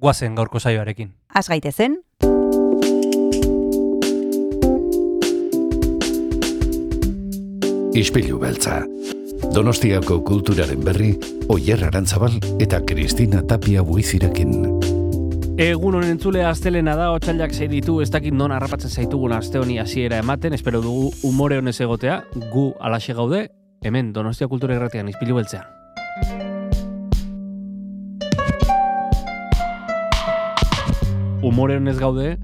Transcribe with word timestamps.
guazen 0.00 0.34
gaurko 0.34 0.58
saioarekin. 0.58 1.12
Az 1.34 1.48
gaitezen, 1.48 2.00
Ispilu 8.00 8.38
beltza. 8.38 8.84
Donostiako 9.54 10.20
kulturaren 10.22 10.84
berri, 10.84 11.10
Oyer 11.50 11.82
Arantzabal 11.84 12.36
eta 12.62 12.78
Kristina 12.86 13.42
Tapia 13.42 13.82
buizirekin. 13.82 14.52
Egun 15.60 15.98
honen 15.98 16.14
entzule 16.14 16.44
astelena 16.46 16.94
da, 16.96 17.10
otxailak 17.12 17.52
zei 17.52 17.68
ditu, 17.68 17.98
ez 18.00 18.08
dakit 18.14 18.32
non 18.32 18.54
harrapatzen 18.54 18.94
zaitugun 18.94 19.34
aste 19.36 19.58
honi 19.58 19.80
hasiera 19.82 20.22
ematen, 20.22 20.54
espero 20.54 20.80
dugu 20.80 21.10
umore 21.26 21.58
honez 21.58 21.76
egotea, 21.80 22.22
gu 22.54 22.70
alaxe 22.80 23.12
gaude, 23.18 23.48
hemen 23.82 24.14
Donostia 24.14 24.48
Kultura 24.48 24.78
Irratian 24.78 25.10
izpilu 25.10 25.36
beltzean. 25.42 25.79
Umore 31.42 31.76
honez 31.76 31.98
gaude, 31.98 32.36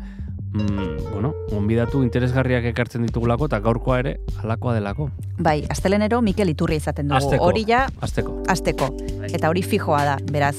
mm, 0.53 1.13
bueno, 1.13 1.35
onbidatu 1.53 2.01
interesgarriak 2.03 2.65
ekartzen 2.71 3.05
ditugulako 3.05 3.45
eta 3.51 3.59
gaurkoa 3.61 3.99
ere 4.01 4.15
halakoa 4.43 4.75
delako. 4.75 5.11
bai, 5.39 5.67
astelenero 5.69 6.23
Mikel 6.23 6.49
Iturri 6.49 6.77
izaten 6.81 7.09
dugu. 7.09 7.19
Asteko. 7.19 7.45
Hori 7.45 7.65
ja, 7.69 7.87
Azteko, 8.01 8.43
asteko. 8.49 8.89
Eta 9.29 9.51
hori 9.51 9.63
fijoa 9.63 10.03
da, 10.05 10.17
beraz, 10.33 10.57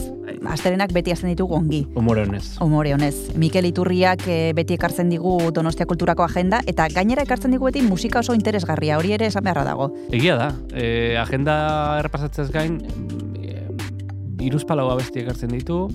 astelenak 0.53 0.93
beti 0.93 1.11
hasten 1.11 1.31
ditugu 1.31 1.55
ongi. 1.55 1.87
umore 1.95 2.27
honez. 2.27 2.57
Humore 2.61 2.93
honez, 2.93 3.15
Mikel 3.35 3.65
Iturriak 3.65 4.27
eh, 4.27 4.53
beti 4.53 4.75
ekartzen 4.77 5.09
digu 5.09 5.51
Donostia 5.51 5.87
Kulturako 5.89 6.23
agenda, 6.23 6.61
eta 6.67 6.87
gainera 6.93 7.23
ekartzen 7.23 7.51
digu 7.51 7.65
beti 7.65 7.81
musika 7.81 8.19
oso 8.19 8.35
interesgarria, 8.37 8.99
hori 8.99 9.13
ere 9.13 9.25
esan 9.25 9.43
beharra 9.43 9.63
dago. 9.63 9.89
Egia 10.11 10.35
da, 10.37 10.51
e, 10.73 11.17
agenda 11.17 11.97
errepasatzez 11.99 12.51
gain, 12.51 12.83
e, 13.41 13.65
iruzpalau 14.45 14.91
abesti 14.91 15.25
ekartzen 15.25 15.49
ditu, 15.49 15.87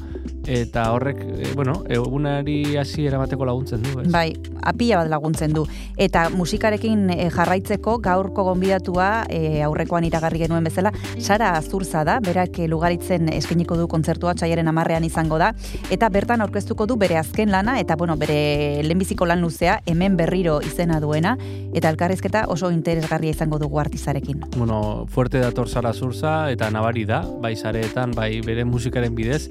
eta 0.47 0.91
horrek, 0.93 1.21
e, 1.23 1.53
bueno, 1.55 1.83
egunari 1.89 2.77
hasi 2.77 3.07
eramateko 3.07 3.47
laguntzen 3.47 3.83
du, 3.83 4.01
ez? 4.01 4.09
Bai, 4.13 4.33
apila 4.63 5.03
bat 5.03 5.11
laguntzen 5.11 5.53
du. 5.55 5.65
Eta 6.01 6.29
musikarekin 6.35 7.11
eh, 7.15 7.29
jarraitzeko 7.33 7.99
gaurko 8.03 8.45
gonbidatua 8.49 9.09
eh, 9.31 9.63
aurrekoan 9.67 10.07
iragarri 10.09 10.43
genuen 10.45 10.65
bezala, 10.65 10.93
Sara 11.19 11.53
Azurza 11.59 12.05
da, 12.05 12.19
berak 12.25 12.59
lugaritzen 12.69 13.31
eskainiko 13.33 13.77
du 13.79 13.89
kontzertua 13.91 14.35
txaiaren 14.39 14.69
amarrean 14.69 15.05
izango 15.07 15.39
da, 15.39 15.53
eta 15.91 16.09
bertan 16.13 16.43
aurkeztuko 16.45 16.87
du 16.87 16.97
bere 17.01 17.19
azken 17.21 17.53
lana, 17.53 17.79
eta 17.81 17.97
bueno, 17.97 18.17
bere 18.21 18.83
lehenbiziko 18.83 19.27
lan 19.29 19.43
luzea, 19.43 19.81
hemen 19.87 20.17
berriro 20.19 20.61
izena 20.67 21.01
duena, 21.01 21.37
eta 21.75 21.91
elkarrizketa 21.93 22.47
oso 22.53 22.71
interesgarria 22.75 23.33
izango 23.35 23.59
dugu 23.63 23.81
artizarekin. 23.83 24.47
Bueno, 24.57 25.07
fuerte 25.09 25.41
dator 25.43 25.69
zara 25.69 25.93
zurza, 25.93 26.51
eta 26.53 26.71
nabari 26.71 27.05
da, 27.09 27.23
bai 27.43 27.55
sareetan, 27.57 28.13
bai 28.17 28.41
bere 28.45 28.65
musikaren 28.69 29.15
bidez, 29.15 29.49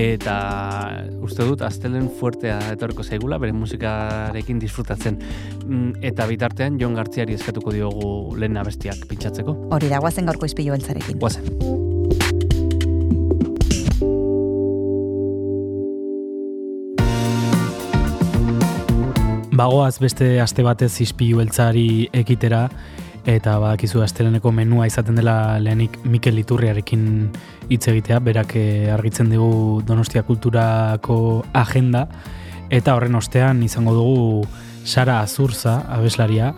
eta 0.00 0.29
uste 1.24 1.44
dut, 1.46 1.62
astelen 1.66 2.08
fuertea 2.20 2.58
etorko 2.74 3.04
zaigula, 3.04 3.38
bere 3.42 3.52
musikarekin 3.56 4.60
disfrutatzen. 4.62 5.18
Mm, 5.66 5.92
Eta 6.10 6.26
bitartean, 6.30 6.78
Jon 6.80 6.94
Gartziari 6.94 7.36
eskatuko 7.36 7.72
diogu 7.74 8.36
lehen 8.40 8.56
abestiak 8.60 9.06
pintsatzeko. 9.10 9.56
Hori 9.74 9.90
da, 9.92 10.00
guazen 10.02 10.26
gaurko 10.30 10.48
izpilu 10.48 10.74
beltzarekin. 10.76 11.18
Guazen. 11.20 11.46
Bagoaz 19.60 19.98
beste 20.00 20.38
aste 20.40 20.64
batez 20.64 20.94
izpilu 21.04 21.42
beltzari 21.42 22.08
ekitera, 22.16 22.62
eta 23.28 23.58
badakizu 23.60 24.02
asteleneko 24.04 24.52
menua 24.52 24.86
izaten 24.88 25.18
dela 25.18 25.58
lehenik 25.60 25.98
Mikel 26.04 26.38
Iturriarekin 26.40 27.04
hitz 27.68 27.86
egitea, 27.92 28.20
berak 28.24 28.56
eh, 28.56 28.90
argitzen 28.92 29.30
digu 29.30 29.82
Donostia 29.86 30.22
Kulturako 30.26 31.44
agenda, 31.52 32.06
eta 32.70 32.94
horren 32.96 33.14
ostean 33.18 33.62
izango 33.62 33.94
dugu 33.94 34.46
Sara 34.84 35.20
Azurza, 35.20 35.80
abeslaria, 35.92 36.54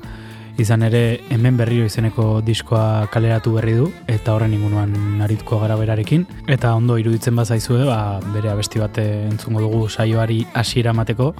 izan 0.60 0.82
ere 0.84 1.20
hemen 1.32 1.56
berriro 1.56 1.86
izeneko 1.88 2.40
diskoa 2.44 3.08
kaleratu 3.12 3.54
berri 3.56 3.76
du, 3.78 3.88
eta 4.06 4.34
horren 4.36 4.54
inguruan 4.54 5.22
arituko 5.24 5.60
gara 5.62 5.76
berarekin, 5.80 6.26
eta 6.46 6.74
ondo 6.76 6.98
iruditzen 7.00 7.36
bazaizue, 7.36 7.84
ba, 7.88 8.20
bere 8.34 8.52
abesti 8.52 8.82
bat 8.82 9.02
eh, 9.02 9.28
entzungo 9.30 9.64
dugu 9.64 9.86
saioari 9.88 10.44
hasiera 10.54 10.94
emateko, 10.96 11.32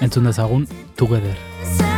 entzun 0.00 0.32
dezagun 0.32 0.66
Together. 0.96 1.93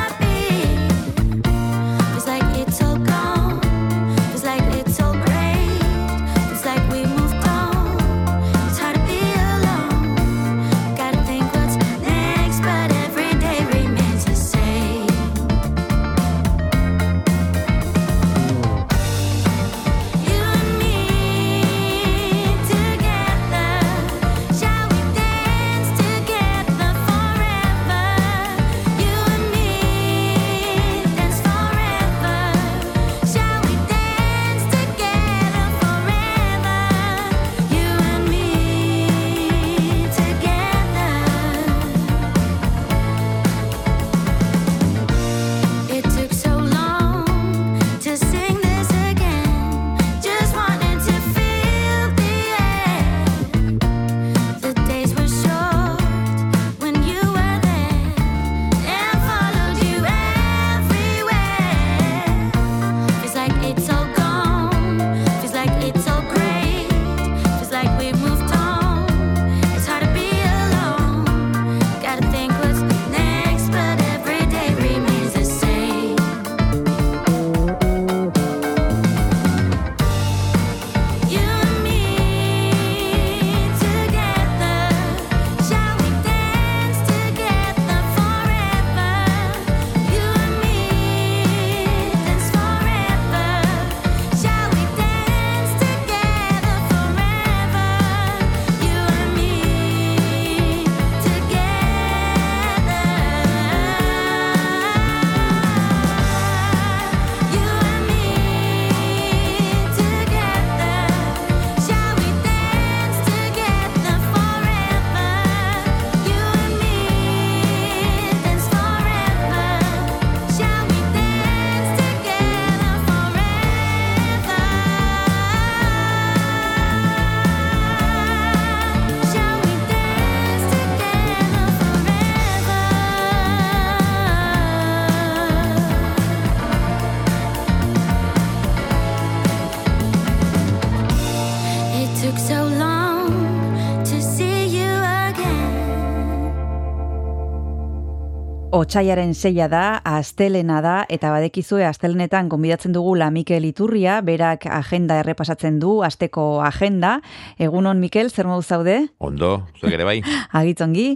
Otsaiaren 148.77 149.31
seia 149.33 149.71
da, 149.73 150.03
astelena 150.05 150.83
da, 150.85 150.97
eta 151.09 151.31
badekizue 151.33 151.87
astelenetan 151.89 152.51
gonbidatzen 152.53 152.93
dugu 152.93 153.15
la 153.17 153.31
Mikel 153.33 153.65
Iturria, 153.65 154.19
berak 154.21 154.67
agenda 154.69 155.17
errepasatzen 155.23 155.79
du, 155.81 156.03
asteko 156.05 156.61
agenda. 156.61 157.15
Egunon, 157.57 157.97
Mikel, 158.03 158.29
zer 158.29 158.45
modu 158.45 158.61
zaude? 158.61 158.99
Ondo, 159.17 159.63
zuek 159.81 159.95
ere 159.97 160.05
bai. 160.05 160.19
Agitzongi, 160.61 161.07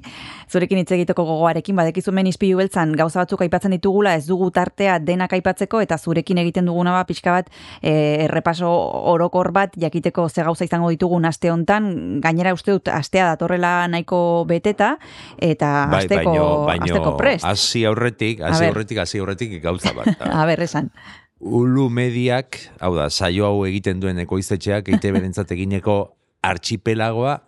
zurekin 0.48 0.80
hitz 0.80 0.94
egiteko 0.96 1.26
gogoarekin, 1.28 1.76
badekizu 1.76 2.14
men 2.16 2.30
izpilu 2.30 2.62
beltzan 2.62 2.94
gauza 2.96 3.20
batzuk 3.20 3.44
aipatzen 3.44 3.76
ditugula, 3.76 4.14
ez 4.16 4.24
dugu 4.24 4.48
tartea 4.56 4.96
denak 5.04 5.36
aipatzeko, 5.36 5.82
eta 5.84 6.00
zurekin 6.00 6.40
egiten 6.40 6.72
duguna 6.72 6.96
ba, 6.96 7.04
pixka 7.04 7.36
bat, 7.36 7.52
e, 7.82 8.24
errepaso 8.24 8.72
orokor 9.12 9.52
bat, 9.52 9.76
jakiteko 9.76 10.30
ze 10.30 10.48
gauza 10.48 10.64
izango 10.64 10.88
ditugun 10.96 11.28
aste 11.28 11.52
hontan, 11.52 11.92
gainera 12.24 12.56
uste 12.56 12.72
dut 12.72 12.88
astea 12.88 13.28
datorrela 13.34 13.84
nahiko 13.92 14.46
beteta, 14.48 14.94
eta 15.36 15.76
bai, 15.92 16.06
asteko, 16.06 16.24
baino, 16.24 16.50
baino, 16.72 16.88
asteko 16.88 17.16
prest. 17.20 17.49
Hasi 17.50 17.84
aurretik, 17.88 18.40
hasi 18.46 18.68
aurretik, 18.70 18.98
hasi 19.02 19.20
aurretik 19.22 19.58
gauza 19.62 19.92
bat. 19.96 20.14
A 20.40 20.46
ber, 20.48 20.62
esan. 20.66 20.90
Ulu 21.40 21.88
mediak, 21.88 22.58
hau 22.84 22.92
da, 22.98 23.08
saio 23.10 23.46
hau 23.48 23.64
egiten 23.68 24.00
duen 24.02 24.18
ekoiztetxeak, 24.24 24.88
eite 24.94 25.12
berentzat 25.14 25.52
egineko 25.56 25.98
archipelagoa, 26.44 27.38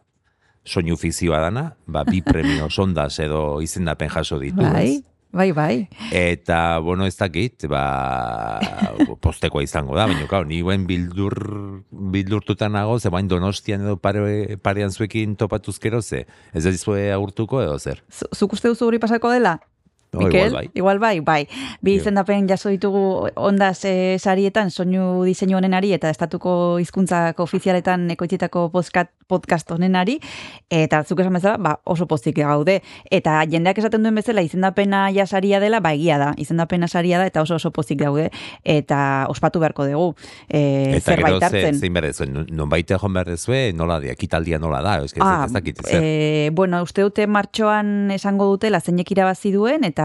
soinu 0.65 0.97
fikzioa 1.01 1.41
dana, 1.49 1.65
ba, 1.91 2.05
bi 2.07 2.21
premio 2.23 2.69
sondaz 2.71 3.17
edo 3.25 3.61
izendapen 3.65 4.09
jaso 4.13 4.39
ditu. 4.39 4.63
Bai, 4.63 5.01
bai, 5.35 5.49
bai. 5.57 5.75
Eta, 6.15 6.79
bueno, 6.85 7.05
ez 7.09 7.17
dakit, 7.19 7.67
ba, 7.73 7.83
postekoa 9.25 9.65
izango 9.67 9.97
da, 9.99 10.07
baina, 10.11 10.29
kau, 10.31 10.43
nioen 10.47 10.87
bildur, 10.89 11.35
bildurtutan 11.91 12.73
nago, 12.77 12.99
ze 13.03 13.11
bain 13.13 13.29
donostian 13.29 13.83
edo 13.85 13.97
pare, 14.01 14.57
parean 14.63 14.93
zuekin 14.95 15.35
topatuzkero, 15.41 16.01
ze, 16.03 16.25
ez 16.55 16.65
dizue 16.69 17.11
agurtuko 17.13 17.61
edo 17.65 17.79
zer. 17.79 18.05
Zu- 18.13 18.31
Zuk 18.33 18.55
uste 18.57 18.71
duzu 18.73 18.87
hori 18.89 19.03
pasako 19.03 19.33
dela? 19.35 19.59
No, 20.13 20.21
Mikel, 20.27 20.49
igual 20.49 20.53
bai. 20.53 20.71
igual 20.75 20.99
bai, 20.99 21.21
bai. 21.21 21.49
Bi 21.81 21.95
izendapen 21.97 22.47
jaso 22.49 22.69
ditugu 22.69 23.31
ondaz 23.35 23.85
e, 23.89 24.19
sarietan, 24.21 24.69
soinu 24.71 25.23
diseinu 25.25 25.57
honenari 25.57 25.95
eta 25.97 26.11
estatuko 26.13 26.79
hizkuntzako 26.83 27.47
ofizialetan 27.47 28.11
ekoitzitako 28.13 28.67
podcast, 28.75 29.09
podcast 29.27 29.71
honenari, 29.73 30.19
eta 30.69 31.01
zuk 31.09 31.23
esan 31.25 31.33
bezala, 31.39 31.57
ba, 31.57 31.73
oso 31.89 32.05
pozik 32.07 32.37
gaude. 32.43 32.83
Eta 33.11 33.39
jendeak 33.49 33.79
esaten 33.81 34.05
duen 34.05 34.15
bezala, 34.21 34.45
izendapena 34.45 35.07
ja 35.17 35.25
saria 35.27 35.61
dela, 35.65 35.81
ba, 35.81 35.95
egia 35.97 36.19
da. 36.21 36.35
Izendapena 36.37 36.89
saria 36.93 37.17
da, 37.23 37.31
eta 37.33 37.41
oso 37.47 37.57
oso 37.57 37.71
pozik 37.73 38.03
gaude. 38.05 38.29
Eta 38.65 39.25
ospatu 39.33 39.65
beharko 39.65 39.87
dugu. 39.89 40.11
E, 40.51 40.99
Eta 40.99 41.17
gero 41.17 41.39
zerbait 41.39 41.39
ze, 41.39 41.47
hartzen. 41.47 41.81
zein 41.81 41.97
behar 41.97 42.11
dezue, 42.11 42.29
non 42.29 42.69
baita 42.69 42.99
joan 43.01 43.17
behar 43.17 43.33
dezue, 43.33 43.63
nola 43.73 43.97
da, 44.05 44.13
ekitaldia 44.13 44.59
nola 44.61 44.83
da, 44.85 44.99
ez, 45.07 45.15
Ah, 45.25 45.47
ez 45.47 45.53
dakit 45.57 45.81
eh, 45.89 46.51
bueno, 46.53 46.83
uste 46.83 47.01
dute 47.01 47.27
martxoan 47.27 48.11
esango 48.13 48.51
dutela 48.53 48.81
zeinek 48.81 49.11
irabazi 49.17 49.53
duen 49.55 49.85
eta 49.89 50.02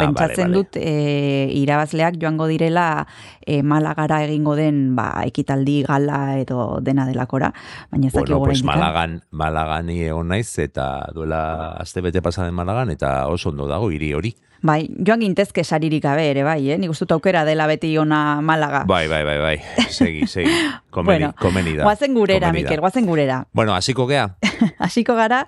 pentsatzen 0.00 0.14
bale, 0.14 0.36
bale. 0.48 0.54
dut 0.54 0.78
e, 0.80 1.50
irabazleak 1.60 2.18
joango 2.20 2.46
direla 2.50 3.06
e, 3.40 3.62
Malagara 3.62 4.22
egingo 4.24 4.56
den 4.56 4.94
ba, 4.96 5.10
ekitaldi 5.26 5.82
gala 5.86 6.38
edo 6.40 6.80
dena 6.84 7.06
delakora, 7.06 7.52
baina 7.90 8.08
ez 8.08 8.14
Bueno, 8.14 8.26
dakigu 8.26 8.44
pues 8.46 8.62
eh? 8.62 8.66
Malagan, 8.66 9.20
Malagan 9.30 9.86
ni 9.86 10.00
egon 10.06 10.28
naiz, 10.32 10.58
eta 10.58 11.06
duela 11.14 11.74
aste 11.80 12.00
bete 12.00 12.22
pasaden 12.22 12.54
Malagan, 12.54 12.90
eta 12.90 13.26
oso 13.28 13.50
ondo 13.50 13.68
dago 13.68 13.90
hiri 13.90 14.12
hori. 14.14 14.34
Bai, 14.64 14.86
joan 15.04 15.20
gintezke 15.20 15.60
saririk 15.60 16.00
gabe 16.06 16.24
ere, 16.30 16.40
bai, 16.46 16.70
eh? 16.72 16.78
Nik 16.80 16.94
uste 16.94 17.04
dut 17.04 17.18
aukera 17.18 17.42
dela 17.44 17.66
beti 17.68 17.90
ona 18.00 18.40
Malaga. 18.40 18.84
Bai, 18.88 19.04
bai, 19.12 19.20
bai, 19.28 19.36
bai, 19.42 19.56
segi, 19.92 20.24
segi, 20.26 20.48
komeni, 20.94 21.26
bueno, 21.26 21.32
komeni 21.36 21.74
da. 21.76 21.84
guazen 21.84 22.16
gurera, 22.16 22.48
komeni. 22.48 22.64
Mikel, 22.64 22.80
guazen 22.80 23.04
gurera. 23.06 23.42
Bueno, 23.52 23.74
hasiko 23.76 24.06
gea, 24.08 24.24
hasiko 24.86 25.18
gara, 25.18 25.42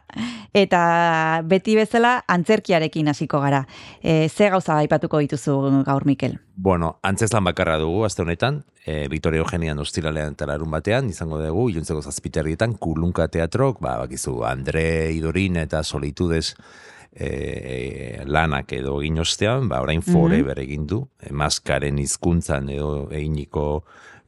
eta 0.53 0.83
beti 1.49 1.79
bezala 1.81 2.19
antzerkiarekin 2.29 3.09
hasiko 3.09 3.41
gara. 3.41 3.65
E, 4.03 4.29
ze 4.29 4.51
gauza 4.53 4.77
aipatuko 4.83 5.25
dituzu 5.25 5.57
gaur, 5.87 6.05
Mikel? 6.05 6.37
bueno, 6.57 6.99
antzeslan 7.05 7.45
bakarra 7.45 7.77
dugu, 7.79 8.05
aste 8.07 8.23
honetan, 8.23 8.63
e, 8.85 9.09
Victoria 9.13 9.43
Eugenian 9.45 9.79
ostiralean 9.79 10.33
eta 10.33 10.49
larun 10.49 10.71
batean, 10.73 11.11
izango 11.13 11.39
dugu, 11.41 11.69
iluntzeko 11.71 12.01
zazpiterrietan, 12.03 12.79
kulunka 12.81 13.29
teatrok, 13.29 13.81
ba, 13.85 13.99
bakizu, 14.01 14.39
Andre 14.49 15.13
Idorin 15.13 15.61
eta 15.61 15.83
Solitudes 15.85 16.55
e, 17.19 18.23
lanak 18.25 18.73
edo 18.73 19.01
egin 19.01 19.19
ostean, 19.19 19.69
ba, 19.69 19.81
orain 19.83 20.03
forever 20.03 20.59
egin 20.61 20.87
du, 20.87 21.09
e, 21.21 21.33
maskaren 21.33 21.99
hizkuntzan 21.99 22.69
edo 22.71 23.09
eginiko 23.11 23.85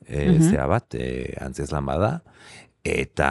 e, 0.07 0.39
Mhm. 0.39 0.51
zea 0.51 0.67
bat, 0.67 0.95
e, 0.95 1.35
antzeslan 1.41 1.85
bada, 1.87 2.23
eta 2.89 3.29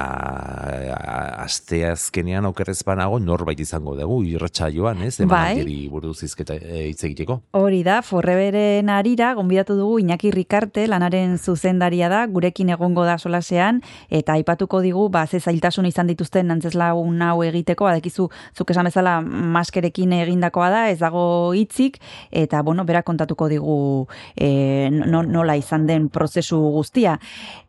a- 0.94 1.44
aste 1.44 1.83
azkenean 1.89 2.45
okerrez 2.45 2.83
banago 2.86 3.19
norbait 3.19 3.59
izango 3.59 3.95
dugu, 3.98 4.21
irratxa 4.24 4.69
joan, 4.74 5.01
ez? 5.04 5.18
Bai. 5.18 5.25
Emanaldiari 5.25 5.88
buruz 5.92 6.21
izketa 6.24 6.56
e, 6.56 6.88
hitz 6.89 7.04
egiteko. 7.07 7.39
Hori 7.57 7.81
da, 7.83 8.01
forreberen 8.06 8.89
arira, 8.94 9.33
gonbidatu 9.38 9.77
dugu 9.77 10.00
Iñaki 10.04 10.31
Rikarte, 10.33 10.88
lanaren 10.88 11.38
zuzendaria 11.38 12.09
da, 12.09 12.25
gurekin 12.27 12.69
egongo 12.75 13.06
da 13.07 13.18
solasean, 13.18 13.81
eta 14.09 14.38
aipatuko 14.38 14.81
digu, 14.86 15.07
ba, 15.09 15.25
ze 15.27 15.39
zailtasun 15.39 15.86
izan 15.89 16.07
dituzten 16.07 16.51
antzeslau 16.51 17.04
hau 17.27 17.44
egiteko, 17.44 17.86
badekizu, 17.86 18.30
zuk 18.56 18.71
esan 18.71 18.86
bezala 18.89 19.19
maskerekin 19.21 20.13
egindakoa 20.13 20.69
da, 20.69 20.83
ez 20.92 21.00
dago 21.00 21.54
hitzik, 21.54 22.00
eta, 22.31 22.62
bueno, 22.63 22.86
berak 22.86 23.06
kontatuko 23.06 23.48
digu 23.50 24.07
e, 24.36 24.89
no, 24.92 25.24
nola 25.24 25.56
izan 25.57 25.88
den 25.88 26.09
prozesu 26.09 26.59
guztia. 26.75 27.18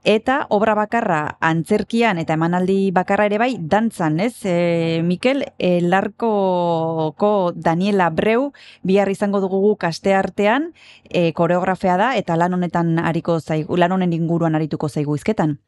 Eta 0.04 0.46
obra 0.54 0.74
bakarra 0.78 1.36
antzerkian 1.78 2.18
eta 2.18 2.34
emanaldi 2.34 2.90
bakarra 2.92 3.26
ere 3.28 3.38
bai 3.38 3.56
dantzan, 3.60 4.18
ez? 4.20 4.44
E, 4.44 5.00
Mikel, 5.04 5.44
e, 5.58 5.80
larkoko 5.80 7.52
Daniela 7.54 8.10
Breu, 8.10 8.52
bihar 8.82 9.08
izango 9.08 9.40
dugu 9.40 9.60
guk 9.60 9.84
aste 9.84 10.14
artean, 10.14 10.72
e, 11.08 11.32
koreografea 11.32 11.96
da, 11.96 12.16
eta 12.16 12.36
lan 12.36 12.54
honetan 12.54 12.98
ariko 12.98 13.38
zaigu, 13.40 13.76
lan 13.76 13.92
honen 13.92 14.12
inguruan 14.12 14.54
arituko 14.54 14.88
zaigu 14.88 15.16
izketan. 15.16 15.58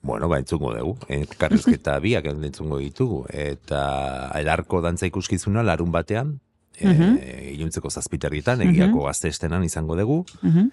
Bueno, 0.00 0.28
ba, 0.28 0.38
entzungo 0.38 0.72
dugu. 0.74 0.96
Elkarrizketa 1.08 1.98
biak 2.04 2.26
entzungo 2.30 2.78
ditugu. 2.78 3.24
Eta 3.28 4.30
elarko 4.38 4.80
dantza 4.80 5.06
ikuskizuna 5.06 5.62
larun 5.62 5.92
batean, 5.92 6.38
Mhm. 6.78 7.16
e, 7.20 7.52
iluntzeko 7.56 7.90
zazpiterrietan, 7.90 8.60
egiako 8.62 9.08
gazte 9.08 9.26
estenan 9.26 9.64
izango 9.64 9.96
dugu. 9.98 10.24
Mhm. 10.42 10.68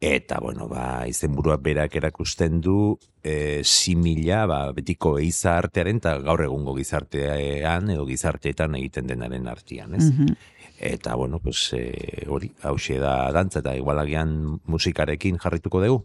Eta, 0.00 0.38
bueno, 0.38 0.68
ba, 0.70 1.08
izenburua 1.10 1.56
berak 1.58 1.96
erakusten 1.98 2.60
du 2.62 2.94
e, 3.18 3.64
simila, 3.66 4.44
ba, 4.46 4.58
betiko 4.72 5.16
eiza 5.18 5.56
artearen 5.58 5.98
eta 5.98 6.12
gaur 6.22 6.44
egungo 6.44 6.76
gizartean 6.76 7.90
edo 7.90 8.04
gizarteetan 8.06 8.76
egiten 8.78 9.10
denaren 9.10 9.50
artean, 9.50 9.96
ez? 9.98 10.12
Mhm. 10.12 10.36
Eta, 10.78 11.16
bueno, 11.18 11.40
pues, 11.42 11.72
e, 11.74 12.22
hori, 12.30 12.52
hause 12.62 13.00
da 13.02 13.32
dantza 13.34 13.58
eta 13.58 13.74
igualagian 13.74 14.60
musikarekin 14.70 15.42
jarrituko 15.42 15.82
dugu. 15.82 16.04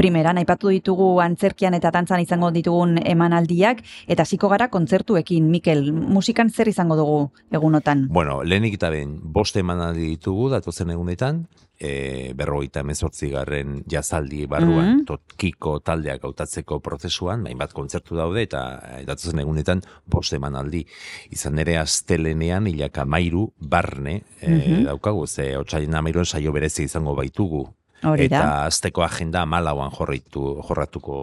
Primeran, 0.00 0.38
aipatu 0.40 0.70
ditugu 0.72 1.18
antzerkian 1.20 1.74
eta 1.76 1.90
dantzan 1.92 2.22
izango 2.22 2.48
ditugun 2.54 2.94
emanaldiak, 3.04 3.82
eta 4.08 4.24
hasiko 4.24 4.48
gara 4.48 4.70
kontzertuekin, 4.72 5.50
Mikel, 5.52 5.90
musikan 5.92 6.48
zer 6.48 6.70
izango 6.72 6.96
dugu 6.96 7.18
egunotan? 7.52 8.06
Bueno, 8.08 8.38
lehenik 8.42 8.78
eta 8.78 8.88
behin, 8.94 9.18
bost 9.20 9.58
emanaldi 9.60 10.06
ditugu 10.14 10.48
datozen 10.54 10.94
egunetan, 10.94 11.42
e, 11.76 12.32
berrogeita 12.36 12.82
garren 13.30 13.84
jazaldi 13.86 14.46
barruan, 14.46 14.96
Mhm. 14.96 15.04
tokiko 15.04 15.80
taldeak 15.80 16.24
hautatzeko 16.24 16.80
prozesuan, 16.80 17.44
bain 17.44 17.58
bat 17.58 17.72
kontzertu 17.74 18.16
daude, 18.16 18.40
eta 18.42 18.80
e, 19.00 19.04
datozen 19.04 19.40
egunetan 19.40 19.82
bost 20.06 20.32
emanaldi. 20.32 20.86
Izan 21.30 21.58
ere 21.58 21.76
astelenean, 21.76 22.66
hilaka 22.66 23.04
mairu, 23.04 23.52
barne, 23.58 24.22
e, 24.40 24.48
Mhm. 24.48 24.84
daukagu, 24.84 25.26
ze 25.26 25.58
otxaien 25.58 25.94
amairuan 25.94 26.24
saio 26.24 26.52
berezi 26.52 26.84
izango 26.84 27.14
baitugu. 27.14 27.68
Hori 28.02 28.28
da. 28.32 28.38
Eta 28.40 28.52
azteko 28.70 29.02
agenda 29.04 29.42
malauan 29.44 29.90
jorratu, 29.92 30.54
jorratuko 30.64 31.16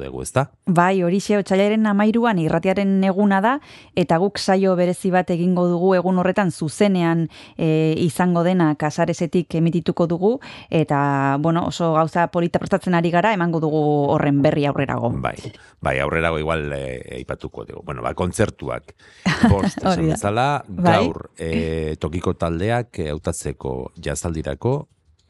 dugu, 0.00 0.22
ezta? 0.24 0.46
Bai, 0.64 1.02
horixe, 1.04 1.36
otxailaren 1.36 1.84
amairuan 1.90 2.38
irratiaren 2.40 2.94
eguna 3.04 3.42
da, 3.44 3.58
eta 3.98 4.16
guk 4.22 4.40
saio 4.40 4.72
berezi 4.78 5.10
bat 5.12 5.28
egingo 5.34 5.66
dugu 5.68 5.92
egun 5.98 6.22
horretan 6.22 6.50
zuzenean 6.50 7.26
e, 7.56 7.92
izango 8.00 8.44
dena 8.46 8.70
kasaresetik 8.80 9.58
emitituko 9.60 10.06
dugu, 10.08 10.32
eta, 10.70 11.36
bueno, 11.40 11.66
oso 11.68 11.92
gauza 11.98 12.26
polita 12.32 12.62
prestatzen 12.62 12.96
ari 12.96 13.12
gara, 13.12 13.34
emango 13.36 13.60
dugu 13.60 13.82
horren 14.14 14.40
berri 14.42 14.64
aurrerago. 14.70 15.12
Bai, 15.20 15.36
bai, 15.84 15.98
aurrerago 16.00 16.40
igual 16.40 16.72
eh, 16.72 17.18
aipatuko 17.18 17.66
dugu. 17.68 17.84
Bueno, 17.84 18.00
ba, 18.02 18.14
kontzertuak, 18.16 18.94
bost, 19.52 19.84
Hori 19.84 20.08
esan 20.08 20.08
bezala, 20.14 20.48
Bai. 20.66 20.96
gaur 20.96 21.28
eh, 21.36 21.96
tokiko 22.00 22.32
taldeak 22.40 23.02
hautatzeko 23.12 23.92
jazaldirako, 24.00 24.76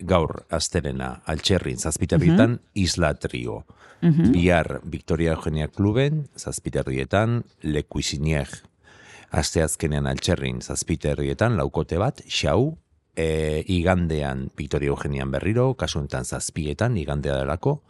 gaur 0.08 0.44
asterena 0.50 1.22
altxerrin 1.26 1.78
zazpiterrietan 1.78 2.60
isla 2.74 3.14
trio. 3.14 3.64
Mhm. 4.02 4.32
Bihar 4.34 4.80
Victoria 4.84 5.32
Eugenia 5.32 5.68
Kluben, 5.68 6.28
zazpiterrietan 6.36 7.44
Lekuisinier. 7.62 8.48
Aste 9.30 9.62
azkenean 9.62 10.06
altxerrin 10.06 10.60
zazpiterrietan 10.60 11.56
laukote 11.56 11.98
bat, 11.98 12.20
xau, 12.28 12.76
e, 13.16 13.62
igandean 13.68 14.50
Victoria 14.58 14.90
Eugenian 14.90 15.30
berriro, 15.30 15.74
kasu 15.74 16.00
honetan 16.00 16.24
zazpietan, 16.24 16.96
igandea 16.98 17.38
delako, 17.38 17.80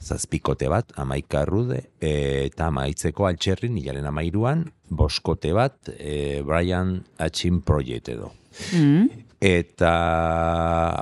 zazpikote 0.00 0.68
bat, 0.68 0.92
amaika 1.00 1.42
arrude, 1.42 1.80
e, 2.00 2.46
eta 2.46 2.68
amaitzeko 2.68 3.26
altxerrin, 3.26 3.78
hilaren 3.78 4.06
amairuan, 4.10 4.66
boskote 4.90 5.54
bat, 5.56 5.76
e, 5.96 6.42
Brian 6.46 6.98
Hatchin 7.18 7.62
Project 7.62 8.10
edo. 8.14 8.32
Mm. 8.76 9.24
Eta 9.44 9.90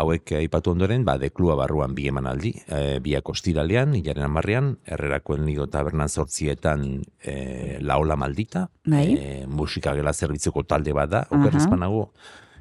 hauek 0.02 0.32
aipatu 0.40 0.72
ondoren, 0.72 1.04
ba, 1.06 1.14
deklua 1.20 1.54
barruan 1.61 1.92
bi 1.94 2.08
emanaldi, 2.11 2.50
e, 2.66 2.99
biak 3.04 3.28
ostiralean, 3.30 3.94
hilaren 3.94 4.26
amarrean, 4.26 4.72
errerakoen 4.96 5.44
ligo 5.46 5.68
tabernan 5.70 6.11
sortzietan 6.11 6.88
e, 7.22 7.37
laola 7.87 8.16
maldita, 8.18 8.64
e, 8.90 9.44
musika 9.46 9.94
gela 9.94 10.11
zerbitzuko 10.12 10.64
talde 10.66 10.96
bat 10.96 11.12
da, 11.12 11.22
okerrezpanago, 11.30 12.08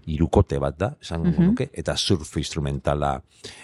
irukote 0.06 0.58
bat 0.60 0.78
da, 0.78 0.96
esango 1.02 1.26
Mhm. 1.30 1.46
nuke, 1.46 1.70
eta 1.74 1.96
surf 1.98 2.38
instrumentala 2.38 3.22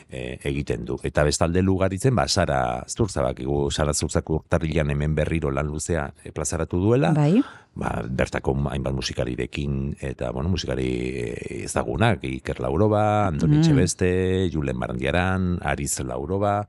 e, 0.10 0.40
egiten 0.44 0.86
du. 0.86 0.98
Eta 1.04 1.24
bestalde 1.24 1.62
lugaritzen, 1.62 2.16
ba, 2.16 2.28
Sara 2.28 2.84
Zurza, 2.88 3.22
bakigu, 3.22 3.70
Sara 3.72 3.94
Zurzak 3.94 4.30
urtarrilan 4.30 4.90
hemen 4.90 5.16
berriro 5.16 5.52
lan 5.52 5.68
luzea 5.68 6.14
e, 6.24 6.32
plazaratu 6.32 6.80
duela, 6.80 7.12
Bai. 7.14 7.42
ba, 7.76 8.04
bertako 8.10 8.56
hainbat 8.70 8.94
musikarirekin, 8.94 9.98
eta, 10.02 10.32
bueno, 10.32 10.50
musikari 10.50 10.88
eh, 10.88 11.64
ezagunak, 11.66 12.24
Iker 12.24 12.60
Lauroba, 12.60 13.28
Andoni 13.28 13.58
Mm. 13.58 13.62
Txebeste, 13.62 14.50
Julen 14.52 14.80
Barandiaran, 14.80 15.60
Ariz 15.62 16.00
Lauroba, 16.00 16.68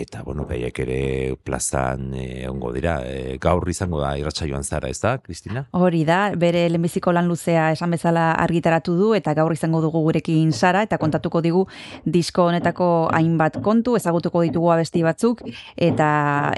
eta, 0.00 0.22
bueno, 0.26 0.44
behiek 0.48 0.78
ere 0.82 0.98
plazan 1.44 2.12
eh, 2.14 2.48
ongo 2.48 2.72
dira. 2.74 2.96
Eh, 3.06 3.36
gaur 3.40 3.68
izango 3.70 4.00
da 4.02 4.16
irratsaioan 4.18 4.64
zara, 4.64 4.88
ez 4.88 4.98
da, 5.00 5.18
Kristina? 5.18 5.64
Hori 5.72 6.04
da, 6.04 6.32
bere 6.36 6.64
lehenbiziko 6.68 7.12
lan 7.12 7.28
luzea 7.30 7.70
esan 7.72 7.90
bezala 7.94 8.32
argitaratu 8.42 8.96
du 8.98 9.12
eta 9.14 9.34
gaur 9.34 9.52
izango 9.52 9.80
dugu 9.84 10.02
gurekin 10.06 10.52
Sara 10.52 10.82
eta 10.82 10.98
kontatuko 10.98 11.40
digu 11.44 11.66
disko 12.04 12.48
honetako 12.50 12.88
hainbat 13.12 13.60
kontu, 13.62 13.96
ezagutuko 13.96 14.42
ditugu 14.42 14.70
abesti 14.74 15.02
batzuk 15.02 15.42
eta 15.76 16.08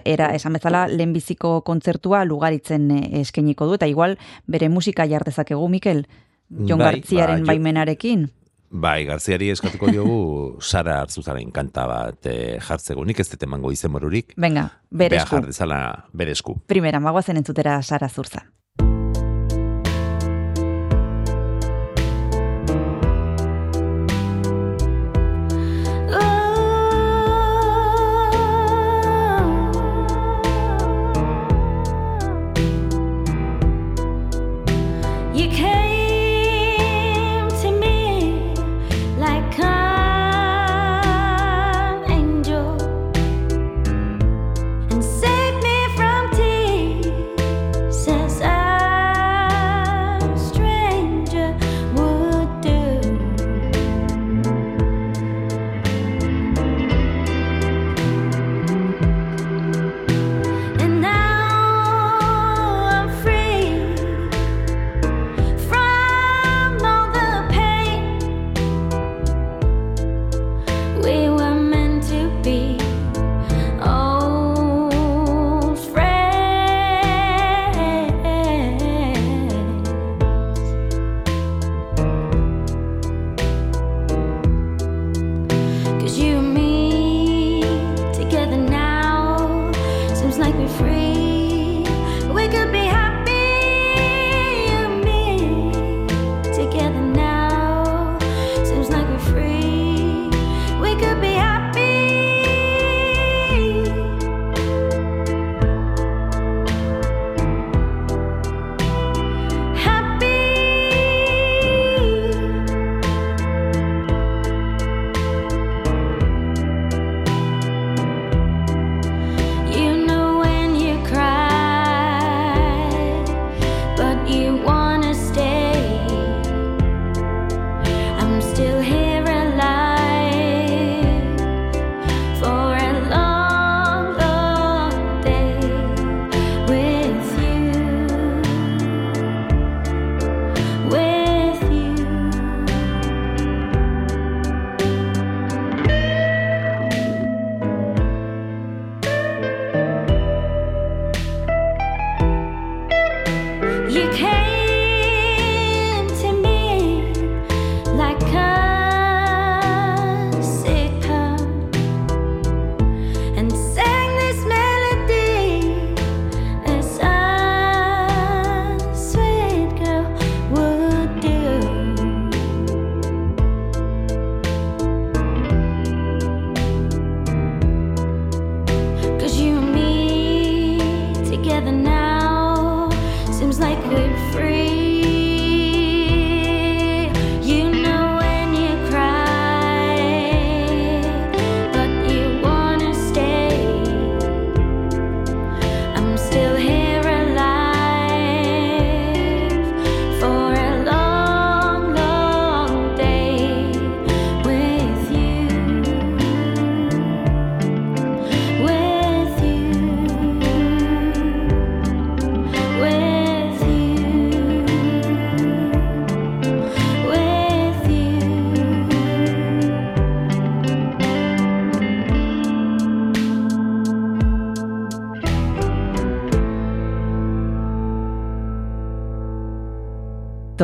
era 0.04 0.32
esan 0.34 0.52
bezala 0.56 0.86
lehenbiziko 0.88 1.60
kontzertua 1.66 2.24
lugaritzen 2.24 2.90
eh, 2.90 3.20
eskainiko 3.20 3.66
du 3.66 3.74
eta 3.74 3.86
igual 3.86 4.16
bere 4.46 4.68
musika 4.68 5.06
jar 5.06 5.24
dezakegu 5.24 5.68
Mikel 5.68 6.06
Jon 6.50 6.78
Bai, 6.78 6.92
Gartziaren 6.94 7.40
ba, 7.40 7.42
jo- 7.42 7.46
baimenarekin. 7.52 8.28
Bai, 8.70 9.04
Garziari 9.06 9.50
eskatuko 9.54 9.90
diogu 9.92 10.18
Sara 10.60 11.00
Hartzuzaren 11.02 11.52
kanta 11.54 11.86
bat 11.90 12.26
eh, 12.30 12.58
jartzeko. 12.62 13.04
Nik 13.06 13.20
ez 13.22 13.28
dut 13.30 13.46
emango 13.46 13.72
izen 13.72 13.92
morurik. 13.94 14.34
Venga, 14.36 14.68
bere 14.90 15.16
Bea 15.16 15.26
jar 15.26 15.46
dezala 15.46 15.80
bere 16.12 16.34
esku. 16.36 16.58
Primera, 16.66 17.00
magoazen 17.00 17.38
entzutera 17.42 17.78
Sara 17.82 18.08
Zurza. 18.08 18.46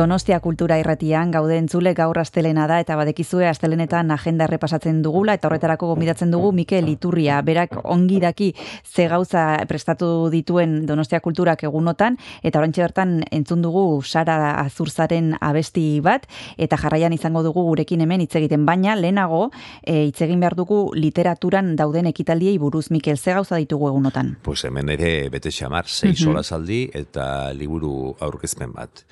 Donostia 0.03 0.41
kultura 0.43 0.75
irratian 0.81 1.29
gaude 1.31 1.55
entzule 1.55 1.93
gaur 1.95 2.17
astelena 2.19 2.65
da 2.67 2.81
eta 2.83 2.97
badekizue 2.99 3.45
astelenetan 3.47 4.09
agenda 4.11 4.43
errepasatzen 4.49 4.97
dugula 5.05 5.37
eta 5.37 5.47
horretarako 5.47 5.87
gomidatzen 5.93 6.33
dugu 6.33 6.49
Mikel 6.51 6.89
Iturria. 6.91 7.37
Berak 7.47 7.77
ongi 7.87 8.19
daki 8.19 8.49
ze 8.83 9.05
gauza 9.07 9.63
prestatu 9.69 10.27
dituen 10.33 10.81
Donostia 10.89 11.21
kulturak 11.23 11.63
egunotan 11.63 12.17
eta 12.43 12.59
orantxe 12.59 12.83
bertan 12.83 13.13
entzun 13.31 13.63
dugu 13.63 14.01
Sara 14.03 14.57
Azurzaren 14.65 15.37
abesti 15.39 16.01
bat 16.03 16.27
eta 16.57 16.75
jarraian 16.83 17.15
izango 17.15 17.39
dugu 17.47 17.63
gurekin 17.69 18.03
hemen 18.03 18.25
hitz 18.27 18.35
egiten 18.35 18.65
baina 18.67 18.97
lehenago 18.99 19.51
eh, 19.85 20.09
hitz 20.09 20.19
egin 20.27 20.43
behar 20.43 20.57
dugu 20.59 20.89
literaturan 20.99 21.77
dauden 21.79 22.11
ekitaldiei 22.11 22.57
buruz 22.59 22.89
Mikel 22.91 23.15
ze 23.17 23.31
gauza 23.39 23.55
ditugu 23.55 23.87
egunotan. 23.87 24.35
Pues 24.43 24.65
hemen 24.65 24.89
ere 24.89 25.29
bete 25.29 25.49
xamar, 25.49 25.87
sei 25.87 26.09
Mhm. 26.11 26.23
solasaldi 26.25 26.89
eta 26.93 27.53
liburu 27.53 28.17
aurkezpen 28.19 28.73
bat. 28.73 29.05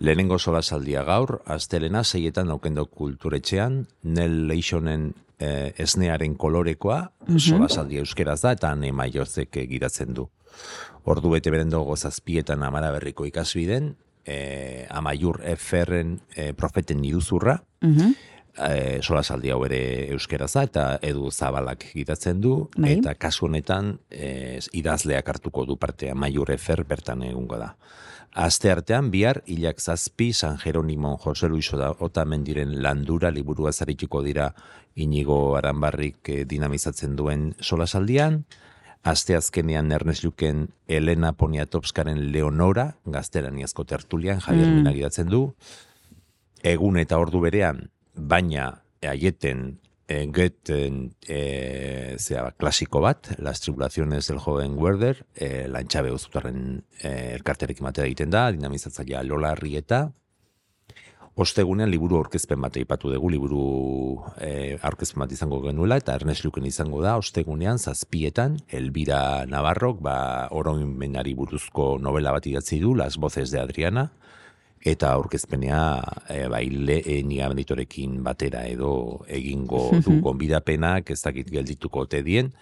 Lehenengo 0.00 0.38
solasaldia 0.38 1.02
gaur, 1.04 1.42
astelena 1.44 2.00
seietan 2.08 2.48
aukendo 2.50 2.86
kulturetxean, 2.88 3.82
Nel 4.02 4.46
Leixonen 4.48 5.10
eh, 5.38 5.74
esnearen 5.76 6.38
kolorekoa, 6.40 7.02
solasaldia 7.36 8.00
euskeraz 8.00 8.40
da, 8.40 8.54
eta 8.56 8.72
ne 8.80 8.94
maiozek 8.96 9.60
gidatzen 9.68 10.14
du. 10.16 10.24
Ordu 11.04 11.34
bete 11.36 11.52
berendogo 11.52 11.96
zazpietan 11.96 12.64
amara 12.64 12.90
berriko 12.96 13.28
ikasbiden, 13.28 13.92
eh, 14.24 14.86
amaiur 14.88 15.42
eferren 15.44 16.18
eh, 16.34 16.52
profeten 16.56 17.04
iruzurra, 17.04 17.60
Mhm. 17.80 18.14
E, 18.68 19.00
solasaldi 19.02 19.50
hau 19.50 19.64
ere 19.64 19.80
euskeraz 20.12 20.52
da 20.54 20.62
eta 20.68 20.84
edu 21.02 21.30
zabalak 21.30 21.86
gidatzen 21.94 22.40
du 22.40 22.68
Bai. 22.76 22.98
eta 22.98 23.14
kasu 23.14 23.46
honetan 23.46 23.98
e, 24.10 24.58
idazleak 24.72 25.28
hartuko 25.28 25.64
du 25.66 25.76
partea 25.76 26.14
Maiur 26.14 26.50
Efer 26.50 26.84
bertan 26.84 27.22
egungo 27.22 27.58
da. 27.58 27.74
Aste 28.32 28.70
artean 28.70 29.10
bihar 29.10 29.42
hilak 29.46 29.80
zazpi 29.80 30.32
San 30.32 30.56
Jeronimon 30.58 31.16
Jose 31.18 31.48
Luis 31.48 31.72
Oda- 31.74 31.96
Otamendiren 31.98 32.76
landura 32.82 33.30
liburua 33.30 33.72
zarituko 33.72 34.22
dira 34.22 34.52
inigo 34.94 35.56
aranbarrik 35.56 36.28
eh, 36.28 36.44
dinamizatzen 36.44 37.16
duen 37.16 37.54
solasaldian. 37.60 38.44
Aste 39.02 39.34
azkenean 39.34 39.90
Ernest 39.92 40.22
Luken 40.24 40.68
Elena 40.86 41.32
Poniatowskaren 41.32 42.30
Leonora, 42.32 42.96
gaztelaniazko 43.06 43.84
tertulian, 43.84 44.40
Javier 44.40 44.66
Mm. 44.68 44.84
mm. 44.86 44.92
gidatzen 44.94 45.28
du 45.28 45.54
egun 46.62 46.98
eta 47.00 47.18
ordu 47.18 47.40
berean, 47.40 47.88
baina 48.20 48.70
aieten 49.02 49.80
e, 50.10 50.26
geten 50.34 51.14
e, 51.26 52.16
zera, 52.18 52.50
klasiko 52.58 53.00
bat, 53.00 53.30
Las 53.38 53.60
tribulaciones 53.60 54.26
del 54.28 54.38
joven 54.38 54.76
Werder, 54.76 55.24
e, 55.34 55.68
lantxabe 55.68 56.12
uzutarren 56.12 56.82
e, 57.00 57.36
elkarterekin 57.36 57.86
batera 57.86 58.10
egiten 58.10 58.32
da, 58.34 58.48
dinamizatzailea 58.52 59.22
Lola 59.24 59.54
Arrieta, 59.54 60.10
Ostegunean 61.40 61.88
liburu 61.88 62.18
aurkezpen 62.18 62.58
bat 62.60 62.74
aipatu 62.76 63.08
dugu, 63.08 63.28
liburu 63.32 63.60
aurkezpen 64.84 65.22
bat 65.22 65.30
izango 65.32 65.60
genuela, 65.62 65.96
eta 65.96 66.16
Ernest 66.18 66.44
Luken 66.44 66.66
izango 66.68 67.00
da, 67.00 67.14
ostegunean 67.16 67.78
zazpietan, 67.78 68.58
Elvira 68.68 69.46
Navarrok, 69.48 70.02
ba, 70.04 70.16
oroimenari 70.50 71.32
buruzko 71.38 71.94
novela 72.02 72.34
bat 72.34 72.50
idatzi 72.50 72.80
du, 72.82 72.96
Las 72.98 73.16
voces 73.16 73.54
de 73.54 73.60
Adriana, 73.62 74.10
eta 74.80 75.12
aurkezpenea 75.12 75.80
e, 76.28 76.46
bai 76.48 76.66
lehenia 76.70 77.48
benditorekin 77.52 78.22
batera 78.24 78.64
edo 78.66 79.24
egingo 79.28 79.90
du 80.04 80.20
gonbidapenak 80.24 81.10
ez 81.10 81.20
dakit 81.22 81.50
geldituko 81.52 82.06
ote 82.06 82.22
dien 82.24 82.54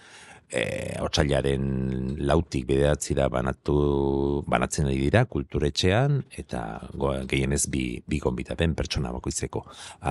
e, 0.49 0.97
otsailaren 1.01 2.17
lautik 2.25 2.65
bederatzira 2.69 3.29
banatu, 3.31 4.43
banatzen 4.49 4.89
ari 4.89 4.97
dira 5.05 5.23
kulturetxean 5.29 6.23
eta 6.41 6.63
go, 6.93 7.13
gehienez 7.29 7.65
bi, 7.71 7.83
bi 8.09 8.19
gonbidapen 8.23 8.75
pertsona 8.77 9.13
bakoitzeko. 9.15 9.63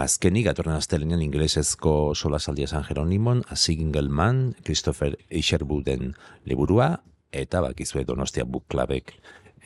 Azkenik, 0.02 0.48
atorren 0.50 0.78
astelenean 0.78 1.22
ingelesezko 1.26 2.14
solasaldia 2.14 2.70
San 2.70 2.86
Jeronimon, 2.86 3.44
A 3.50 3.56
Single 3.56 4.08
Man, 4.08 4.54
Christopher 4.64 5.18
Isherbuden 5.28 6.14
liburua, 6.46 6.96
eta 7.32 7.60
bakizue 7.60 8.06
Donostia 8.08 8.44
Book 8.44 8.64
Clubek 8.72 9.12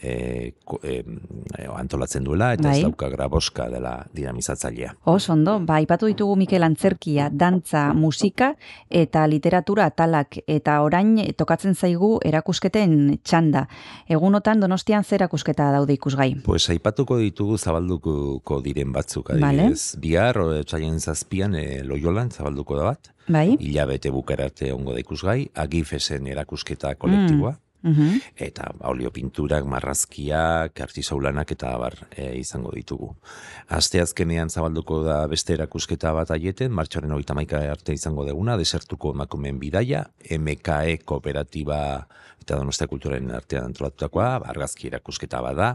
e, 0.03 0.55
e, 0.83 1.05
antolatzen 1.77 2.25
duela, 2.25 2.53
eta 2.57 2.69
Bai. 2.69 2.79
ez 2.79 2.83
dauka 2.83 3.09
graboska 3.09 3.69
dela 3.71 3.95
dinamizatzailea. 4.15 4.97
Oso 5.05 5.33
ondo, 5.33 5.59
ba, 5.61 5.81
ipatu 5.81 6.11
ditugu 6.11 6.37
Mikel 6.37 6.67
Antzerkia, 6.67 7.29
dantza, 7.31 7.93
musika 7.95 8.53
eta 8.91 9.25
literatura 9.31 9.87
atalak 9.87 10.41
eta 10.47 10.81
orain 10.83 11.15
tokatzen 11.39 11.75
zaigu 11.75 12.19
erakusketen 12.25 13.19
txanda. 13.23 13.67
Egunotan 14.09 14.61
Donostian 14.61 15.05
zer 15.05 15.23
erakusketa 15.23 15.71
daude 15.73 15.95
ikusgai. 15.95 16.35
Pues 16.45 16.69
aipatuko 16.73 17.19
ditugu 17.23 17.59
zabalduko 17.59 18.61
diren 18.65 18.93
batzuk, 18.93 19.31
Vale. 19.31 19.47
adibidez. 19.47 19.97
Bihar, 20.03 20.39
otsaien 20.39 20.99
zazpian, 21.01 21.55
e, 21.55 21.83
Loyolan 21.85 22.31
zabalduko 22.31 22.77
da 22.77 22.85
bat, 22.91 23.13
Bai? 23.29 23.57
hilabete 23.61 24.11
bukararte 24.11 24.73
ongo 24.73 24.93
da 24.93 25.01
ikusgai, 25.01 25.51
agifesen 25.55 26.27
erakusketa 26.27 26.95
kolektiboa, 26.97 27.57
Mhm. 27.83 28.19
eta 28.37 28.71
ba, 28.79 28.89
olio 28.89 29.11
pinturak, 29.11 29.65
marrazkiak, 29.67 30.81
artisaulanak 30.81 31.51
eta 31.53 31.75
abar 31.75 31.97
e, 32.11 32.37
izango 32.39 32.71
ditugu. 32.75 33.15
Aste 33.69 34.01
azkenean 34.01 34.51
zabalduko 34.51 35.03
da 35.03 35.27
beste 35.27 35.55
erakusketa 35.55 36.13
bat 36.15 36.31
aieten, 36.31 36.73
martxoaren 36.73 37.11
hogeita 37.11 37.35
maika 37.35 37.63
arte 37.73 37.93
izango 37.93 38.25
deguna, 38.25 38.57
desertuko 38.57 39.13
emakumeen 39.17 39.59
bidaia, 39.59 40.07
MKE 40.31 41.03
kooperatiba 41.05 42.07
eta 42.41 42.57
donostia 42.59 42.87
kulturaren 42.91 43.31
artean 43.35 43.71
antolatutakoa, 43.71 44.37
argazki 44.51 44.89
erakusketa 44.91 45.43
bat 45.43 45.57
da, 45.57 45.71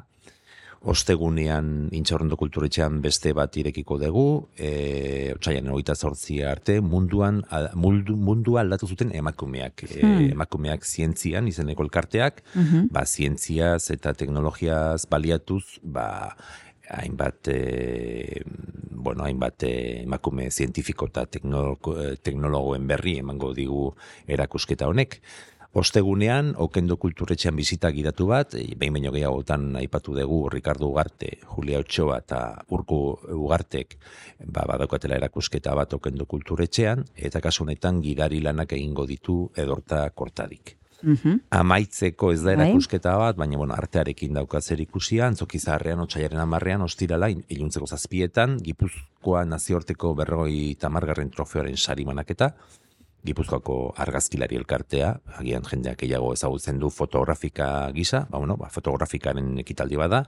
Ostegunean 0.82 1.90
intxaurrondo 1.92 2.38
kulturetxean 2.38 3.02
beste 3.02 3.34
bat 3.34 3.56
irekiko 3.58 3.98
dugu, 4.02 4.26
e, 4.58 5.34
otxaian 5.36 5.68
hogeita 5.74 5.96
zortzi 5.96 6.42
arte, 6.46 6.80
munduan, 6.82 7.42
al- 7.50 7.72
mundu, 7.76 8.16
mundua 8.16 8.62
aldatu 8.62 8.88
zuten 8.88 9.12
emakumeak. 9.16 9.84
E, 9.90 10.02
Hmm. 10.02 10.32
emakumeak 10.38 10.86
zientzian, 10.86 11.48
izeneko 11.48 11.84
elkarteak, 11.84 12.44
Mhm. 12.56 12.88
ba, 12.92 13.06
zientziaz 13.06 13.90
eta 13.92 14.13
teknologiaz 14.13 15.08
baliatuz, 15.10 15.80
ba, 15.84 16.36
hainbat, 16.90 17.48
e, 17.48 18.44
bueno, 18.92 19.24
hainbat 19.24 19.63
e, 19.63 20.04
emakume 20.04 20.50
zientifiko 20.52 21.08
eta 21.08 21.24
eh, 21.24 22.16
teknologoen 22.22 22.88
berri 22.88 23.18
emango 23.18 23.54
digu 23.54 23.94
erakusketa 24.28 24.88
honek. 24.88 25.22
Ostegunean, 25.78 26.56
Okendo 26.58 26.96
kulturetxean 26.98 27.54
bizita 27.56 27.92
gidatu 27.94 28.26
bat, 28.32 28.56
e, 28.58 28.63
behin 28.82 28.96
baino 28.96 29.12
gehiagotan 29.13 29.76
aipatu 29.78 30.16
dugu 30.18 30.40
Ricardo 30.50 30.88
Ugarte, 30.90 31.36
Julia 31.52 31.78
Ochoa 31.84 32.16
eta 32.24 32.40
Urko 32.74 32.98
Ugartek 33.36 33.94
ba, 34.48 34.63
badaukatela 34.72 35.20
erakusketa 35.22 35.76
bat 35.78 35.94
Okendo 35.94 36.26
kulturetxean, 36.26 37.04
eta 37.16 37.42
kasu 37.46 37.62
honetan 37.68 38.02
gidari 38.02 38.40
lanak 38.42 38.74
egingo 38.74 39.06
ditu 39.06 39.38
edorta 39.56 40.08
kortadik. 40.18 40.74
Mhm. 41.04 41.44
Amaitzeko 41.54 42.32
ez 42.34 42.42
da 42.42 42.56
Bai. 42.56 42.72
erakusketa 42.72 43.13
bat, 43.22 43.38
baina 43.38 43.58
bueno, 43.62 43.76
artearekin 43.78 44.34
dauka 44.34 44.62
zer 44.62 44.82
ikusia, 44.82 45.28
antzoki 45.28 45.60
zaharrean, 45.62 46.00
otxaiaren 46.08 46.42
amarrean, 46.42 46.82
ostirala, 46.82 47.30
il- 47.30 47.46
iluntzeko 47.54 47.86
zazpietan, 47.86 48.58
Gipuzkoa 48.66 49.46
nazioarteko 49.46 50.16
berrogoi 50.16 50.74
tamargarren 50.82 51.30
trofeoaren 51.30 51.78
sari 51.78 52.04
manaketa, 52.06 52.56
Gipuzkoako 53.25 53.93
argazkilari 53.97 54.56
elkartea, 54.56 55.19
agian 55.39 55.63
jendeak 55.67 55.97
gehiago 55.99 56.32
ezagutzen 56.34 56.80
du 56.80 56.89
fotografika 56.89 57.89
gisa, 57.91 58.25
ba, 58.30 58.38
bueno, 58.38 58.56
ba, 58.58 58.69
fotografikaren 58.69 59.58
ekitaldi 59.60 59.97
bada, 59.99 60.23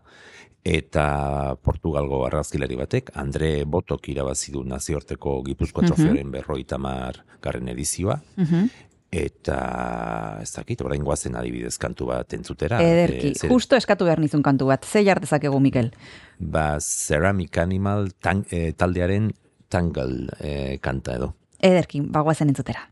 eta 0.65 1.56
Portugalgo 1.63 2.25
argazkilari 2.28 2.75
batek, 2.75 3.12
Andre 3.15 3.63
Botok 3.65 4.10
irabazi 4.12 4.52
du 4.52 4.63
nazioarteko 4.67 5.41
Gipuzkoa 5.45 5.84
Mhm. 5.84 5.88
trofeoaren 5.93 6.32
berroi 6.32 6.63
tamar 6.65 7.23
garren 7.41 7.69
edizioa, 7.69 8.19
Mhm. 8.36 8.67
eta 9.12 10.39
ez 10.41 10.52
dakit, 10.54 10.82
orain 10.82 11.04
goazen 11.04 11.36
adibidez 11.36 11.78
kantu 11.78 12.08
bat 12.08 12.34
entzutera. 12.34 12.82
Ederki, 12.84 13.34
zer- 13.34 13.49
justo 13.49 13.75
eskatu 13.75 14.06
behar 14.06 14.19
nizun 14.19 14.43
kantu 14.43 14.65
bat. 14.67 14.84
Ze 14.86 15.04
jartezakegu, 15.06 15.60
Mikel? 15.60 15.93
Ba, 16.39 16.78
Ceramic 16.82 17.58
Animal 17.58 18.12
tan, 18.19 18.45
eh, 18.52 18.73
taldearen 18.73 19.32
Tangle 19.69 20.30
eh, 20.39 20.80
kanta 20.82 21.15
edo. 21.15 21.36
Ederki, 21.60 22.02
bagoazen 22.02 22.52
entzutera. 22.54 22.86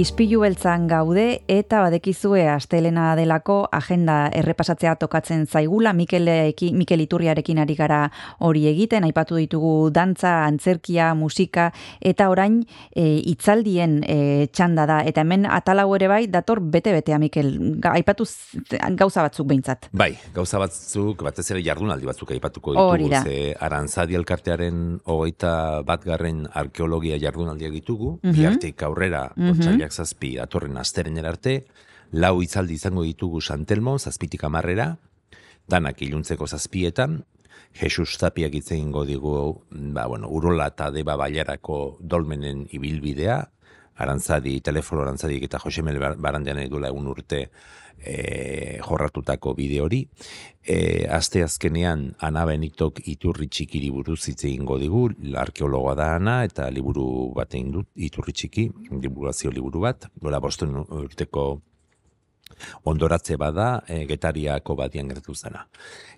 Ispilu 0.00 0.38
beltzan 0.40 0.86
gaude 0.88 1.42
eta 1.50 1.82
badekizue 1.84 2.46
astelena 2.48 3.10
delako 3.18 3.56
agenda 3.74 4.30
errepasatzea 4.32 4.94
tokatzen 4.96 5.42
zaigula 5.50 5.90
Mikeleki, 5.92 6.70
Mikel 6.72 7.02
Iturriarekin 7.04 7.58
ari 7.60 7.74
gara 7.76 7.98
hori 8.46 8.62
egiten, 8.70 9.04
aipatu 9.04 9.36
ditugu 9.36 9.90
dantza, 9.92 10.46
antzerkia, 10.46 11.10
musika 11.18 11.66
eta 12.00 12.30
orain 12.32 12.62
e, 12.96 13.04
itzaldien 13.32 13.98
e, 14.06 14.46
txanda 14.56 14.86
da 14.88 15.00
eta 15.10 15.20
hemen 15.26 15.44
atalau 15.50 15.90
ere 15.98 16.08
bai 16.08 16.22
dator 16.32 16.62
bete-betea 16.64 17.18
Mikel, 17.20 17.50
Ga- 17.84 17.92
aipatu 17.98 18.24
gauza 18.96 19.26
batzuk 19.26 19.50
behintzat. 19.52 19.90
Bai, 19.92 20.14
gauza 20.32 20.62
batzuk, 20.64 21.26
batez 21.28 21.44
ere 21.50 21.60
jardunaldi 21.66 22.08
batzuk 22.08 22.32
aipatuko 22.38 22.78
ditugu, 22.78 23.12
ze 23.26 23.36
Arantzadi 23.60 24.16
elkartearen 24.16 24.80
hogeita 25.04 25.82
bat 25.84 26.08
garren 26.08 26.46
arkeologia 26.54 27.20
jardunaldiak 27.20 27.76
ditugu, 27.82 28.14
Mhm. 28.22 28.32
bihartik 28.40 28.82
aurrera, 28.88 29.26
Mhm. 29.36 29.89
Otsailak 29.90 29.92
zazpi, 29.92 30.36
datorren 30.38 30.78
asteren 30.78 31.18
arte, 31.26 31.66
lau 32.12 32.40
hitzaldi 32.42 32.74
izango 32.74 33.02
ditugu 33.04 33.40
Santelmo, 33.40 33.98
zazpitik 33.98 34.44
amarrera, 34.44 34.96
danak 35.68 36.00
iluntzeko 36.02 36.46
zazpietan, 36.46 37.24
Jesus 37.74 38.18
Tapiak 38.18 38.54
hitz 38.54 38.72
egingo 38.72 39.04
digu, 39.04 39.62
ba, 39.94 40.06
bueno, 40.08 40.28
urola 40.28 40.68
eta 40.68 40.90
deba 40.90 41.16
bailarako 41.16 41.98
dolmenen 42.00 42.66
ibilbidea, 42.72 43.50
Arantzadi, 44.00 44.60
telefono 44.64 45.02
Arantzadik 45.04 45.44
eta 45.46 45.60
Josemel 45.62 45.98
Bar- 46.00 46.16
Barandian 46.18 46.60
duela 46.72 46.88
egun 46.88 47.06
urte 47.12 47.44
e, 48.00 48.78
jorratutako 48.80 49.54
bide 49.54 49.80
hori. 49.84 50.02
E, 50.64 51.06
aste 51.08 51.42
azkenean 51.44 52.06
Ana 52.24 52.46
Benitok 52.48 53.02
iturri 53.12 53.48
txikiri 53.48 53.90
buruz 53.92 54.20
hitz 54.28 54.44
egingo 54.44 54.78
digu, 54.80 55.06
arkeologoa 55.36 55.94
da 55.98 56.14
Ana 56.16 56.40
eta 56.48 56.68
liburu 56.72 57.32
bat 57.36 57.54
egin 57.54 57.72
dut, 57.76 57.90
iturri 57.96 58.32
txiki, 58.32 58.70
divulgazio 59.00 59.52
liburu 59.52 59.84
bat, 59.88 60.08
dola 60.20 60.40
bosten 60.40 60.76
urteko 60.80 61.50
ondoratze 62.84 63.36
bada 63.40 63.82
e, 63.88 64.04
getariako 64.08 64.74
badian 64.76 65.08
gertu 65.08 65.34
zena. 65.34 65.66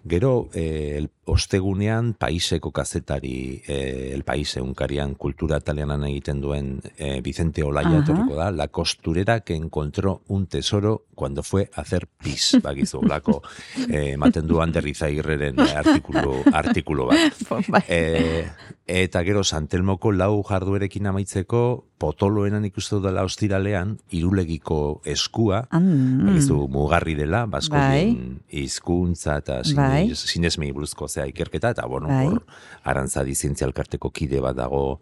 Gero, 0.08 0.48
e, 0.54 1.06
ostegunean 1.32 2.12
paiseko 2.20 2.70
kazetari 2.76 3.62
e, 3.66 4.12
el 4.12 4.22
paise 4.28 4.60
unkarian 4.60 5.14
kultura 5.14 5.58
italianan 5.62 6.04
egiten 6.08 6.42
duen 6.44 6.74
e, 6.96 7.20
Vicente 7.24 7.64
Olaya 7.64 7.88
Aha. 7.88 8.02
etorriko 8.02 8.36
da, 8.36 8.50
la 8.52 8.68
costurera 8.68 9.40
que 9.40 9.54
encontró 9.56 10.20
un 10.28 10.46
tesoro 10.46 11.06
cuando 11.14 11.42
fue 11.42 11.70
a 11.74 11.82
hacer 11.82 12.08
pis, 12.22 12.58
bagizu, 12.62 13.02
lako, 13.02 13.42
e, 13.88 14.12
ematen 14.12 14.46
du 14.46 14.60
Ander 14.60 14.86
Izairreren 14.86 15.60
artikulu, 15.60 16.42
artikulu 16.52 17.06
bat. 17.12 17.42
Bai. 17.72 17.82
E, 17.88 18.44
eta 18.86 19.22
gero 19.24 19.44
Santelmoko 19.44 20.12
lau 20.12 20.42
jarduerekin 20.44 21.06
amaitzeko 21.08 21.62
potoloenan 22.02 22.64
ikustu 22.66 22.98
dela 23.00 23.22
ostiralean 23.24 23.96
irulegiko 24.10 25.00
eskua, 25.06 25.62
Mm. 25.72 26.26
Bakizu 26.26 26.66
mugarri 26.72 27.14
dela, 27.16 27.44
baskoien 27.46 28.40
hizkuntza 28.50 29.38
eta 29.40 29.60
Bai. 29.76 30.10
sinesmei 30.14 30.72
buruzko 30.74 31.06
zea 31.22 31.30
ikerketa, 31.30 31.70
eta 31.76 31.86
bueno, 31.86 32.08
Bai. 32.10 32.26
hor 32.26 32.42
arantzadi 32.84 33.34
zientzialkarteko 33.34 34.10
kide 34.10 34.40
bat 34.42 34.56
dago 34.58 35.00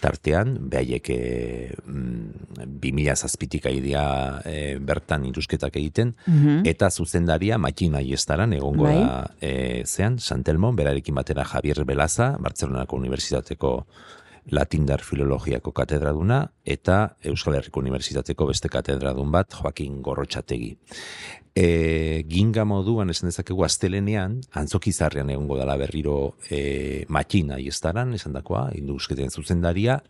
tartean, 0.00 0.54
behaiek 0.70 1.08
e, 1.12 1.74
mm, 1.84 2.66
2000 2.80 3.16
zazpitik 3.20 3.66
aidia 3.68 4.40
e, 4.48 4.78
bertan 4.80 5.26
indusketak 5.28 5.76
egiten, 5.76 6.14
Mhm. 6.26 6.62
eta 6.70 6.88
zuzendaria 6.90 7.58
Makina 7.58 8.00
Iestaran 8.00 8.52
egongo 8.56 8.84
Bai. 8.84 8.96
da 8.96 9.30
e, 9.40 9.82
zean, 9.84 10.18
Santelmo, 10.18 10.72
berarekin 10.72 11.14
batera 11.14 11.44
Javier 11.44 11.84
Belaza, 11.84 12.36
Bartzelonako 12.40 12.96
Unibertsitateko 12.96 13.86
Latindar 14.50 15.02
Filologiako 15.06 15.72
katedraduna, 15.72 16.40
eta 16.64 17.16
Euskal 17.30 17.56
Herriko 17.58 17.80
Unibertsitateko 17.82 18.48
beste 18.50 18.70
katedradun 18.72 19.30
bat, 19.32 19.54
Joaquin 19.54 20.00
Gorrotxategi. 20.02 20.74
E, 21.54 21.66
ginga 22.30 22.64
moduan 22.68 23.10
esan 23.10 23.30
dezakegu 23.30 23.64
astelenean, 23.66 24.38
antzokizarrean 24.58 25.30
egongo 25.34 25.58
dela 25.58 25.76
berriro 25.80 26.34
e, 26.50 27.04
Makina 27.08 27.58
Iestaran, 27.62 28.14
esan 28.18 28.34
dakoa, 28.36 28.68
indusketen 28.78 29.30
zuzendaria, 29.30 30.00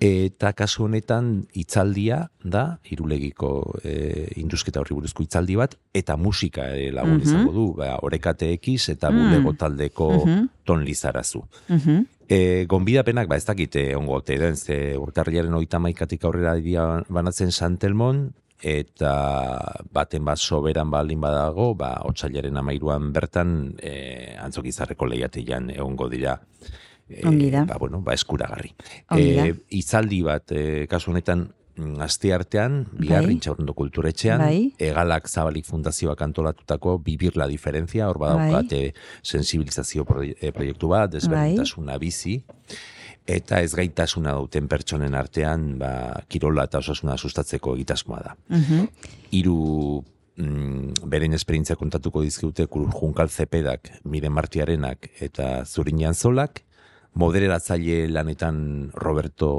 Eta 0.00 0.54
kasu 0.56 0.86
honetan 0.86 1.44
hitzaldia 1.52 2.22
da, 2.40 2.78
irulegiko 2.88 3.50
e, 3.84 4.32
indusketa 4.40 4.80
horri 4.80 4.94
buruzko 4.96 5.26
hitzaldi 5.26 5.58
bat, 5.60 5.74
eta 5.92 6.16
musika 6.16 6.70
ere 6.72 6.90
lagun 6.96 7.18
Mhm. 7.18 7.22
izango 7.26 7.52
du, 7.52 7.74
ba, 7.76 7.98
orekate 8.00 8.48
X 8.56 8.88
eta 8.88 9.10
Mm. 9.10 9.18
bulego 9.18 9.52
taldeko 9.52 10.10
Mhm. 10.24 10.48
ton 10.64 10.84
lizarazu. 10.84 11.42
Mhm. 11.68 12.06
E, 12.30 12.64
gonbidapenak, 12.66 13.28
ba 13.28 13.36
ez 13.36 13.44
dakite 13.44 13.94
ongo 13.94 14.14
ote 14.14 14.38
den, 14.38 14.56
ze 14.56 14.96
oita 14.96 15.78
maikatik 15.78 16.24
aurrera 16.24 16.54
dira 16.54 17.04
banatzen 17.08 17.52
Santelmon, 17.52 18.32
eta 18.62 19.84
baten 19.92 20.24
bat 20.24 20.38
soberan 20.38 20.90
baldin 20.90 21.20
badago, 21.20 21.74
ba, 21.74 22.00
otsailaren 22.04 22.56
amairuan 22.56 23.12
bertan 23.12 23.74
e, 23.82 24.36
antzokizarreko 24.38 25.06
lehiateian 25.06 25.70
egongo 25.70 26.08
dira 26.08 26.40
e, 27.10 27.26
Ongi 27.26 27.50
da. 27.50 27.64
ba, 27.66 27.76
bueno, 27.78 28.00
ba, 28.00 28.14
eskuragarri. 28.14 28.72
E, 29.16 29.54
itzaldi 29.70 30.22
bat, 30.22 30.52
e, 30.52 30.86
kasu 30.90 31.10
honetan, 31.10 31.48
mm, 31.76 32.00
aste 32.06 32.32
artean, 32.34 32.86
bihar 32.92 33.24
Bai. 33.26 33.32
intxaurrondo 33.34 33.74
kulturetxean, 33.74 34.38
Bai. 34.38 34.72
egalak 34.78 35.28
zabalik 35.28 35.66
fundazioak 35.66 36.22
antolatutako 36.22 36.98
bibir 36.98 37.36
la 37.36 37.46
diferencia, 37.48 38.08
hor 38.08 38.18
Bai. 38.18 38.36
badaukate 38.36 38.94
sensibilizazio 39.22 40.04
proie- 40.04 40.36
eh, 40.40 40.52
proiektu 40.52 40.88
bat, 40.88 41.10
desberdintasuna 41.12 41.98
bizi, 41.98 42.44
eta 43.26 43.60
ez 43.62 43.74
gaitasuna 43.74 44.32
duten 44.34 44.66
pertsonen 44.68 45.14
artean, 45.14 45.78
ba, 45.78 46.22
kirola 46.28 46.64
eta 46.64 46.78
osasuna 46.78 47.16
sustatzeko 47.16 47.74
egitasmoa 47.76 48.22
da. 48.24 48.34
Hiru 49.30 50.02
mm, 50.36 51.06
beren 51.12 51.34
esperientzia 51.36 51.76
kontatuko 51.76 52.22
dizkute 52.22 52.66
Junkal 52.66 53.28
Zepedak, 53.28 53.90
Miren 54.04 54.32
Martiarenak 54.32 55.10
eta 55.20 55.64
Zurinean 55.66 56.14
Zolak, 56.14 56.62
modereratzaile 57.18 58.08
lanetan 58.08 58.90
Roberto 58.94 59.50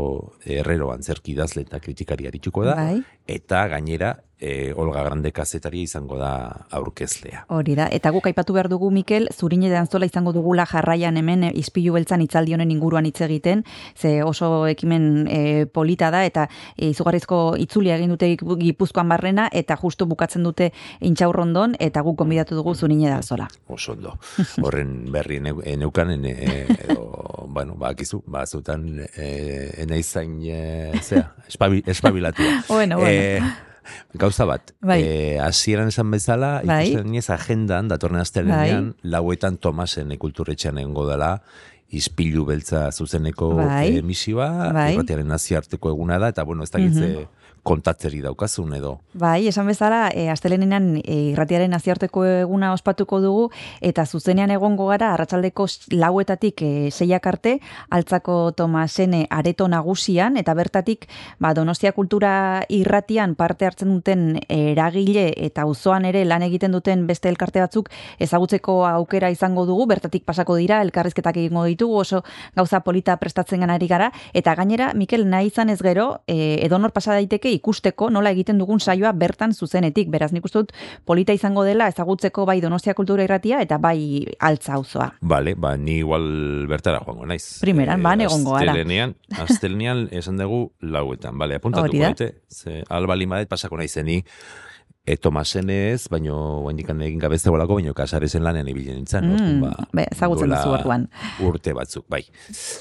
Herrero 0.46 0.92
antzerki 0.94 1.34
idazle 1.36 1.66
eta 1.68 1.82
kritikari 1.84 2.28
arituko 2.30 2.64
da, 2.66 2.76
Bai. 2.80 3.02
Eta 3.32 3.68
gainera 3.72 4.18
e, 4.42 4.74
Olga 4.76 5.04
Grande 5.04 5.32
kazetaria 5.32 5.86
izango 5.86 6.18
da 6.18 6.66
aurkezlea. 6.74 7.46
Hori 7.54 7.76
da, 7.78 7.86
eta 7.94 8.10
guk 8.12 8.26
aipatu 8.28 8.56
behar 8.58 8.68
dugu, 8.72 8.90
Mikel, 8.92 9.30
zurine 9.32 9.70
danzola 9.72 10.10
izango 10.10 10.34
dugula 10.34 10.66
jarraian 10.66 11.18
hemen 11.22 11.46
eh, 11.48 11.52
izpilu 11.62 11.94
beltzan 11.96 12.26
itzaldi 12.26 12.58
honen 12.58 12.74
inguruan 12.74 13.06
hitz 13.06 13.22
egiten, 13.22 13.64
ze 13.96 14.18
oso 14.26 14.66
ekimen 14.68 15.28
eh, 15.30 15.66
polita 15.72 16.10
da, 16.12 16.26
eta 16.26 16.48
eh, 16.76 16.90
izugarrizko 16.90 17.42
itzulia 17.62 18.00
egin 18.02 18.16
dute 18.16 18.32
Gipu- 18.32 18.58
gipuzkoan 18.58 19.10
barrena, 19.12 19.48
eta 19.54 19.78
justu 19.78 20.08
bukatzen 20.10 20.44
dute 20.44 20.72
intxaurrondon, 21.00 21.78
eta 21.80 22.02
guk 22.02 22.18
konbidatu 22.18 22.58
dugu 22.58 22.74
zurine 22.76 23.10
danzola. 23.12 23.48
Oso 23.70 23.94
ondo. 23.94 24.16
Horren 24.64 25.12
berri 25.12 25.38
e, 25.38 25.76
neukan, 25.78 26.16
ene, 26.18 26.32
e, 26.32 26.66
edo, 26.88 27.06
bueno, 27.56 27.76
ba, 27.76 27.92
akizu, 27.94 28.24
ba, 28.26 28.46
zutan, 28.48 28.88
e, 29.14 29.28
enaiz 29.84 30.08
zain, 30.08 30.40
e, 30.42 30.98
zea, 31.04 31.28
espabi, 31.48 31.84
espabilatua. 31.86 32.64
Bueno, 32.70 32.98
bueno. 32.98 33.21
E, 33.22 33.42
gauza 34.14 34.46
bat, 34.50 34.74
Bai. 34.82 35.02
e, 35.04 35.40
hasieran 35.40 35.92
esan 35.92 36.12
bezala, 36.14 36.62
Bai. 36.66 36.86
ikusten 36.92 37.18
ez 37.20 37.30
agendan, 37.34 37.90
datorren 37.92 38.22
astelenean, 38.22 38.94
lauetan 39.04 39.58
Tomasen 39.62 40.14
kulturretxean 40.22 40.80
egongo 40.82 41.08
dela, 41.10 41.36
izpilu 41.92 42.46
beltza 42.48 42.86
zuzeneko 42.92 43.54
Bai. 43.60 43.98
emisioa, 44.00 44.50
Bai. 44.72 44.94
irratiaren 44.96 45.28
nazioarteko 45.28 45.92
eguna 45.92 46.20
da, 46.24 46.32
eta 46.32 46.46
bueno, 46.48 46.64
ez 46.64 46.72
dakitze 46.72 47.28
kontatzeri 47.64 48.22
daukazun 48.24 48.74
edo. 48.74 48.96
Bai, 49.14 49.46
esan 49.48 49.68
bezala, 49.70 50.08
e, 50.16 50.28
astelenean 50.34 50.96
e, 51.04 51.18
irratiaren 51.32 51.70
nazioarteko 51.76 52.24
eguna 52.26 52.72
ospatuko 52.74 53.20
dugu, 53.22 53.44
eta 53.86 54.06
zuzenean 54.06 54.52
egongo 54.56 54.88
gara, 54.90 55.12
arratsaldeko 55.14 55.68
lauetatik 55.94 56.64
e, 56.66 56.72
seiak 56.90 57.28
arte, 57.30 57.58
altzako 57.94 58.40
Tomasene 58.58 59.28
areto 59.30 59.68
nagusian, 59.70 60.40
eta 60.42 60.56
bertatik, 60.58 61.06
ba, 61.40 61.54
Donostia 61.54 61.92
Kultura 61.94 62.64
irratian 62.70 63.36
parte 63.36 63.70
hartzen 63.70 63.94
duten 63.94 64.26
eragile 64.50 65.30
eta 65.38 65.68
auzoan 65.68 66.08
ere 66.10 66.24
lan 66.26 66.42
egiten 66.48 66.74
duten 66.74 67.06
beste 67.08 67.30
elkarte 67.30 67.62
batzuk 67.62 67.92
ezagutzeko 68.20 68.80
aukera 68.88 69.30
izango 69.30 69.68
dugu, 69.70 69.86
bertatik 69.92 70.26
pasako 70.26 70.58
dira, 70.58 70.82
elkarrizketak 70.82 71.38
egingo 71.44 71.68
ditugu, 71.70 72.02
oso 72.02 72.24
gauza 72.58 72.82
polita 72.82 73.18
prestatzen 73.22 73.70
ari 73.70 73.88
gara, 73.88 74.10
eta 74.34 74.56
gainera, 74.58 74.92
Mikel, 74.98 75.28
nahi 75.30 75.52
izan 75.52 75.70
ez 75.70 75.80
gero, 75.84 76.24
e, 76.26 76.58
edonor 76.66 76.92
pasa 76.96 77.14
daiteke 77.14 77.51
ikusteko 77.58 78.10
nola 78.10 78.32
egiten 78.34 78.60
dugun 78.62 78.80
saioa 78.80 79.12
bertan 79.12 79.54
zuzenetik. 79.54 80.10
Beraz, 80.14 80.32
nik 80.32 80.46
uste 80.46 80.64
dut 80.64 80.74
polita 81.06 81.34
izango 81.34 81.64
dela 81.68 81.88
ezagutzeko 81.92 82.46
bai 82.50 82.60
Donostia 82.62 82.96
Kultura 82.98 83.26
Irratia 83.28 83.62
eta 83.62 83.78
bai 83.82 84.26
altza 84.40 84.76
auzoa. 84.80 85.12
Vale, 85.22 85.56
ba, 85.56 85.76
ni 85.78 86.00
igual 86.02 86.68
bertara 86.72 87.04
joango 87.06 87.26
naiz. 87.30 87.60
Primeran, 87.62 88.04
ba, 88.04 88.16
egongo 88.16 88.58
gara. 88.58 88.74
Astelenean, 88.74 89.16
astelenean 89.46 90.08
esan 90.12 90.42
dugu 90.42 90.72
lauetan. 90.82 91.38
Vale, 91.38 91.60
da. 91.62 91.88
daite. 91.88 92.34
Ze, 92.50 92.84
albali 92.90 93.26
madet 93.26 93.50
pasako 93.50 93.78
naizeni, 93.78 94.22
e, 95.06 95.18
Tomasen 95.18 95.70
ez, 95.70 96.08
baino 96.12 96.36
hendikan 96.70 97.02
egin 97.02 97.20
gabe 97.22 97.40
zegoelako, 97.40 97.80
baino 97.80 97.94
kasarezen 97.98 98.44
lanean 98.46 98.70
ibilen 98.72 99.02
nintzen. 99.02 99.28
Mm, 99.28 99.36
orduan, 99.36 99.60
ba, 99.66 99.90
be, 99.98 100.06
ezagutzen 100.12 100.48
duela 100.48 100.62
duzu 100.62 100.78
orduan. 100.78 101.08
Urte 101.48 101.74
batzuk, 101.78 102.06
bai. 102.12 102.24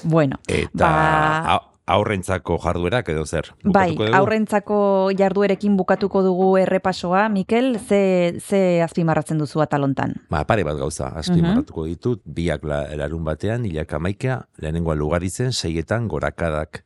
Bueno, 0.03 0.39
Eta 0.47 0.91
ba, 0.91 1.59
aurrentzako 1.93 2.57
jarduerak 2.63 3.09
edo 3.13 3.25
zer? 3.25 3.51
Bai, 3.63 3.91
dugu? 3.93 4.09
aurrentzako 4.17 4.77
jarduerekin 5.17 5.75
bukatuko 5.79 6.23
dugu 6.25 6.49
errepasoa, 6.61 7.27
Mikel, 7.29 7.77
ze, 7.79 8.39
ze 8.39 8.81
azpimarratzen 8.85 9.41
duzu 9.41 9.63
atalontan? 9.63 10.15
Ba, 10.31 10.45
pare 10.49 10.65
bat 10.67 10.79
gauza, 10.79 11.11
azpimarratuko 11.21 11.85
ditut, 11.89 12.23
biak 12.25 12.65
la, 12.67 12.83
larun 12.99 13.25
batean, 13.27 13.65
hilak 13.67 13.93
amaika, 13.97 14.45
lehenengoa 14.61 14.95
lugaritzen, 14.99 15.51
seietan 15.51 16.07
gorakadak 16.11 16.83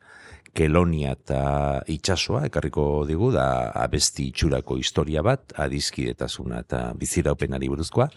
kelonia 0.55 1.13
eta 1.17 1.39
itxasoa, 1.91 2.45
ekarriko 2.47 3.03
digu, 3.07 3.31
da 3.35 3.71
abesti 3.75 4.29
itxurako 4.31 4.77
historia 4.79 5.23
bat, 5.25 5.53
adizkidetasuna 5.59 6.61
eta 6.63 6.81
biziraupenari 6.99 7.69
buruzkoa, 7.71 8.07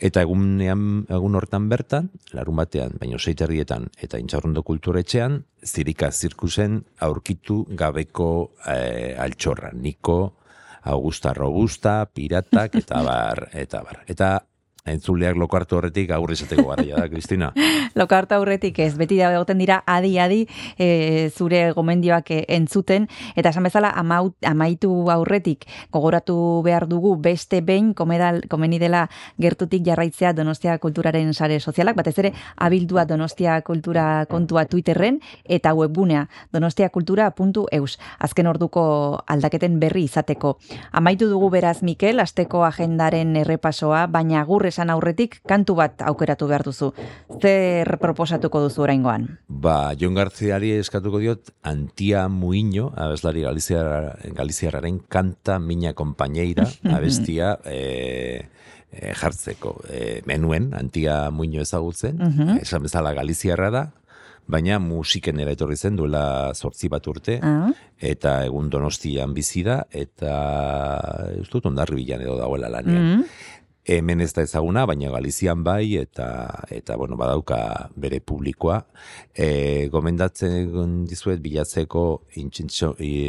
eta 0.00 0.24
egunean, 0.24 1.04
egun 1.12 1.36
hortan 1.38 1.68
bertan, 1.68 2.08
larun 2.32 2.56
batean, 2.62 2.96
baino 3.00 3.20
seiterrietan, 3.20 3.90
eta 4.00 4.20
intxarrondo 4.22 4.64
kulturetxean, 4.66 5.42
zirika 5.64 6.10
zirkusen 6.10 6.80
aurkitu 7.04 7.64
gabeko 7.76 8.30
eh, 8.66 9.14
altxorra, 9.20 9.74
niko, 9.76 10.18
Augusta 10.84 11.32
Robusta, 11.32 12.02
piratak, 12.12 12.74
eta 12.82 13.00
bar, 13.06 13.46
eta 13.56 13.80
bar. 13.86 14.02
Eta 14.08 14.34
entzuleak 14.84 15.38
lokartu 15.40 15.78
horretik 15.78 16.10
agur 16.12 16.34
izateko 16.34 16.66
garaia 16.68 16.98
da, 16.98 17.08
Kristina. 17.08 17.50
Lokarta 18.00 18.36
aurretik 18.36 18.78
ez, 18.84 18.92
beti 19.00 19.16
da 19.16 19.30
egoten 19.32 19.56
dira 19.62 19.78
adi-adi 19.88 20.42
e, 20.76 21.30
zure 21.32 21.70
gomendioak 21.72 22.30
e, 22.34 22.40
entzuten, 22.52 23.06
eta 23.34 23.48
esan 23.54 23.64
bezala 23.64 23.94
amaut, 23.96 24.34
amaitu 24.44 24.90
aurretik 25.10 25.64
gogoratu 25.94 26.36
behar 26.66 26.84
dugu 26.90 27.14
beste 27.16 27.62
behin 27.64 27.94
komedal, 27.96 28.42
komeni 28.52 28.80
dela 28.82 29.06
gertutik 29.40 29.86
jarraitzea 29.86 30.34
Donostia 30.36 30.76
Kulturaren 30.82 31.32
sare 31.32 31.60
sozialak, 31.60 31.96
batez 31.96 32.18
ere 32.20 32.34
abildua 32.56 33.06
Donostia 33.08 33.60
Kultura 33.64 34.26
kontua 34.28 34.66
Twitterren 34.68 35.20
eta 35.44 35.72
webgunea 35.72 36.26
donostiakultura.eus. 36.52 37.96
Azken 38.18 38.46
orduko 38.52 38.84
aldaketen 39.32 39.80
berri 39.80 40.04
izateko. 40.10 40.58
Amaitu 40.92 41.30
dugu 41.30 41.48
beraz 41.56 41.80
Mikel, 41.82 42.20
asteko 42.20 42.64
agendaren 42.68 43.32
errepasoa, 43.40 44.04
baina 44.12 44.42
agur 44.42 44.66
esan 44.74 44.90
aurretik 44.90 45.38
kantu 45.46 45.76
bat 45.78 46.02
aukeratu 46.02 46.48
behar 46.50 46.66
duzu. 46.66 46.90
Zer 47.40 47.94
proposatuko 48.02 48.64
duzu 48.66 48.82
oraingoan? 48.84 49.28
Ba, 49.48 49.94
Jon 49.98 50.18
Garziari 50.18 50.74
eskatuko 50.80 51.22
diot 51.22 51.54
Antia 51.62 52.26
Muiño, 52.28 52.90
abeslari 52.98 53.46
Galiziar, 53.46 54.18
Galiziarraren 54.34 54.98
kanta 55.08 55.60
mina 55.62 55.94
konpaineira, 55.94 56.66
abestia 56.96 57.54
e, 57.64 58.48
e, 58.90 59.12
jartzeko. 59.14 59.78
E, 59.88 60.22
menuen, 60.26 60.72
Antia 60.74 61.28
Muiño 61.30 61.62
ezagutzen, 61.62 62.18
esan 62.60 62.82
bezala 62.88 63.14
Galiziarra 63.14 63.70
da, 63.70 63.84
baina 64.44 64.76
musikenera 64.76 65.54
etorri 65.54 65.76
zen 65.80 65.94
duela 65.96 66.52
zortzi 66.52 66.90
bat 66.92 67.06
urte, 67.08 67.38
Ah. 67.40 67.70
eta 67.96 68.34
egun 68.44 68.66
donostian 68.68 69.32
bizi 69.32 69.62
da, 69.64 69.78
eta 69.88 70.34
ez 71.38 71.46
dut 71.48 71.64
ondarri 71.70 71.96
bilan 72.02 72.20
edo 72.26 72.34
dagoela 72.36 72.68
lanean. 72.74 73.22
Hemen 73.84 74.22
ez 74.24 74.30
da 74.32 74.42
ezaguna, 74.46 74.86
baina 74.88 75.10
Galizian 75.12 75.60
bai, 75.64 75.96
eta, 76.00 76.26
eta 76.72 76.96
bueno, 76.96 77.18
badauka 77.20 77.90
bere 78.00 78.20
publikoa. 78.24 78.78
E, 79.36 79.88
gomendatzen 79.92 81.04
dizuet 81.10 81.42
bilatzeko 81.44 82.04
e, 82.32 82.46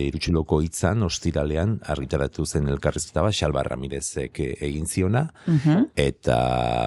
irutxuloko 0.07 0.61
hitzan, 0.63 1.03
ostiralean, 1.03 1.81
argitaratu 1.91 2.45
zen 2.45 2.71
elkarrizketa 2.71 3.25
bat, 3.25 3.35
Xalba 3.35 3.65
Ramirezek 3.67 4.39
egin 4.55 4.87
ziona, 4.87 5.27
eta, 5.95 6.39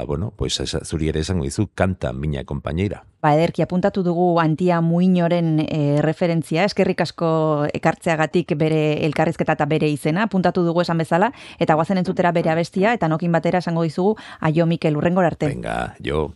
bueno, 0.08 0.32
pues, 0.36 0.62
zuri 0.84 1.12
ere 1.12 1.20
esango 1.20 1.44
dizu, 1.44 1.68
kanta 1.74 2.14
mina 2.16 2.44
konpaineira. 2.48 3.04
Ba, 3.18 3.32
ederki, 3.34 3.64
apuntatu 3.64 4.04
dugu 4.06 4.26
antia 4.38 4.76
muinoren 4.80 5.56
e, 5.64 5.98
referentzia, 6.04 6.62
eskerrik 6.68 7.00
asko 7.02 7.30
ekartzeagatik 7.74 8.54
bere 8.60 9.02
elkarrizketa 9.08 9.56
eta 9.58 9.66
bere 9.66 9.88
izena, 9.90 10.28
apuntatu 10.28 10.62
dugu 10.62 10.84
esan 10.84 11.02
bezala, 11.02 11.32
eta 11.58 11.74
guazen 11.74 11.98
entzutera 11.98 12.30
bere 12.36 12.52
abestia, 12.54 12.92
eta 12.94 13.08
nokin 13.10 13.34
batera 13.34 13.58
esango 13.58 13.82
dizugu, 13.82 14.14
aio 14.38 14.66
Mikel, 14.70 15.00
urrengor 15.00 15.26
arte. 15.26 15.50
Venga, 15.50 15.96
jo. 15.98 16.28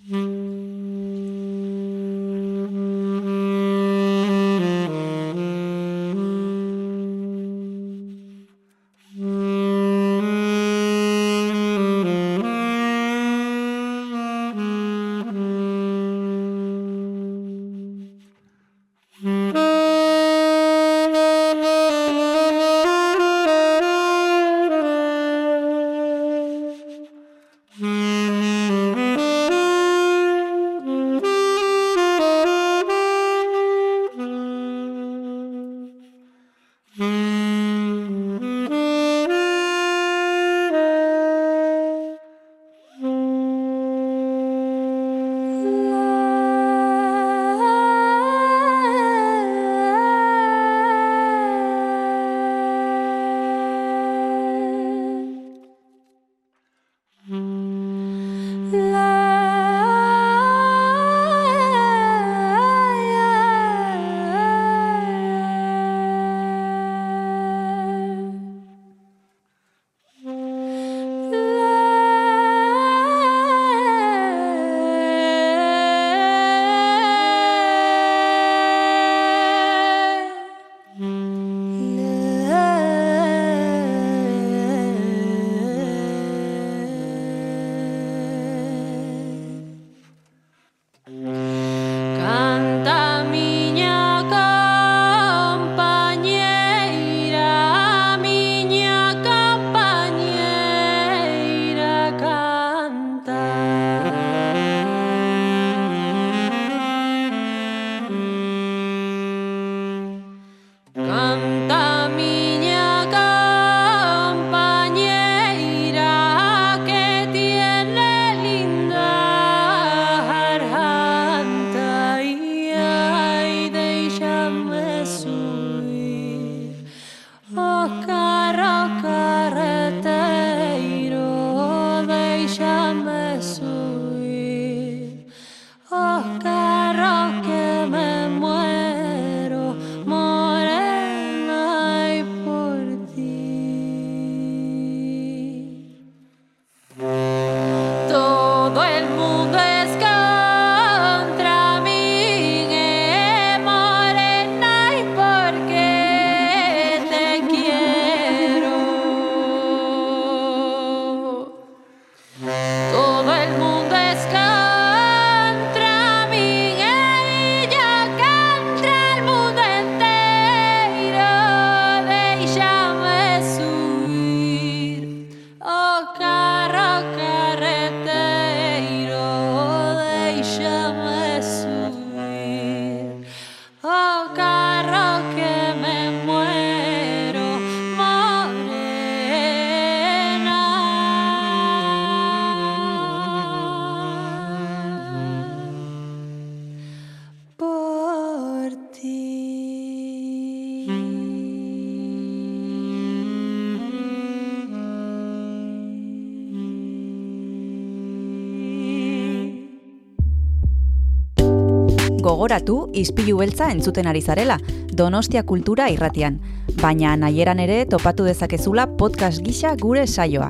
Gogoratu 212.43 212.89
izpilu 212.99 213.37
beltza 213.39 213.69
entzuten 213.71 214.09
ari 214.11 214.19
zarela, 214.21 214.57
Donostia 214.99 215.45
Kultura 215.47 215.85
irratian. 215.93 216.41
Baina 216.81 217.13
nahieran 217.17 217.61
ere 217.63 217.85
topatu 217.87 218.25
dezakezula 218.27 218.89
podcast 218.99 219.45
gisa 219.47 219.77
gure 219.79 220.09
saioa. 220.09 220.49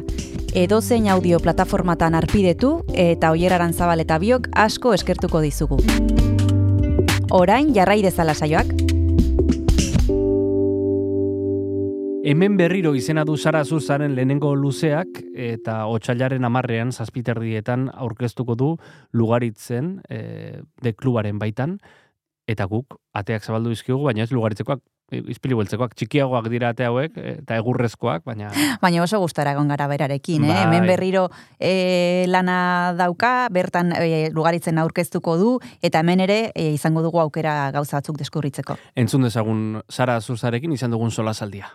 Edozein 0.57 1.11
audio 1.13 1.37
plataformatan 1.39 2.15
arpidetu 2.17 2.71
eta 2.97 3.35
oieraran 3.35 3.75
zabal 3.77 4.01
eta 4.01 4.17
biok 4.19 4.49
asko 4.57 4.95
eskertuko 4.97 5.43
dizugu. 5.45 5.77
Orain 7.31 7.75
jarrai 7.77 8.01
dezala 8.01 8.33
saioak. 8.33 8.73
Hemen 12.25 12.57
berriro 12.57 12.95
izena 12.97 13.27
du 13.29 13.37
Sara 13.37 13.67
Zuzaren 13.67 14.17
lehenengo 14.17 14.55
luzeak 14.57 15.22
eta 15.53 15.87
otxailaren 15.91 16.45
amarrean 16.45 16.93
zazpiterdietan 16.93 17.91
aurkeztuko 17.93 18.57
du 18.59 18.71
lugaritzen 19.13 20.01
e, 20.09 20.63
de 20.83 20.95
klubaren 20.95 21.39
baitan 21.43 21.79
eta 22.49 22.67
guk 22.71 22.99
ateak 23.15 23.45
zabaldu 23.45 23.71
dizkigu, 23.71 24.03
baina 24.05 24.25
ez 24.25 24.33
lugaritzekoak 24.33 24.83
izpili 25.13 25.57
beltzekoak 25.59 25.95
txikiagoak 25.99 26.49
dira 26.53 26.71
ate 26.73 26.87
hauek 26.89 27.17
eta 27.19 27.59
egurrezkoak, 27.61 28.25
baina 28.29 28.51
Baina 28.83 29.03
oso 29.05 29.21
gustara 29.21 29.53
egon 29.53 29.69
gara 29.69 29.87
berarekin, 29.91 30.47
eh? 30.47 30.49
Bai. 30.49 30.63
Hemen 30.65 30.89
berriro 30.89 31.27
e, 31.59 32.25
lana 32.29 32.95
dauka, 32.99 33.49
bertan 33.53 33.93
e, 33.99 34.31
lugaritzen 34.33 34.81
aurkeztuko 34.83 35.37
du, 35.41 35.53
eta 35.83 36.01
hemen 36.01 36.25
ere 36.25 36.41
e, 36.55 36.71
izango 36.73 37.05
dugu 37.05 37.21
aukera 37.21 37.71
gauza 37.75 37.99
batzuk 38.01 38.19
deskurritzeko. 38.19 38.79
entzun 38.97 39.29
dezagun 39.29 39.83
Sara 39.89 40.21
Zuzarekin 40.21 40.73
izan 40.73 40.91
dugun 40.91 41.11
solasaldia. 41.11 41.69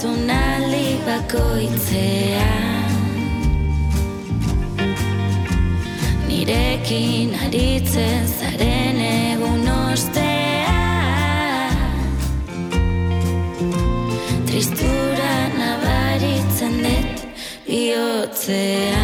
Didazun 0.00 0.28
aldi 0.30 0.98
bakoitzean. 1.06 2.90
Nirekin 6.28 7.34
aritzen 7.44 8.26
zaren 8.38 9.00
egun 9.00 9.68
ostean. 9.92 10.56
Tristura 14.46 15.34
nabaritzen 15.58 16.74
dut 16.84 17.16
bihotzean 17.68 18.99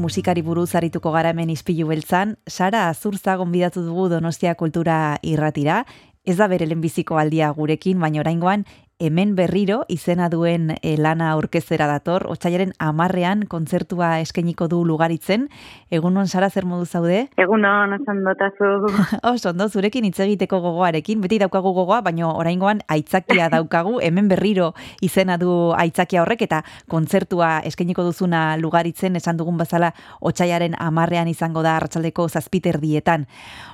musikari 0.00 0.42
buruz 0.42 0.74
arituko 0.74 1.12
gara 1.12 1.30
hemen 1.34 1.50
izpilu 1.52 1.86
beltzan, 1.90 2.36
Sara 2.48 2.88
Azurza 2.88 3.36
gonbidatu 3.36 3.84
dugu 3.84 4.08
Donostia 4.08 4.54
Kultura 4.56 5.18
irratira, 5.22 5.84
ez 6.24 6.36
da 6.36 6.48
bere 6.48 6.66
lehenbiziko 6.66 7.18
aldia 7.20 7.50
gurekin, 7.56 8.00
baina 8.00 8.20
oraingoan 8.24 8.64
hemen 9.00 9.34
berriro 9.34 9.84
izena 9.88 10.28
duen 10.28 10.74
e, 10.82 10.94
lana 11.00 11.30
aurkezera 11.32 11.86
dator, 11.88 12.26
otxaiaren 12.30 12.74
amarrean 12.78 13.46
kontzertua 13.48 14.20
eskainiko 14.20 14.68
du 14.68 14.82
lugaritzen. 14.84 15.48
Egunon, 15.90 16.28
Sara, 16.28 16.50
zer 16.50 16.66
modu 16.68 16.84
zaude? 16.84 17.22
Egunon, 17.40 17.96
osan 17.96 18.20
dotazu. 18.26 18.68
Oso, 19.32 19.50
ondo, 19.50 19.68
zurekin 19.68 20.04
hitz 20.04 20.20
egiteko 20.20 20.60
gogoarekin, 20.60 21.22
beti 21.24 21.40
daukagu 21.40 21.72
gogoa, 21.74 22.02
baina 22.04 22.28
oraingoan 22.28 22.84
aitzakia 22.92 23.48
daukagu, 23.56 23.98
hemen 24.04 24.28
berriro 24.28 24.74
izena 25.00 25.38
du 25.40 25.72
aitzakia 25.72 26.22
horrek, 26.22 26.44
eta 26.46 26.60
kontzertua 26.92 27.50
eskainiko 27.66 28.04
duzuna 28.04 28.44
lugaritzen, 28.60 29.16
esan 29.16 29.40
dugun 29.40 29.56
bazala, 29.58 29.94
otxaiaren 30.20 30.76
amarrean 30.78 31.32
izango 31.32 31.64
da 31.64 31.78
arratsaldeko 31.80 32.28
zazpiter 32.28 32.78
dietan. 32.84 33.26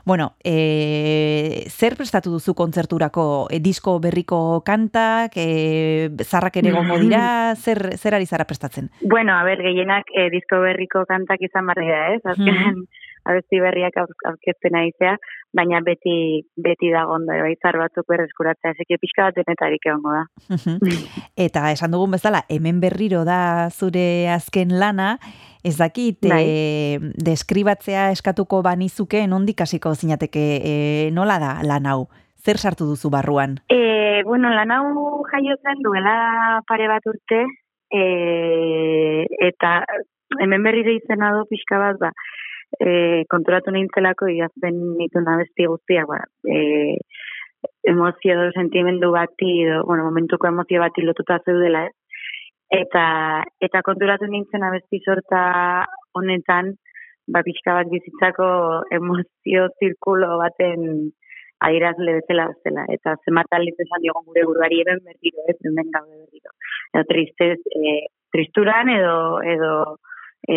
Bueno, 0.06 0.36
e, 0.44 1.66
zer 1.66 1.98
prestatu 1.98 2.30
duzu 2.30 2.54
kontzerturako? 2.54 3.48
E, 3.50 3.58
disko 3.58 3.98
berriko 3.98 4.62
kantak, 5.16 5.36
e, 5.36 6.10
zarrak 6.24 6.56
ere 6.56 6.72
gongo 6.72 6.98
dira, 6.98 7.54
zer, 7.56 7.96
zer 7.96 8.14
ari 8.14 8.26
zara 8.26 8.44
prestatzen? 8.44 8.90
Bueno, 9.02 9.34
a 9.34 9.44
ber, 9.44 9.58
gehienak 9.62 10.04
eh, 10.14 10.28
disko 10.30 10.60
berriko 10.60 11.04
kantak 11.06 11.40
izan 11.40 11.66
barri 11.66 11.88
da, 11.88 12.14
ez? 12.14 12.22
Azken, 12.24 12.84
abesti 13.26 13.58
berriak 13.60 13.96
aur- 13.98 14.28
aurkezten 14.28 14.76
aizea, 14.78 15.16
baina 15.56 15.80
beti 15.82 16.44
beti 16.56 16.92
dago 16.92 17.16
ondo, 17.16 17.32
bai, 17.32 17.54
zar 17.62 17.78
batzuk 17.80 18.06
berreskuratzea, 18.08 18.74
eseke 18.76 18.98
pixka 19.02 19.30
bat 19.30 19.34
denetarik 19.40 19.86
egongo 19.86 20.12
da. 20.14 20.24
Eta 21.46 21.70
esan 21.72 21.90
dugun 21.96 22.14
bezala, 22.14 22.44
hemen 22.48 22.80
berriro 22.80 23.24
da 23.24 23.68
zure 23.72 24.28
azken 24.30 24.76
lana, 24.78 25.16
ez 25.64 25.76
dakit, 25.78 26.20
Bai. 26.22 26.44
e, 26.46 27.00
deskribatzea 27.18 28.10
eskatuko 28.14 28.62
banizuke, 28.62 29.24
nondik 29.26 29.60
hasiko 29.64 29.94
zinateke, 29.94 30.46
e, 30.62 30.76
nola 31.10 31.40
da 31.42 31.56
lan 31.66 31.86
hau? 31.90 32.06
Zer 32.46 32.60
sartu 32.62 32.86
duzu 32.86 33.10
barruan? 33.10 33.56
E, 33.74 34.22
bueno, 34.22 34.50
lan 34.54 34.70
hau 34.70 34.84
jaio 35.32 35.56
zen 35.66 35.80
duela 35.82 36.60
pare 36.68 36.86
bat 36.86 37.08
urte, 37.10 37.40
e, 37.90 38.02
eta 39.48 39.72
hemen 40.44 40.62
berriro 40.62 40.94
izena 40.94 41.32
du 41.34 41.42
pixka 41.50 41.80
bat, 41.82 41.98
ba, 41.98 42.12
e, 42.78 43.24
konturatu 43.34 43.74
nintzelako 43.74 44.30
idazten 44.30 44.78
nituen 45.00 45.26
abesti 45.34 45.66
guztiak, 45.72 46.06
ba, 46.12 46.20
e, 46.46 47.02
emozio 47.90 48.38
edo 48.38 48.54
sentimendu 48.54 49.10
bati, 49.16 49.50
edo, 49.66 49.82
bueno, 49.90 50.06
momentuko 50.06 50.46
emozio 50.46 50.86
bati 50.86 51.02
lotuta 51.02 51.40
zeudela, 51.42 51.82
ez? 51.90 52.22
Eta, 52.78 53.06
eta 53.62 53.82
konturatu 53.90 54.30
nintzen 54.30 54.62
abesti 54.70 55.02
sorta 55.02 55.42
honetan, 56.14 56.76
ba, 57.26 57.42
pixka 57.42 57.74
bat 57.80 57.90
bizitzako 57.90 58.48
emozio 59.02 59.66
zirkulo 59.80 60.36
baten 60.46 61.10
adierazle 61.60 62.18
bezala 62.20 62.48
zela. 62.64 62.84
Eta 62.92 63.16
zenbat 63.24 63.56
aldiz 63.56 63.74
esan 63.84 64.02
diogun 64.04 64.26
gure 64.28 64.44
buruari 64.48 64.82
eben 64.82 65.02
berriro, 65.04 65.44
ez, 65.48 65.56
hemen 65.64 65.90
gaude 65.94 66.18
berriro. 66.24 66.52
Edo 66.92 67.04
tristez, 67.08 67.58
e, 67.72 67.96
tristuran 68.32 68.90
edo, 68.92 69.16
edo, 69.54 69.72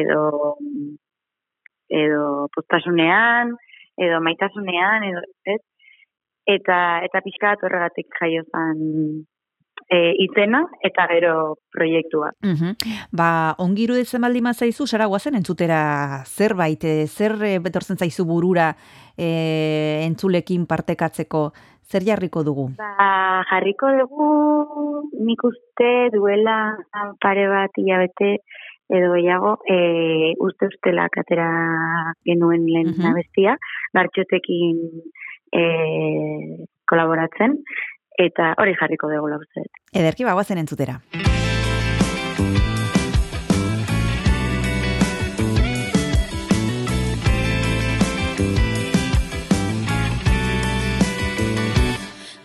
edo, 0.01 0.21
edo 2.03 2.23
postasunean, 2.55 3.55
edo 3.97 4.21
maitasunean, 4.21 5.07
edo, 5.11 5.25
ez? 5.55 5.61
Eta, 6.49 6.77
eta 7.05 7.21
pixka 7.21 7.53
bat 7.53 7.67
horregatik 7.67 8.15
jaio 8.19 8.45
zen 8.49 8.79
e, 9.89 10.13
izena 10.23 10.63
eta 10.85 11.07
gero 11.09 11.57
proiektua. 11.73 12.31
Mhm. 12.45 12.75
Ba, 13.11 13.55
ongi 13.57 13.83
iruditzen 13.87 14.21
baldin 14.21 14.43
mazaizu, 14.43 14.85
Sara 14.87 15.07
guazen 15.09 15.35
entzutera 15.35 16.23
zerbait, 16.25 16.83
e, 16.83 17.07
zer 17.07 17.35
e, 17.43 17.57
betortzen 17.59 17.97
zaizu 17.97 18.25
burura 18.25 18.75
e, 19.17 20.05
entzulekin 20.05 20.65
partekatzeko, 20.69 21.51
zer 21.89 22.03
jarriko 22.05 22.43
dugu? 22.45 22.69
Ba, 22.77 23.43
jarriko 23.49 23.89
dugu 23.97 24.29
nik 25.25 25.43
uste 25.43 26.09
duela 26.13 26.77
pare 27.19 27.47
bat 27.49 27.71
hilabete 27.81 28.37
edo 28.89 29.11
gehiago 29.13 29.57
e, 29.69 30.33
uste 30.41 30.65
ustela 30.69 31.09
katera 31.13 31.49
genuen 32.25 32.65
lehen 32.65 32.93
Mhm. 32.95 33.05
abestia, 33.11 33.57
gartxotekin 33.93 34.79
e, 35.53 36.65
kolaboratzen, 36.89 37.57
eta 38.19 38.53
hori 38.59 38.75
jarriko 38.79 39.09
dugu 39.11 39.31
uste. 39.39 39.63
dut. 39.63 39.83
Ederki 40.01 40.27
ba, 40.27 40.33
guazen 40.33 40.57
entzutera. 40.57 40.99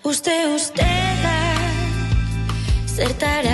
Uste 0.05 0.35
ustela 0.55 1.39
zertarako 2.95 3.54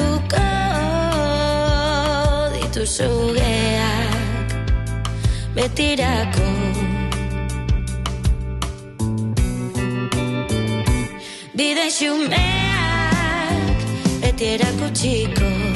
islatuko 0.00 0.46
dituzu 2.54 3.10
geak 3.36 4.50
betirako 5.54 6.48
Bide 11.54 11.86
xumeak 11.96 13.78
beti 14.22 14.44
erakutsiko 14.54 15.69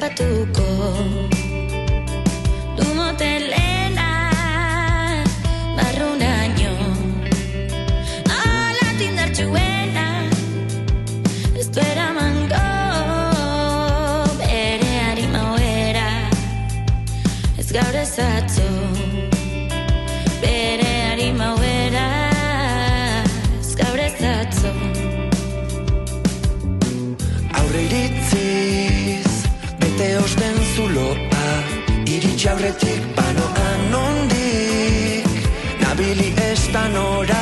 beti 0.00 0.24
harrapatuko 0.24 0.39
Iritsi 32.40 32.52
aurretik 32.52 33.02
banoan 33.16 33.80
nondik 33.92 35.28
Nabili 35.82 36.32
ez 36.40 36.72
da 36.72 36.88
nora 36.88 37.39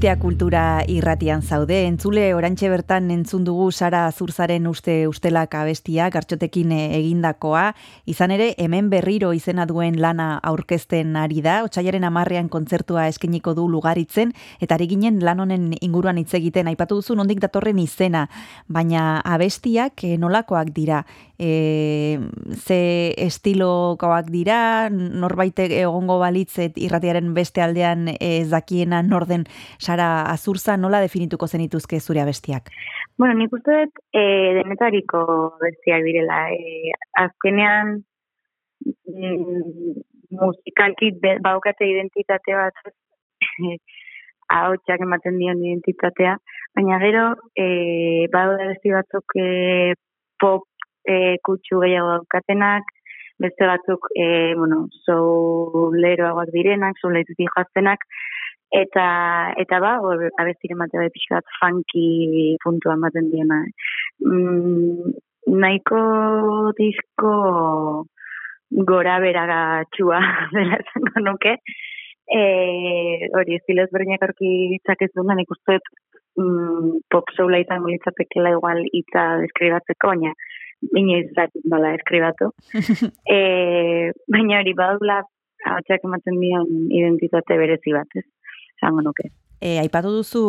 Donostia 0.00 0.16
kultura 0.16 0.60
irratian 0.88 1.42
zaude, 1.44 1.82
entzule 1.84 2.22
orantxe 2.32 2.70
bertan 2.72 3.10
entzun 3.12 3.42
dugu 3.44 3.66
Sara 3.68 4.06
Azurzaren 4.08 4.64
uste 4.70 4.94
ustelak 5.10 5.52
abestia, 5.60 6.06
gartxotekin 6.08 6.72
eh, 6.72 6.86
egindakoa, 6.96 7.74
izan 8.08 8.32
ere 8.32 8.54
hemen 8.56 8.88
berriro 8.88 9.34
izena 9.36 9.66
duen 9.68 9.98
lana 10.00 10.38
aurkezten 10.40 11.18
ari 11.20 11.42
da, 11.44 11.58
otxaiaren 11.66 12.08
amarrean 12.08 12.48
kontzertua 12.48 13.10
eskeniko 13.12 13.52
du 13.52 13.66
lugaritzen, 13.68 14.32
eta 14.64 14.78
ari 14.78 14.88
ginen 14.88 15.20
lan 15.20 15.44
honen 15.44 15.74
inguruan 15.82 16.16
hitz 16.16 16.32
egiten, 16.32 16.72
aipatu 16.72 17.02
duzu 17.02 17.18
nondik 17.20 17.44
datorren 17.44 17.84
izena, 17.84 18.30
baina 18.72 19.20
abestiak 19.20 20.06
eh, 20.08 20.16
nolakoak 20.16 20.72
dira, 20.72 21.04
e, 21.40 22.20
ze 22.52 22.80
estilokoak 23.24 24.28
dira, 24.30 24.90
norbait 24.90 25.58
egongo 25.64 26.18
balitzet 26.20 26.76
irratiaren 26.76 27.32
beste 27.34 27.64
aldean 27.64 28.10
ez 28.20 28.50
dakiena 28.52 29.00
norden 29.02 29.46
Sara 29.78 30.10
Azurza 30.28 30.76
nola 30.76 31.00
definituko 31.00 31.48
zenituzke 31.48 32.00
zure 32.00 32.20
abestiak? 32.20 32.68
Bueno, 33.16 33.34
nik 33.40 33.56
uste 33.56 33.78
dut 33.78 34.04
e, 34.12 34.22
denetariko 34.60 35.24
bestiak 35.62 36.04
direla. 36.04 36.42
E, 36.52 36.92
azkenean 37.24 37.96
mm, 38.84 39.96
musikalki 40.36 41.12
baukate 41.42 41.88
identitate 41.88 42.56
bat 42.60 42.84
ahotsak 44.60 45.04
ematen 45.06 45.38
dion 45.38 45.60
identitatea, 45.64 46.36
baina 46.76 46.98
gero 47.02 47.26
e, 47.56 48.26
badaude 48.32 48.72
besti 48.74 48.92
batzuk 48.96 49.36
e, 49.38 49.46
pop 50.40 50.69
e, 51.08 51.36
kutsu 51.46 51.80
gehiago 51.84 52.16
daukatenak, 52.16 52.90
beste 53.40 53.66
batzuk 53.66 54.10
e, 54.14 54.54
bueno, 54.58 54.84
souleroagoak 55.06 56.52
direnak, 56.52 56.98
souleitutik 57.00 57.48
joaztenak, 57.54 58.04
eta 58.70 59.06
eta 59.58 59.80
ba, 59.82 59.96
hor 60.04 60.28
abestiren 60.42 60.78
batea 60.82 61.02
bai 61.04 61.12
pixka 61.14 61.40
bat 61.40 61.56
funky 61.58 62.56
puntua 62.64 62.94
ematen 62.98 63.30
diena. 63.32 63.62
Mm, 64.22 65.12
nahiko 65.64 66.00
disko 66.78 67.34
gora 68.92 69.18
beraga 69.24 69.60
txua 69.96 70.20
dela 70.54 70.78
esango 70.84 71.24
nuke. 71.26 71.56
E, 72.30 72.42
hori, 73.34 73.56
estilo 73.58 73.82
ezberdinak 73.82 74.22
aurki 74.22 74.50
ditzakezu, 74.76 75.24
da 75.26 75.34
nik 75.34 75.50
uste 75.50 75.80
mm, 76.38 77.00
pop 77.10 77.32
soula 77.34 77.58
izango 77.58 77.90
litzatekela 77.90 78.52
igual 78.54 78.84
hitza 78.92 79.24
deskribatzeko, 79.42 80.12
baina 80.14 80.36
inoiz 80.96 81.28
dakit 81.36 81.66
nola 81.70 81.92
deskribatu. 81.96 82.52
e, 83.36 84.12
baina 84.30 84.60
hori 84.60 84.74
badula 84.78 85.20
ahotsak 85.68 86.04
ematen 86.08 86.40
dion 86.40 86.68
identitate 86.88 87.58
berezi 87.60 87.94
bat, 87.96 88.16
ez? 88.16 88.26
Esango 88.78 89.04
nuke. 89.04 89.28
E, 89.60 89.76
aipatu 89.76 90.08
duzu 90.14 90.42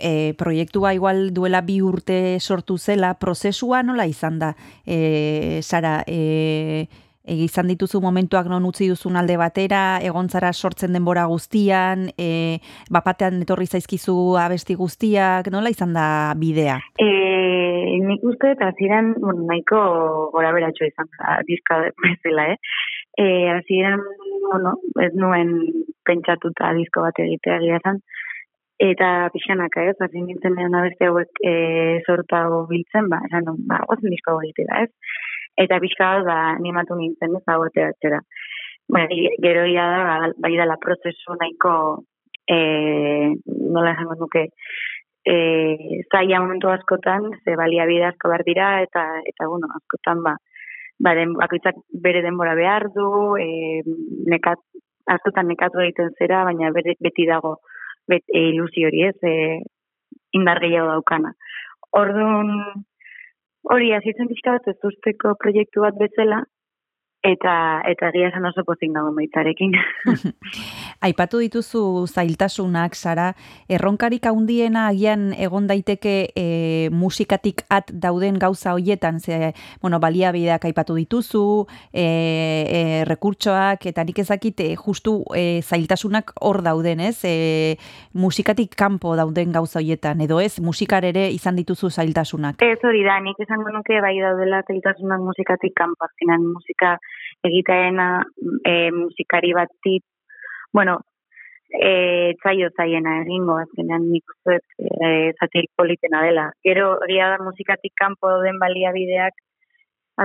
e, 0.00 0.32
proiektua 0.40 0.94
igual 0.96 1.28
duela 1.36 1.60
bi 1.60 1.82
urte 1.84 2.38
sortu 2.40 2.78
zela, 2.80 3.12
prozesua 3.20 3.82
nola 3.84 4.06
izan 4.08 4.38
da, 4.40 4.54
e, 4.86 5.60
Sara, 5.60 5.98
e, 6.08 6.86
e, 7.26 7.34
izan 7.44 7.68
dituzu 7.72 8.00
momentuak 8.00 8.48
non 8.50 8.64
utzi 8.68 8.88
duzun 8.88 9.18
alde 9.18 9.36
batera, 9.40 9.98
egontzara 10.06 10.52
sortzen 10.52 10.94
denbora 10.96 11.26
guztian, 11.30 12.08
e, 12.16 12.58
bapatean 12.92 13.42
etorri 13.42 13.66
zaizkizu 13.66 14.16
abesti 14.40 14.78
guztiak, 14.78 15.50
nola 15.52 15.72
izan 15.74 15.96
da 15.96 16.06
bidea? 16.38 16.78
E, 17.02 17.10
nik 18.06 18.24
uste 18.24 18.52
eta 18.54 18.70
hasieran 18.70 19.14
bueno, 19.18 19.46
nahiko 19.50 19.80
gora 20.34 20.52
beratxo 20.56 20.86
izan 20.86 21.10
da, 21.18 21.40
diska 21.48 21.82
bezala, 22.04 22.52
eh? 22.54 22.58
E, 23.18 23.26
hasieran, 23.50 24.02
bueno, 24.46 24.76
ez 25.02 25.12
nuen 25.16 25.56
pentsatuta 26.06 26.72
disko 26.76 27.02
bat 27.06 27.18
egitea 27.24 27.58
egia 27.62 27.80
zen, 27.82 28.02
eta 28.82 29.30
pixanaka, 29.32 29.86
ez, 29.88 29.96
hasi 30.04 30.20
nintzen 30.20 30.54
nean 30.56 30.76
abeste 30.76 31.08
hauek 31.08 31.40
e, 31.40 31.54
sortago 32.04 32.66
biltzen, 32.70 33.08
ba, 33.12 33.22
esan 33.28 33.48
ba, 33.70 33.80
gozen 33.88 34.12
disko 34.12 34.36
egitea, 34.44 34.84
ez? 34.84 35.24
Eta 35.56 35.78
pixka 35.80 36.10
bat, 36.16 36.26
ba, 36.28 36.38
animatu 36.58 36.96
nintzen, 36.98 37.36
ez, 37.38 37.44
hau 37.48 37.62
ateratzera. 37.64 38.20
Bueno, 38.88 39.08
gero 39.42 39.64
ia 39.66 39.86
da, 39.92 40.02
ba, 40.04 40.32
bai 40.44 40.52
dela 40.56 40.76
prozesu 40.82 41.36
nahiko, 41.40 41.72
e, 42.46 42.58
nola 43.46 43.94
esango 43.94 44.18
nuke, 44.20 44.46
e, 45.26 45.36
zaila 46.12 46.42
momentu 46.44 46.70
askotan, 46.70 47.30
ze 47.44 47.56
baliabide 47.56 48.04
asko 48.10 48.30
behar 48.30 48.44
dira, 48.46 48.68
eta, 48.82 49.06
eta 49.32 49.48
bueno, 49.50 49.70
askotan, 49.80 50.22
ba, 50.22 50.36
ba 51.02 51.14
den, 51.18 51.32
bakoitzak 51.40 51.80
bere 52.04 52.22
denbora 52.22 52.54
behar 52.54 52.90
du, 52.94 53.08
e, 53.40 53.82
nekat, 54.30 54.60
askotan 55.16 55.48
nekatu 55.48 55.82
egiten 55.82 56.12
zera, 56.18 56.44
baina 56.44 56.70
beti 56.74 57.26
dago 57.26 57.56
bet, 58.06 58.22
e, 58.28 58.48
ilusio 58.52 58.90
hori 58.90 59.06
ez, 59.08 59.16
e, 59.26 59.62
indar 60.38 60.60
gehiago 60.62 60.92
daukana. 60.94 61.32
Orduan, 61.96 62.52
hori, 63.74 63.92
azitzen 63.96 64.28
pixka 64.30 64.56
bat 64.56 64.68
ez 64.72 64.76
proiektu 65.42 65.84
bat 65.86 65.98
bezala, 66.02 66.42
eta 67.26 67.82
eta 67.88 68.10
egia 68.12 68.30
esan 68.30 68.46
oso 68.46 68.62
pozik 68.64 68.90
nago 68.92 69.10
maitarekin. 69.14 69.74
Aipatu 71.06 71.40
dituzu 71.42 72.06
zailtasunak, 72.06 72.94
Sara, 72.94 73.32
erronkarik 73.68 74.26
handiena 74.26 74.86
agian 74.92 75.32
egon 75.34 75.66
daiteke 75.66 76.14
e, 76.36 76.46
musikatik 76.94 77.64
at 77.70 77.90
dauden 77.92 78.38
gauza 78.38 78.74
hoietan, 78.76 79.20
ze, 79.20 79.52
bueno, 79.82 80.00
baliabideak 80.00 80.64
aipatu 80.70 80.96
dituzu, 80.96 81.66
e, 81.92 82.06
e, 82.06 83.04
rekurtsoak, 83.08 83.86
eta 83.90 84.04
nik 84.04 84.22
ezakit 84.22 84.60
e, 84.60 84.68
justu 84.76 85.18
e, 85.34 85.62
zailtasunak 85.62 86.32
hor 86.40 86.62
dauden, 86.62 87.00
ez? 87.00 87.18
E, 87.24 87.76
musikatik 88.14 88.76
kanpo 88.78 89.16
dauden 89.18 89.52
gauza 89.52 89.80
hoietan, 89.80 90.22
edo 90.24 90.40
ez, 90.40 90.60
musikar 90.62 91.04
ere 91.04 91.28
izan 91.34 91.58
dituzu 91.58 91.90
zailtasunak. 91.90 92.62
Ez 92.62 92.80
hori 92.84 93.02
da, 93.06 93.18
nik 93.20 93.40
esango 93.42 93.74
nuke 93.74 94.00
bai 94.04 94.16
daudela 94.20 94.62
zailtasunak 94.66 95.22
musikatik 95.26 95.74
kanpo, 95.76 96.06
azkenan 96.06 96.46
musika 96.54 96.96
egiteena 97.46 98.24
e, 98.64 98.90
musikari 98.92 99.52
bati, 99.54 99.98
bueno, 100.72 101.00
e, 101.70 102.34
tzaio 102.42 102.70
zaiena 102.76 103.20
egingo, 103.22 103.58
azkenean 103.62 104.06
nik 104.10 104.34
uste 104.34 104.58
e, 104.78 105.66
politena 105.76 106.22
dela. 106.22 106.46
Gero, 106.64 106.96
egia 107.08 107.30
da 107.34 107.42
musikatik 107.44 107.94
kanpo 107.98 108.32
den 108.42 108.58
baliabideak, 108.62 109.34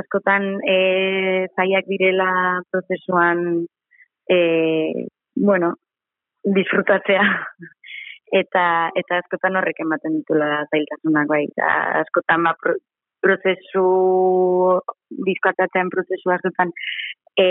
askotan 0.02 0.58
e, 0.64 1.48
zaiak 1.56 1.86
direla 1.88 2.62
prozesuan, 2.72 3.66
e, 4.30 5.08
bueno, 5.36 5.76
disfrutatzea. 6.44 7.28
eta 8.32 8.64
eta 8.96 9.20
askotan 9.20 9.58
horrek 9.60 9.82
ematen 9.84 10.22
ditula 10.22 10.64
zailtasunak 10.72 11.28
bai. 11.28 11.44
Eta 11.52 11.72
askotan 12.02 12.48
ba, 12.48 12.56
pro, 12.62 12.78
prozesu, 13.22 13.86
diskoatatzen 15.28 15.92
prozesu 15.94 16.34
askotan, 16.34 16.74
e, 17.38 17.48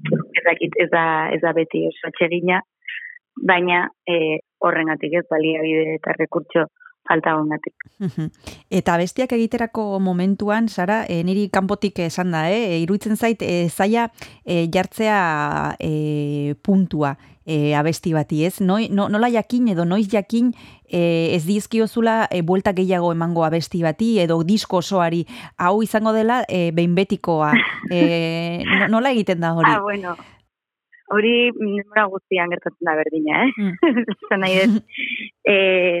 ez 0.00 0.44
dakit, 0.46 0.76
ez 0.80 0.90
da, 0.92 1.04
ez 1.34 1.40
da 1.44 1.54
beti 1.56 1.86
oso 1.88 2.08
atsegina, 2.08 2.60
baina 3.46 3.86
e, 4.08 4.40
horrengatik 4.64 5.16
ez 5.20 5.26
baliabide 5.30 5.96
eta 5.96 6.16
rekurtso 6.18 6.66
falta 7.08 7.34
hongatik. 7.38 7.74
Eta 8.70 8.96
bestiak 9.00 9.32
egiterako 9.34 9.98
momentuan, 10.04 10.68
Sara, 10.68 11.02
e, 11.08 11.22
niri 11.26 11.48
kanpotik 11.52 11.98
esan 12.04 12.34
da, 12.34 12.44
eh? 12.52 12.80
iruditzen 12.84 13.16
zait, 13.16 13.42
e, 13.42 13.68
zaila 13.68 14.08
e, 14.44 14.66
jartzea 14.72 15.20
e, 15.80 16.54
puntua 16.62 17.16
e, 17.50 17.74
abesti 17.74 18.12
bati, 18.14 18.44
ez? 18.46 18.60
Noi, 18.62 18.88
no, 18.94 19.08
nola 19.10 19.28
jakin 19.32 19.72
edo 19.72 19.84
noiz 19.88 20.06
jakin 20.12 20.52
e, 20.86 21.34
ez 21.34 21.42
dizkiozula 21.48 22.28
e, 22.30 22.44
buelta 22.46 22.72
gehiago 22.76 23.10
emango 23.10 23.42
abesti 23.46 23.82
bati 23.82 24.12
edo 24.22 24.38
disko 24.46 24.78
osoari 24.84 25.24
hau 25.58 25.80
izango 25.82 26.14
dela 26.14 26.44
e, 26.48 26.70
behin 26.76 26.94
betikoa. 26.98 27.52
E, 27.90 28.62
no- 28.62 28.86
nola 28.92 29.10
egiten 29.10 29.40
da 29.42 29.48
hori? 29.56 29.66
Ah, 29.66 29.80
bueno. 29.82 30.12
Hori 31.10 31.50
denbora 31.56 32.04
guztian 32.12 32.52
gertatzen 32.52 32.86
da 32.86 32.92
berdina, 32.94 33.40
eh? 33.48 33.70
Zan 34.28 34.44
nahi 34.44 34.60
dut, 34.60 34.84
e, 35.52 35.56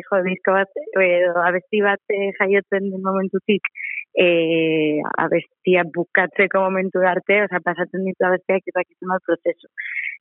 jo, 0.06 0.20
disko 0.28 0.54
bat, 0.54 0.70
edo 1.02 1.32
abesti 1.42 1.80
bat 1.82 2.14
e, 2.14 2.28
jaiotzen 2.38 2.92
den 2.92 3.02
momentutik, 3.02 3.66
e, 4.14 5.00
abestia 5.18 5.84
bukatzeko 5.94 6.62
momentu 6.66 7.02
arte, 7.06 7.42
oza, 7.46 7.60
pasatzen 7.64 8.04
ditu 8.08 8.26
abestiak 8.26 8.66
izakitzen 8.72 9.12
bat 9.12 9.24
prozesu. 9.26 9.70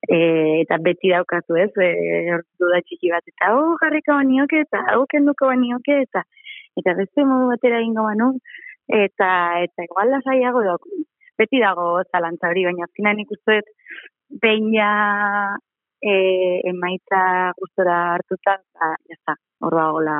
E, 0.07 0.17
eta 0.63 0.79
beti 0.85 1.11
daukazu 1.13 1.59
ez, 1.63 1.71
e, 1.83 1.89
hortu 2.35 2.71
da 2.73 2.81
txiki 2.85 3.13
bat, 3.13 3.25
eta 3.33 3.51
hau 3.51 3.75
jarriko 3.83 4.17
banioke, 4.21 4.63
eta 4.67 4.83
hau 4.93 5.05
kenduko 5.13 5.51
banioke, 5.51 6.01
eta 6.07 6.25
eta 6.79 6.95
beste 6.95 7.25
modu 7.27 7.49
batera 7.51 7.79
egingo 7.81 8.05
banu, 8.07 8.33
eta 8.99 9.31
eta 9.65 9.87
igual 9.87 10.13
lasaiago 10.13 10.61
dago, 10.67 11.01
beti 11.39 11.59
dago 11.63 11.89
zalantza 12.11 12.51
hori, 12.51 12.65
baina 12.69 12.85
azkenean 12.87 13.25
ikusten 13.25 13.59
dut 13.59 13.73
behin 14.43 14.69
ja 14.75 14.91
e, 16.01 16.13
emaitza 16.69 17.51
gustora 17.59 17.97
hartuta, 18.15 18.59
ba, 18.77 18.93
ya 19.09 19.17
está, 19.17 19.35
hor 19.65 19.75
dagoela 19.75 20.17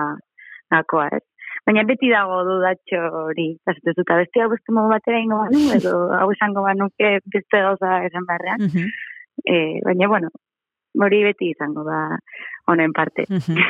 gakoa, 0.72 1.08
ez? 1.18 1.24
Baina 1.70 1.84
beti 1.86 2.08
dago 2.10 2.40
dudatxo 2.48 3.00
hori, 3.28 3.52
ez 3.70 3.76
dut, 3.86 4.00
beste 4.02 4.42
hau 4.42 4.50
beste 4.50 4.74
modu 4.74 4.90
batera 4.90 5.20
ingo 5.22 5.38
banu, 5.38 5.60
edo 5.78 5.92
hau 6.18 6.32
esango 6.34 6.64
banuke 6.66 7.12
beste 7.30 7.62
gauza 7.62 8.00
esan 8.08 8.26
beharrean. 8.26 8.64
Mhm. 8.66 8.88
E, 9.46 9.58
baina, 9.86 10.08
bueno, 10.10 10.32
hori 10.98 11.20
beti 11.28 11.52
izango 11.54 11.84
da 11.86 12.00
honen 12.74 12.96
parte. 12.98 13.28
Mhm. 13.30 13.62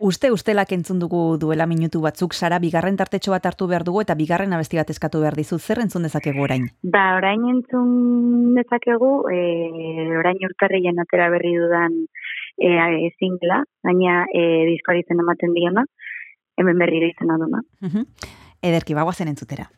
Uste 0.00 0.30
ustelak 0.32 0.70
entzun 0.72 1.00
dugu 1.02 1.34
duela 1.36 1.66
minutu 1.68 2.00
batzuk, 2.00 2.32
Sara, 2.32 2.60
bigarren 2.62 2.94
tartetxo 2.96 3.34
bat 3.34 3.48
hartu 3.50 3.66
behar 3.68 3.82
dugu 3.84 4.00
eta 4.00 4.14
bigarren 4.16 4.54
abesti 4.54 4.78
bat 4.78 4.94
eskatu 4.94 5.20
behar 5.20 5.34
dizu, 5.36 5.58
zer 5.58 5.82
entzun 5.82 6.06
dezakegu 6.06 6.46
orain? 6.46 6.70
Ba, 6.94 7.02
orain 7.18 7.42
entzun 7.50 8.54
dezakegu, 8.54 9.10
e, 9.34 9.40
orain 10.22 10.38
urtarrien 10.46 11.02
atera 11.02 11.26
berri 11.34 11.52
dudan 11.58 11.98
e, 12.56 12.70
e, 12.70 13.10
singla, 13.18 13.60
baina 13.82 14.22
e, 14.30 14.46
diskoari 14.70 15.04
ematen 15.18 15.58
diona, 15.58 15.84
hemen 16.60 16.78
berriro 16.78 17.08
izena 17.10 17.38
duna. 17.40 17.62
Mhm. 17.80 18.06
Ederki, 18.70 18.94
bagoazen 18.94 19.32
entzutera. 19.32 19.70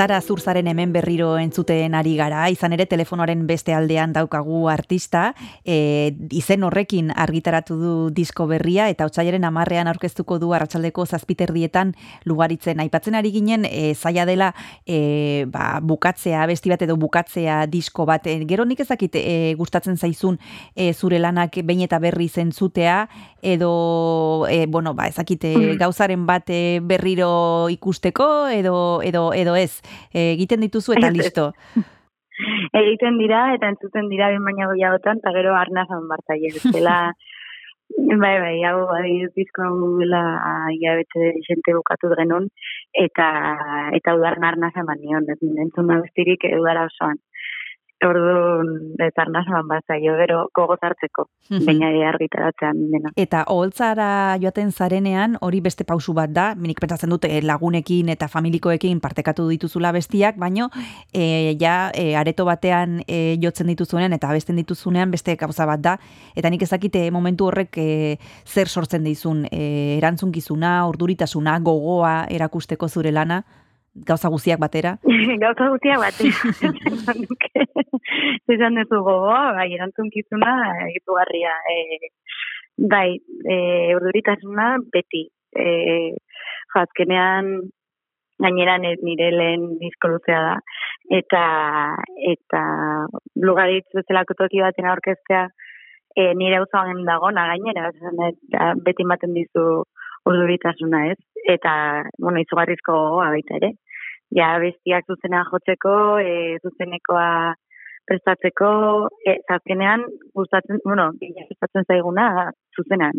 Sara 0.00 0.22
Zurzaren 0.22 0.66
hemen 0.66 0.94
berriro 0.94 1.34
entzuten 1.36 1.92
ari 1.92 2.14
gara, 2.16 2.46
izan 2.48 2.72
ere 2.72 2.86
telefonoaren 2.88 3.42
beste 3.44 3.74
aldean 3.76 4.14
daukagu 4.16 4.62
artista, 4.72 5.34
e, 5.60 6.14
izen 6.32 6.64
horrekin 6.64 7.10
argitaratu 7.12 7.76
du 7.76 7.90
disko 8.16 8.46
berria, 8.48 8.86
eta 8.88 9.04
otsailaren 9.04 9.44
amarrean 9.44 9.90
aurkeztuko 9.92 10.38
du 10.40 10.54
arratsaldeko 10.56 11.04
zazpiterdietan 11.04 11.92
lugaritzen. 12.24 12.80
Aipatzen 12.80 13.18
ari 13.20 13.34
ginen, 13.34 13.66
e, 13.68 13.92
zaila 13.92 14.24
dela 14.24 14.48
e, 14.86 15.44
ba, 15.52 15.82
bukatzea, 15.84 16.46
besti 16.48 16.72
bat 16.72 16.86
edo 16.88 16.96
bukatzea 16.96 17.66
disko 17.68 18.08
bat. 18.08 18.24
E, 18.24 18.38
gero 18.48 18.64
nik 18.64 18.80
ezakit 18.80 19.20
e, 19.20 19.52
gustatzen 19.60 20.00
zaizun 20.00 20.40
e, 20.72 20.94
zure 20.94 21.20
lanak 21.20 21.60
behin 21.60 21.84
eta 21.84 22.00
berri 22.00 22.30
zentzutea, 22.32 23.02
edo, 23.42 24.46
e, 24.48 24.66
bueno, 24.66 24.94
ba, 24.94 25.06
ezakit 25.08 25.44
e, 25.44 25.54
gauzaren 25.80 26.26
bat 26.26 26.50
berriro 26.82 27.68
ikusteko, 27.70 28.48
edo, 28.48 29.00
edo, 29.02 29.32
edo 29.34 29.56
ez, 29.56 29.80
egiten 30.12 30.60
dituzu 30.60 30.92
eta 30.98 31.08
Ez, 31.08 31.14
ez. 31.14 31.18
listo. 31.18 31.52
Egiten 32.72 33.18
dira 33.18 33.54
eta 33.54 33.68
entzuten 33.72 34.08
dira 34.08 34.30
behin 34.32 34.46
baina 34.46 34.70
gehiagotan, 34.72 35.20
eta 35.20 35.32
gero 35.36 35.54
arnazan 35.56 36.06
bartzaile. 36.08 36.52
Bestela, 36.54 36.96
bai, 38.22 38.34
bai, 38.44 38.56
hau 38.68 38.86
bai, 38.90 39.10
disko 39.36 39.66
hau 39.66 39.90
dela 40.00 40.22
hilabete 40.74 41.32
xente 41.46 41.74
bukatu 41.76 42.12
genuen, 42.16 42.48
eta, 43.06 43.28
eta 43.98 44.14
udarna 44.18 44.52
arnazan 44.54 44.88
banion, 44.88 45.26
ez 45.28 45.38
entzun 45.66 45.90
da 45.90 46.00
bestirik 46.04 46.46
udara 46.60 46.86
osoan. 46.90 47.20
Orduan, 48.00 48.68
ez 48.98 49.12
arnazan 49.20 49.66
bartzaile, 49.68 50.14
gero 50.16 50.46
gogoz 50.56 50.78
hartzeko, 50.80 51.26
Mhm. 51.50 51.64
baina 51.66 51.88
argitaratzean 52.08 52.78
dena. 52.90 53.10
Eta 53.16 53.44
oholtzara 53.46 54.38
joaten 54.40 54.72
zarenean, 54.72 55.36
hori 55.40 55.60
beste 55.60 55.84
pausu 55.84 56.14
bat 56.14 56.30
da, 56.30 56.54
minik 56.54 56.80
pentsatzen 56.80 57.10
dute 57.10 57.28
eh, 57.28 57.42
lagunekin 57.42 58.08
eta 58.08 58.28
familikoekin 58.28 59.00
partekatu 59.00 59.48
dituzula 59.48 59.92
bestiak, 59.92 60.36
baino 60.38 60.70
e, 61.12 61.56
ja 61.60 61.90
e, 61.94 62.16
areto 62.16 62.44
batean 62.44 63.02
e, 63.06 63.36
jotzen 63.42 63.66
dituzunean 63.66 64.12
eta 64.12 64.30
abesten 64.30 64.56
dituzunean 64.56 65.10
beste 65.10 65.36
gauza 65.36 65.66
bat 65.66 65.80
da, 65.80 65.98
eta 66.34 66.48
nik 66.50 66.62
ezakite 66.62 67.10
momentu 67.10 67.46
horrek 67.46 67.76
e, 67.76 68.18
zer 68.46 68.68
sortzen 68.68 69.04
dizun, 69.04 69.44
e, 69.50 69.98
erantzunkizuna, 69.98 70.86
urduritasuna, 70.88 71.58
gogoa 71.60 72.26
erakusteko 72.30 72.88
zure 72.88 73.12
lana, 73.12 73.44
gauza 73.94 74.28
guziak 74.28 74.60
batera. 74.60 74.96
Gauza 75.42 75.68
guztia 75.72 75.98
bat, 75.98 76.20
esan 76.20 77.22
duke. 77.26 77.64
Esan 78.50 78.78
duzu 78.78 79.02
gogoa, 79.02 79.52
bai, 79.56 79.68
erantzunkizuna, 79.74 80.54
izugarria. 80.96 81.52
E, 81.74 82.10
bai, 82.90 83.18
e, 83.44 83.56
urduritasuna 83.98 84.76
beti. 84.92 85.26
E, 85.50 85.66
jo, 86.14 86.82
azkenean, 86.82 87.50
gainera 88.40 88.78
ne- 88.78 88.96
nire 89.02 89.30
lehen 89.34 89.66
disko 89.80 90.12
luzea 90.14 90.40
da. 90.46 90.56
Eta, 91.10 91.42
eta 92.30 92.62
lugaritz 93.42 93.88
bezalako 93.94 94.36
toki 94.38 94.62
baten 94.62 94.86
aurkeztea, 94.86 95.48
e, 96.14 96.30
nire 96.38 96.60
auzoan 96.62 97.02
dagona 97.08 97.48
gainera, 97.50 97.90
esan, 97.90 98.22
eta 98.30 98.72
beti 98.86 99.06
ematen 99.06 99.34
dizu 99.34 99.82
urduritasuna, 100.28 101.06
ez? 101.12 101.18
Eta, 101.48 101.72
bueno, 102.18 102.42
izugarrizko 102.44 102.92
gogoa 102.92 103.30
baita 103.34 103.56
ere. 103.60 103.72
Ja 104.36 104.52
bestiak 104.62 105.08
zuzenean 105.10 105.48
jotzeko, 105.48 105.94
e, 106.22 106.58
zuzenekoa 106.62 107.54
prestatzeko, 108.06 108.70
e, 109.26 109.36
azkenean 109.56 110.04
gustatzen, 110.36 110.80
bueno, 110.84 111.10
gustatzen 111.20 111.86
zaiguna 111.88 112.50
zuzenean 112.76 113.18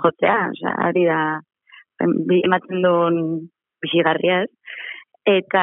jotzea, 0.00 0.38
osea, 0.54 0.74
hori 0.88 1.04
da 1.08 1.20
ematen 2.00 2.82
duen 2.84 3.20
bizigarria 3.84 4.42
ez, 4.44 4.50
eta 5.38 5.62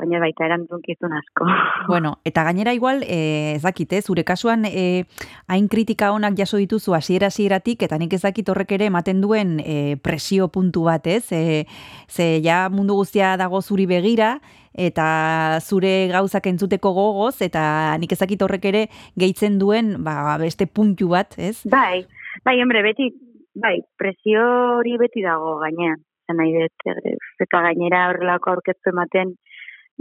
baina 0.00 0.20
baita 0.22 0.46
erantzukizun 0.48 1.12
asko. 1.20 1.46
Bueno, 1.88 2.18
eta 2.24 2.44
gainera 2.44 2.72
igual, 2.72 3.02
eh, 3.06 3.54
ez 3.56 3.62
dakit, 3.62 3.92
eh, 3.92 4.02
zure 4.02 4.24
kasuan 4.24 4.64
eh, 4.64 5.04
hain 5.46 5.68
kritika 5.68 6.12
onak 6.12 6.34
jaso 6.38 6.56
dituzu 6.56 6.94
hasiera 6.94 7.28
hasieratik 7.28 7.82
eta 7.82 7.98
nik 7.98 8.12
ez 8.12 8.22
dakit 8.22 8.48
horrek 8.48 8.72
ere 8.72 8.88
ematen 8.88 9.20
duen 9.20 9.58
eh, 9.60 9.96
presio 10.02 10.48
puntu 10.48 10.84
bat, 10.88 11.06
ez? 11.06 11.30
Eh, 11.32 11.66
ze 12.08 12.40
ja 12.42 12.68
mundu 12.70 12.94
guztia 12.94 13.36
dago 13.36 13.60
zuri 13.62 13.86
begira 13.86 14.38
eta 14.74 15.60
zure 15.60 16.08
gauzak 16.10 16.46
entzuteko 16.50 16.92
gogoz 16.92 17.42
eta 17.42 17.96
nik 17.98 18.12
ez 18.12 18.18
dakit 18.18 18.42
horrek 18.42 18.64
ere 18.64 18.86
gehitzen 19.16 19.58
duen 19.58 20.02
ba, 20.04 20.36
beste 20.38 20.66
puntu 20.66 21.12
bat, 21.14 21.38
ez? 21.38 21.60
Bai, 21.70 22.06
bai, 22.44 22.60
hombre, 22.62 22.82
beti, 22.82 23.12
bai, 23.54 23.78
presio 23.96 24.42
hori 24.80 24.96
beti 24.98 25.22
dago 25.22 25.58
gainean. 25.62 26.02
Zan 26.26 26.40
nahi 26.40 26.52
dut, 26.56 26.86
eh, 26.90 27.14
eta 27.44 27.60
gainera 27.68 28.08
horrelako 28.10 28.54
aurkeztu 28.54 28.92
ematen, 28.92 29.34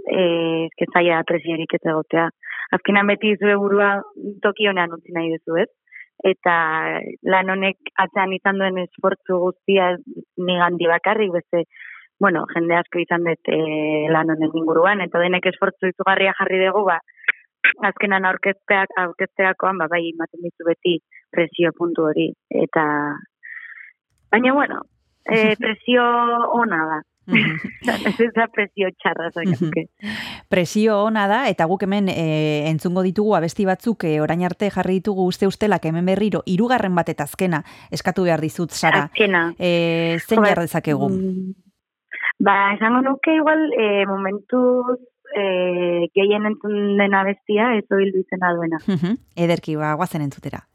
eh, 0.08 0.68
zaila 0.94 1.22
da 1.22 1.30
presiorik 1.32 1.74
ez 1.74 1.84
egotea. 1.84 2.30
Azkenan 2.78 3.08
beti 3.08 3.36
zure 3.40 3.56
burua 3.58 4.02
toki 4.42 4.68
honean 4.68 4.94
utzi 4.98 5.14
nahi 5.14 5.34
duzu, 5.36 5.58
ez? 5.64 5.70
Eta 6.24 6.54
lan 7.34 7.50
honek 7.50 7.92
atzean 8.00 8.34
izan 8.34 8.62
duen 8.62 8.78
esfortzu 8.86 9.40
guztia 9.40 9.96
ni 10.38 10.56
gandi 10.62 10.88
bakarrik, 10.88 11.34
beste, 11.34 11.66
bueno, 12.20 12.46
jende 12.54 12.78
asko 12.80 13.02
izan 13.04 13.28
dut 13.28 13.52
eh, 13.52 14.08
lan 14.16 14.32
honen 14.32 14.56
inguruan, 14.62 15.02
eta 15.02 15.20
denek 15.20 15.52
esfortzu 15.52 15.92
izugarria 15.92 16.36
jarri 16.40 16.62
dugu, 16.66 16.86
ba, 16.88 17.00
azkenan 17.90 18.26
aurkezteak 18.30 18.96
aurkezteakoan 19.04 19.78
ba 19.82 19.88
bai 19.92 20.02
ematen 20.10 20.42
dizu 20.46 20.68
beti 20.68 20.98
presio 21.32 21.72
puntu 21.78 22.08
hori 22.10 22.28
eta 22.64 22.84
baina 24.32 24.54
bueno 24.54 24.82
eh, 25.26 25.56
presio 25.58 26.04
ona 26.54 26.86
da 26.92 27.02
ez 28.20 28.34
da 28.36 28.50
presio 28.52 28.90
txarra 29.00 29.30
zaizuke 29.32 29.86
Presio 30.52 30.98
ona 31.06 31.24
da, 31.32 31.46
eta 31.48 31.64
guk 31.72 31.86
hemen 31.88 32.10
e, 32.12 32.68
entzungo 32.68 33.02
ditugu 33.06 33.38
abesti 33.38 33.64
batzuk 33.66 34.04
e, 34.10 34.18
orain 34.20 34.44
arte 34.44 34.68
jarri 34.70 35.00
ditugu 35.00 35.24
uste 35.32 35.48
ustelak 35.48 35.88
hemen 35.88 36.06
berriro, 36.12 36.44
hirugarren 36.46 36.96
bat 37.00 37.14
eta 37.16 37.24
azkena 37.24 37.64
eskatu 37.96 38.28
behar 38.28 38.44
dizut, 38.44 38.76
Sara. 38.76 39.06
azkena 39.08 39.54
E, 39.58 40.20
zein 40.20 40.42
Jo, 40.42 40.50
jar 40.50 40.66
dezakegu? 40.66 41.10
Mm, 41.10 41.54
Ba, 42.44 42.74
esango 42.76 43.02
nuke 43.02 43.36
igual 43.36 43.62
eh, 43.78 44.06
momentuz 44.08 45.00
eh, 45.36 46.10
gehien 46.16 46.50
entzun 46.50 46.98
dena 47.00 47.24
bestia 47.24 47.74
ez 47.78 47.86
oildu 47.92 48.24
izena 48.26 48.54
duena. 48.58 48.82
Ederki, 49.36 49.78
ba, 49.80 49.94
guazen 50.00 50.26
entzutera. 50.26 50.66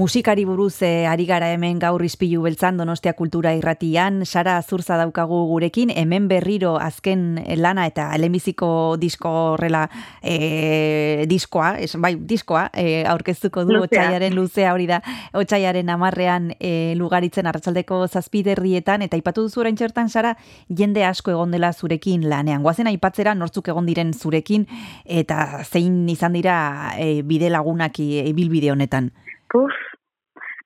Musikari 0.00 0.46
buruz 0.48 0.80
eh, 0.80 1.04
ari 1.06 1.26
gara 1.28 1.50
hemen 1.52 1.76
gaur 1.78 2.00
izpilu 2.06 2.40
beltzan 2.46 2.78
Donostia 2.80 3.12
Kultura 3.12 3.50
Irratian, 3.52 4.22
Sara 4.24 4.54
Azurza 4.56 4.96
daukagu 4.96 5.42
gurekin, 5.50 5.90
hemen 5.92 6.24
berriro 6.30 6.78
azken 6.80 7.36
lana 7.60 7.84
eta 7.90 8.06
lehenbiziko 8.16 8.96
disko 8.96 9.28
horrela 9.50 9.82
eh, 10.22 11.26
diskoa, 11.28 11.74
es, 11.84 11.98
bai, 12.00 12.14
diskoa, 12.16 12.70
eh, 12.72 13.04
aurkeztuko 13.12 13.66
du 13.68 13.74
Luzea. 13.76 13.84
otxaiaren 13.90 14.38
luzea 14.38 14.72
hori 14.72 14.86
da, 14.88 15.02
otxaiaren 15.36 15.92
amarrean 15.92 16.54
eh, 16.56 16.94
lugaritzen 16.96 17.52
arratsaldeko 17.52 18.00
zazpiderrietan, 18.08 19.04
eta 19.04 19.20
aipatu 19.20 19.44
duzu 19.50 19.60
orain 19.66 19.76
txertan, 19.76 20.08
Sara, 20.08 20.32
jende 20.70 21.04
asko 21.04 21.36
egon 21.36 21.52
dela 21.52 21.74
zurekin 21.74 22.24
lanean. 22.32 22.62
Guazen 22.64 22.88
aipatzera 22.88 23.36
nortzuk 23.36 23.68
egon 23.68 23.84
diren 23.92 24.14
zurekin, 24.16 24.64
eta 25.04 25.60
zein 25.68 26.06
izan 26.08 26.32
dira 26.40 26.94
eh, 26.96 27.20
bide 27.20 27.52
lagunak 27.52 28.00
i- 28.00 28.30
ibilbide 28.32 28.72
honetan. 28.72 29.12
Puf, 29.50 29.74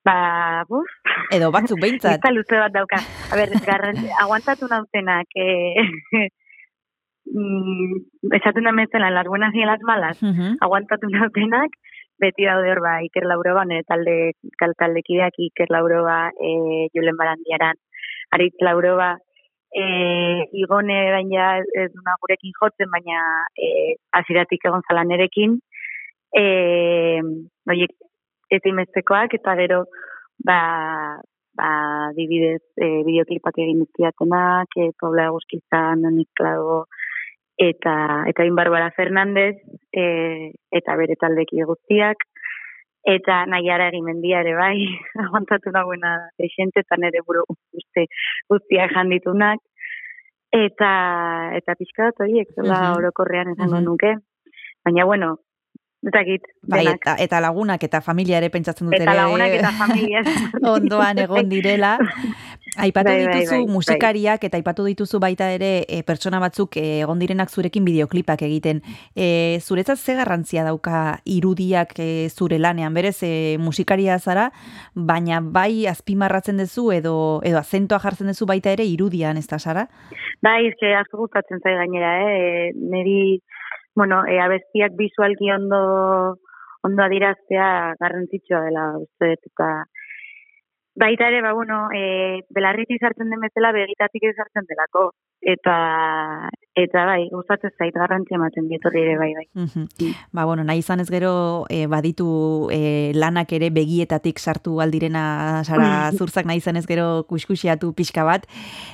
ba, 0.05 0.63
puf. 0.69 0.85
Edo 1.33 1.49
batzuk 1.51 1.79
behintzat. 1.81 2.19
Lista 2.19 2.31
luze 2.31 2.59
bat 2.61 2.73
dauka. 2.73 2.99
A 3.31 3.35
ber, 3.39 3.49
garran, 3.65 3.97
aguantatu 4.23 4.67
nautenak, 4.69 5.27
eh, 5.35 5.75
mm, 7.33 8.31
esaten 8.37 8.63
da 8.69 8.71
bezala, 8.71 9.09
las 9.11 9.25
buenas 9.27 9.53
y 9.53 9.65
las 9.65 9.81
malas, 9.81 10.21
Mhm. 10.21 10.57
aguantatu 10.61 11.09
nautenak, 11.09 11.71
beti 12.19 12.45
daude 12.45 12.69
hor 12.71 12.81
ba, 12.81 13.01
Iker 13.03 13.25
Lauroba, 13.25 13.65
nire 13.65 13.83
talde, 13.83 14.33
kal 14.57 14.73
taldekideak 14.77 15.33
Iker 15.37 15.67
Lauroba, 15.69 16.29
e, 16.39 16.87
Julen 16.93 17.17
Barandiaran, 17.17 17.75
Aritz 18.31 18.55
Lauroba, 18.61 19.17
e, 19.73 20.45
igone 20.53 21.11
baina 21.11 21.57
ez 21.59 21.91
duna 21.91 22.13
gurekin 22.21 22.53
jotzen, 22.61 22.89
baina 22.93 23.19
e, 23.57 23.95
aziratik 24.13 24.63
egon 24.63 24.85
zala 24.87 25.03
nerekin, 25.03 25.59
e, 26.31 27.19
oiek, 27.67 27.91
ez 28.49 28.61
imestekoak, 28.65 29.33
eta 29.33 29.55
gero, 29.55 29.85
ba, 30.43 30.59
ba, 31.55 31.71
dibidez, 32.15 32.61
e, 32.77 33.03
bideoklipak 33.07 33.57
egin 33.57 33.79
dizkiatenak, 33.85 34.67
e, 34.77 34.91
Paula 34.99 35.29
Eguzkizan, 35.31 36.01
Nonik 36.01 36.29
Klago, 36.35 36.85
eta 37.57 38.25
eta 38.27 38.43
in 38.43 38.55
Barbara 38.55 38.91
Fernandez 38.91 39.55
e, 39.95 40.51
eta 40.75 40.95
bere 40.99 41.15
taldeki 41.15 41.63
guztiak 41.63 42.17
eta 43.07 43.45
Naiara 43.45 43.87
Egimendia 43.87 44.41
ere 44.43 44.55
bai 44.57 44.75
aguantatu 45.23 45.71
nagoena 45.71 46.17
desente 46.37 46.81
eta 46.83 46.97
nere 46.99 47.21
buru 47.25 47.45
guzti 47.47 48.03
guztiak 48.51 48.91
janditunak 48.91 49.59
eta 50.51 50.91
eta 51.55 51.75
pixka 51.79 52.09
bat 52.09 52.19
horiek 52.25 52.51
zola 52.55 52.81
Mhm. 52.91 52.97
orokorrean 52.97 53.53
esango 53.55 53.79
Mhm. 53.79 53.85
nuke 53.85 54.11
baina 54.83 55.05
bueno 55.05 55.37
dakit 56.13 56.43
Bai, 56.69 56.85
eta, 56.87 57.15
eta 57.21 57.39
lagunak 57.41 57.83
eta 57.83 58.01
familia 58.01 58.39
ere 58.41 58.49
pentsatzen 58.53 58.87
dut 58.87 58.97
eta 58.97 59.05
ere 59.07 59.17
lagunak 59.17 59.53
eta 59.57 59.71
familia 59.77 60.21
ondoan 60.75 61.23
egon 61.25 61.49
direla. 61.49 61.97
Aipatu 62.75 63.07
Bai, 63.07 63.21
bai, 63.23 63.35
dituzu 63.39 63.55
bai, 63.55 63.71
musikariak 63.71 64.43
eta 64.43 64.57
aipatu 64.59 64.83
dituzu 64.83 65.19
baita 65.23 65.47
ere 65.55 65.85
e, 65.87 66.01
pertsona 66.03 66.41
batzuk 66.43 66.75
e, 66.75 66.83
egon 67.05 67.21
direnak 67.23 67.49
zurekin 67.49 67.85
bideoklipak 67.87 68.41
egiten. 68.43 68.81
E, 69.15 69.59
zuretzat 69.63 70.01
ze 70.01 70.17
garrantzia 70.17 70.65
dauka 70.67 71.21
irudiak 71.23 71.93
e, 72.03 72.27
zure 72.27 72.59
lanean, 72.59 72.93
berez 72.93 73.21
e, 73.23 73.55
musikaria 73.63 74.19
zara, 74.19 74.49
baina 74.93 75.39
bai 75.39 75.87
azpimarratzen 75.87 76.59
duzu 76.59 76.89
edo 76.91 77.15
edo 77.47 77.61
azentoa 77.61 78.01
jartzen 78.03 78.27
duzu 78.33 78.47
baita 78.49 78.73
ere 78.75 78.83
irudian, 78.83 79.37
ez 79.37 79.47
da, 79.47 79.59
Sara? 79.59 79.87
Bai, 80.43 80.67
eske 80.67 80.91
asko 80.99 81.23
gustatzen 81.23 81.63
zai 81.63 81.77
gainera, 81.79 82.11
eh? 82.27 82.71
Neri, 82.75 83.39
bueno, 83.95 84.23
e, 84.27 84.39
abestiak 84.39 84.95
visualki 84.99 85.51
ondo 85.51 85.81
ondo 86.85 87.03
adiraztea 87.03 87.95
garrantzitsua 87.99 88.61
dela 88.67 88.89
uste 88.99 89.31
dut 89.31 89.47
eta 89.51 89.69
baita 90.95 91.27
ere, 91.27 91.41
ba, 91.41 91.53
bueno, 91.53 91.87
e, 91.91 92.41
belarriti 92.55 92.97
sartzen 92.99 93.31
den 93.31 93.41
bezala 93.43 93.71
begitatik 93.75 94.23
ez 94.29 94.35
sartzen 94.35 94.67
delako. 94.69 95.09
Eta, 95.41 95.75
eta 96.75 97.05
bai, 97.07 97.29
gustatzen 97.31 97.71
zait 97.79 97.95
garrantzia 97.95 98.35
ematen 98.35 98.67
dietorri 98.67 99.01
ere 99.05 99.15
bai, 99.17 99.29
bai. 99.33 99.45
Mhm. 99.53 100.11
Ba, 100.35 100.43
bueno, 100.45 100.63
nahi 100.67 100.83
izan 100.83 100.99
ez 100.99 101.07
gero 101.09 101.65
e, 101.69 101.85
baditu 101.87 102.67
e, 102.71 103.11
lanak 103.15 103.53
ere 103.55 103.69
begietatik 103.71 104.39
sartu 104.39 104.81
aldirena 104.83 105.63
Sara 105.63 106.11
Zurzak 106.19 106.45
nahi 106.45 106.59
izan 106.59 106.75
ez 106.75 106.85
gero 106.85 107.23
kuskusiatu 107.29 107.93
pixka 107.95 108.27
bat. 108.27 108.47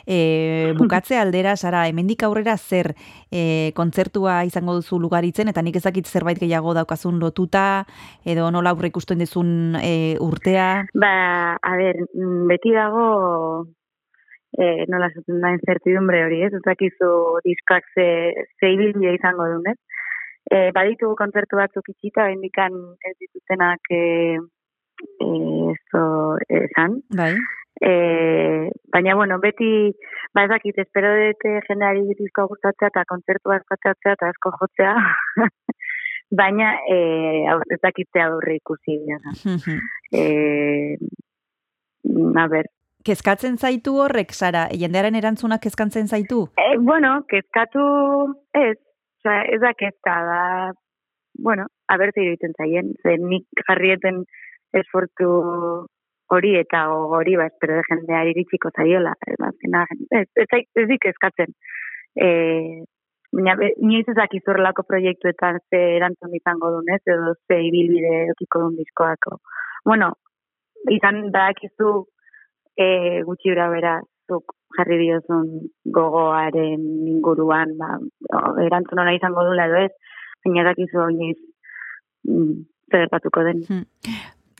E, 0.05 0.73
bukatze 0.77 1.17
aldera, 1.17 1.55
Sara, 1.57 1.87
hemendik 1.89 2.21
aurrera 2.23 2.55
zer 2.57 2.93
e, 3.31 3.71
kontzertua 3.75 4.43
izango 4.45 4.77
duzu 4.77 5.01
lugaritzen, 5.01 5.49
eta 5.49 5.65
nik 5.65 5.81
ezakit 5.81 6.05
zerbait 6.05 6.39
gehiago 6.39 6.75
daukazun 6.77 7.19
lotuta, 7.19 7.87
edo 8.23 8.51
nola 8.53 8.75
aurre 8.75 8.93
ikusten 8.93 9.25
dizun 9.25 9.75
e, 9.81 10.17
urtea. 10.21 10.85
Ba, 10.93 11.13
a 11.57 11.77
ber, 11.81 12.05
mm, 12.13 12.47
beti 12.51 12.77
dago 12.77 13.09
eh, 14.57 14.85
nola 14.91 15.07
esaten 15.11 15.39
da 15.43 15.53
incertidumbre 15.55 16.25
hori, 16.25 16.41
ez? 16.47 16.53
Ez 16.53 16.63
dakizu 16.65 17.11
diskoak 17.45 17.87
ze, 17.95 18.07
ze 18.59 18.73
ibilbide 18.75 19.15
izango 19.15 19.47
duen, 19.47 19.73
ez? 19.73 19.79
E, 20.51 20.71
baditugu 20.75 21.15
kontzertu 21.19 21.59
batzuk 21.59 21.87
itxita, 21.93 22.27
indikan 22.33 22.75
ez 23.07 23.13
ditutenak 23.21 23.91
e, 23.95 24.03
e, 25.23 25.27
esto 25.71 26.01
esan. 26.49 26.99
Bai. 27.15 27.33
E, 27.81 27.91
baina, 28.93 29.15
bueno, 29.15 29.39
beti, 29.39 29.69
ba 30.35 30.43
ez 30.45 30.51
dakit, 30.51 30.81
espero 30.83 31.13
dut 31.17 31.47
jendeari 31.69 32.03
diskoa 32.19 32.49
gustatzea 32.51 32.91
eta 32.91 33.05
kontzertu 33.09 33.55
askatzea 33.55 34.17
eta 34.17 34.33
asko 34.33 34.51
jotzea. 34.59 34.95
baina, 36.41 36.75
e, 36.89 36.99
ez 37.71 37.79
dakitzea 37.87 38.27
aurre 38.27 38.59
ikusi. 38.59 38.99
Ja. 39.07 39.21
E, 40.11 40.97
a 42.43 42.47
ber, 42.51 42.67
Kezkatzen 43.05 43.57
zaitu 43.57 43.95
horrek, 43.97 44.31
Sara, 44.37 44.67
jendearen 44.77 45.15
erantzunak 45.17 45.61
kezkatzen 45.63 46.07
zaitu? 46.07 46.43
E, 46.57 46.77
bueno, 46.77 47.23
kezkatu 47.29 47.81
ez, 48.53 48.77
Osea, 49.21 49.41
ez 49.53 49.59
da 49.61 49.71
kezka, 49.77 50.13
da, 50.27 50.43
bueno, 51.37 51.65
aberte 51.93 52.21
iruditzen 52.23 52.53
zaien, 52.57 52.93
ze 53.01 53.15
nik 53.21 53.45
jarrieten 53.67 54.23
esfortu 54.73 55.27
hori 56.31 56.53
eta 56.61 56.85
hori, 56.93 57.35
ba, 57.37 57.45
espero 57.51 57.75
de 57.79 57.83
jendeari 57.89 58.31
iritsiko 58.35 58.69
zaiola, 58.77 59.13
ez, 59.27 59.35
azkena, 59.49 59.83
ez, 60.09 60.27
ez, 60.41 60.47
zait- 60.53 60.69
ez 60.79 60.87
dik 60.89 61.01
kezkatzen. 61.05 61.53
E, 62.15 62.29
baina, 63.33 63.55
be- 63.59 63.73
inoiz 63.77 64.07
ez 64.09 64.15
dakiz 64.17 64.41
horrelako 64.47 64.85
proiektuetan 64.87 65.59
ze 65.69 65.81
erantzun 65.97 66.33
izango 66.37 66.71
duen, 66.77 66.89
ez, 66.95 67.01
edo 67.05 67.33
ze 67.47 67.59
ibilbide 67.67 68.31
okiko 68.35 68.63
duen 68.65 68.77
diskoako. 68.79 69.37
Bueno, 69.85 70.13
izan 70.89 71.27
badakizu 71.33 72.05
e, 72.77 73.21
gutxi 73.27 73.53
bera 73.53 73.69
bera 73.69 73.93
zuk 74.29 74.55
jarri 74.77 74.97
diozun 75.01 75.47
gogoaren 75.85 76.83
inguruan, 77.11 77.75
ba, 77.79 77.97
erantzun 78.65 79.03
ona 79.03 79.15
izango 79.15 79.43
dula 79.47 79.67
edo 79.67 79.81
ez, 79.87 79.91
baina 80.45 80.67
dakizu 80.69 81.01
oinez 81.05 81.39
mm, 82.27 82.53
zer 82.91 83.03
gertatuko 83.05 83.43
den. 83.47 83.65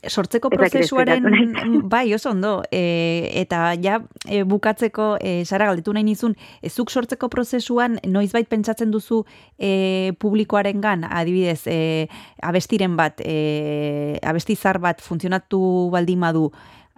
sortzeko 0.08 0.50
Ez 0.50 0.58
dakit 0.58 0.74
prozesuaren 0.74 1.84
bai 1.90 2.14
oso 2.14 2.32
ondo. 2.32 2.64
E, 2.72 3.30
eta 3.42 3.76
ja 3.82 4.00
e, 4.26 4.44
bukatzeko 4.44 5.18
e, 5.22 5.46
Sara 5.46 5.68
galdetu 5.70 5.94
nahi 5.94 6.04
nizun 6.04 6.36
e, 6.62 6.70
zuk 6.70 6.90
sortzeko 6.90 7.30
prozesuan 7.30 8.00
noizbait 8.08 8.50
pentsatzen 8.50 8.92
duzu 8.92 9.24
e, 9.60 10.14
publikoarengan 10.20 11.06
adibidez 11.06 11.68
e, 11.68 12.08
abestiren 12.42 12.98
bat 12.98 13.22
e, 13.22 14.18
abesti 14.24 14.56
zar 14.56 14.80
bat 14.82 15.02
funtzionatu 15.02 15.62
baldin 15.94 16.22
badu 16.26 16.50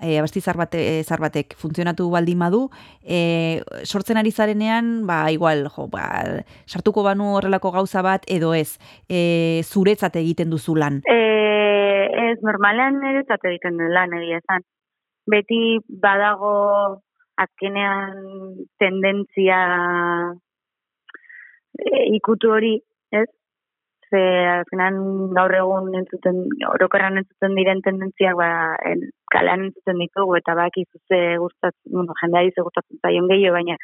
e, 0.04 0.18
abesti 0.20 0.42
zar, 0.42 0.58
bat, 0.60 0.76
e, 0.76 1.02
zar 1.04 1.24
batek 1.24 1.56
funtzionatu 1.58 2.10
baldin 2.12 2.44
badu, 2.44 2.68
e, 3.02 3.64
sortzen 3.84 4.20
ari 4.20 4.32
zarenean, 4.32 5.08
ba, 5.08 5.32
igual, 5.32 5.68
jo, 5.74 5.88
ba, 5.88 6.06
sartuko 6.68 7.04
banu 7.08 7.34
horrelako 7.38 7.72
gauza 7.72 8.04
bat, 8.06 8.28
edo 8.28 8.54
ez, 8.54 8.78
e, 9.08 9.62
zuretzat 9.64 10.20
egiten 10.22 10.52
duzu 10.54 10.76
lan. 10.76 11.02
E, 11.08 11.18
ez, 12.28 12.38
normalean 12.44 13.00
niretzat 13.02 13.46
egiten 13.50 13.80
duen 13.80 13.94
lan 13.96 14.14
egia 14.20 14.42
esan. 14.44 14.68
Beti 15.30 15.80
badago 15.88 16.54
azkenean 17.40 18.66
tendentzia 18.82 19.60
e, 21.80 22.04
ikutu 22.18 22.52
hori, 22.54 22.76
ez? 23.16 23.30
Ze 24.14 24.22
azkenean 24.46 24.98
gaur 25.34 25.54
egun 25.58 25.88
entzuten, 25.98 26.44
orokorran 26.70 27.18
entzuten 27.22 27.56
diren 27.58 27.80
tendentziak 27.86 28.36
ba, 28.38 28.50
en, 28.90 29.08
kalean 29.34 29.64
entzuten 29.68 30.02
ditugu 30.04 30.36
eta 30.38 30.54
baki 30.60 30.84
zuze 30.92 31.22
gustatzen, 31.42 31.96
bueno, 31.96 32.14
jendeari 32.22 32.54
ze 32.54 32.66
gustatzen 32.68 33.02
zaion 33.02 33.32
gehiago, 33.32 33.56
baina 33.58 33.80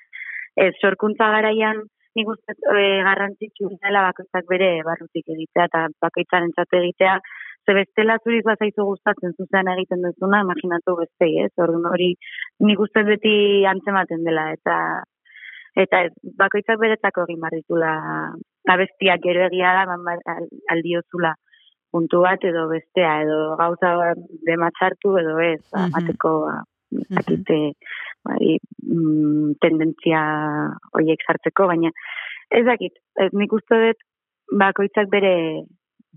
ez, 0.65 0.73
sorkuntza 0.83 1.31
garaian 1.33 1.81
nik 2.17 2.29
uste 2.33 2.53
e, 2.53 2.85
garrantzitsu 3.07 3.71
dela 3.81 4.05
bakoitzak 4.09 4.47
bere 4.53 4.69
barrutik 4.85 5.33
egitea 5.35 5.67
eta 5.69 5.85
bakoitzaren 6.05 6.53
egitea, 6.81 7.19
ze 7.65 7.75
bestela 7.77 8.17
zuriz 8.23 8.43
bazaizu 8.45 8.85
gustatzen 8.91 9.35
zuzean 9.37 9.69
egiten 9.73 10.01
duzuna, 10.05 10.41
imaginatu 10.45 10.95
bestei, 11.01 11.31
ez? 11.45 11.51
Orduan 11.57 11.89
hori 11.91 12.13
nik 12.65 12.79
uste 12.85 13.03
beti 13.03 13.65
antzematen 13.73 14.23
dela 14.25 14.51
eta 14.53 14.77
eta 15.75 16.03
ez, 16.07 16.11
bakoitzak 16.37 16.79
beretzako 16.79 17.23
egin 17.27 17.39
behar 17.41 17.55
ditula 17.59 17.91
abestiak 18.69 19.21
gero 19.23 19.45
egia 19.47 19.73
da 19.73 19.85
man, 19.85 20.19
al- 20.25 20.49
aldiozula 20.73 21.33
puntu 21.91 22.21
bat 22.21 22.43
edo 22.45 22.67
bestea, 22.69 23.21
edo 23.23 23.55
gauza 23.57 24.13
dematxartu 24.45 25.17
edo 25.17 25.39
ez, 25.39 25.61
ba, 25.71 25.87
Mhm. 25.87 25.91
mateko, 25.95 26.33
ba, 26.45 26.63
zakite, 27.15 27.73
bai, 28.25 28.57
mm, 28.83 29.53
tendentzia 29.61 30.21
horiek 30.93 31.21
sartzeko, 31.25 31.67
baina 31.67 31.89
ez 32.51 32.65
dakit, 32.65 32.93
ez 33.17 33.29
nik 33.33 33.51
uste 33.53 33.75
dut 33.87 33.97
bakoitzak 34.57 35.09
bere 35.09 35.63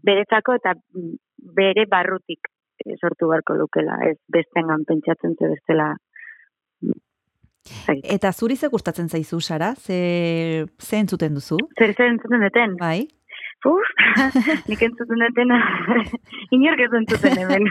beretzako 0.05 0.55
eta 0.55 0.75
mm, 0.75 1.15
bere 1.57 1.85
barrutik 1.87 2.49
eh, 2.85 2.97
sortu 3.01 3.29
beharko 3.29 3.55
lukela, 3.55 3.99
ez 4.09 4.17
bestengan 4.33 4.85
pentsatzen 4.85 5.37
ze 5.39 5.49
bestela 5.49 5.97
Eta 8.03 8.33
zuri 8.33 8.57
ze 8.57 8.69
gustatzen 8.69 9.09
zaizu, 9.09 9.41
Sara? 9.41 9.75
Ze, 9.75 10.67
ze 10.79 10.97
entzuten 10.97 11.35
duzu? 11.35 11.57
Zer 11.79 11.93
zer 11.95 12.09
entzuten 12.11 12.41
duten? 12.43 12.77
Bai. 12.81 13.07
Uf, 13.65 13.91
nik 14.69 14.81
entzuten 14.83 15.21
dutena, 15.23 15.59
inork 16.57 16.81
ez 16.83 16.93
entzuten 16.99 17.37
hemen. 17.39 17.69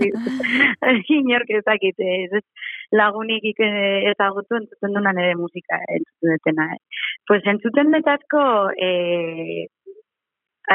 Inork 1.16 1.48
ez 1.56 1.62
dakit, 1.64 1.96
ez, 2.04 2.42
lagunik 2.92 3.44
ik- 3.52 3.62
ezagutu 4.12 4.58
entzuten 4.60 4.92
duna 4.98 5.12
nire 5.16 5.34
musika 5.40 5.80
entzuten 5.88 6.36
dutena. 6.36 6.68
Eh. 6.74 6.80
Pues 7.26 7.42
entzuten 7.48 7.92
dutazko 7.96 8.42
eh, 8.76 9.64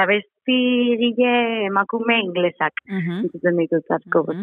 abestigile 0.02 1.34
emakume 1.70 2.18
inglesak 2.26 2.74
entzuten 2.90 3.58
ditut 3.62 3.92
asko. 4.00 4.26
pues, 4.26 4.38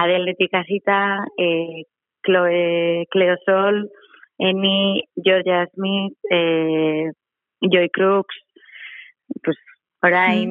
Adeletik 0.00 0.52
hasita, 0.54 0.98
eh, 1.36 1.84
Chloe, 2.22 3.06
Cleo 3.10 3.36
Sol, 3.44 3.90
Eni, 4.38 5.02
Georgia 5.16 5.66
Smith, 5.74 6.16
eh, 6.30 7.10
Joy 7.60 7.88
Crooks, 7.92 8.36
pues, 9.42 9.56
orain 10.02 10.50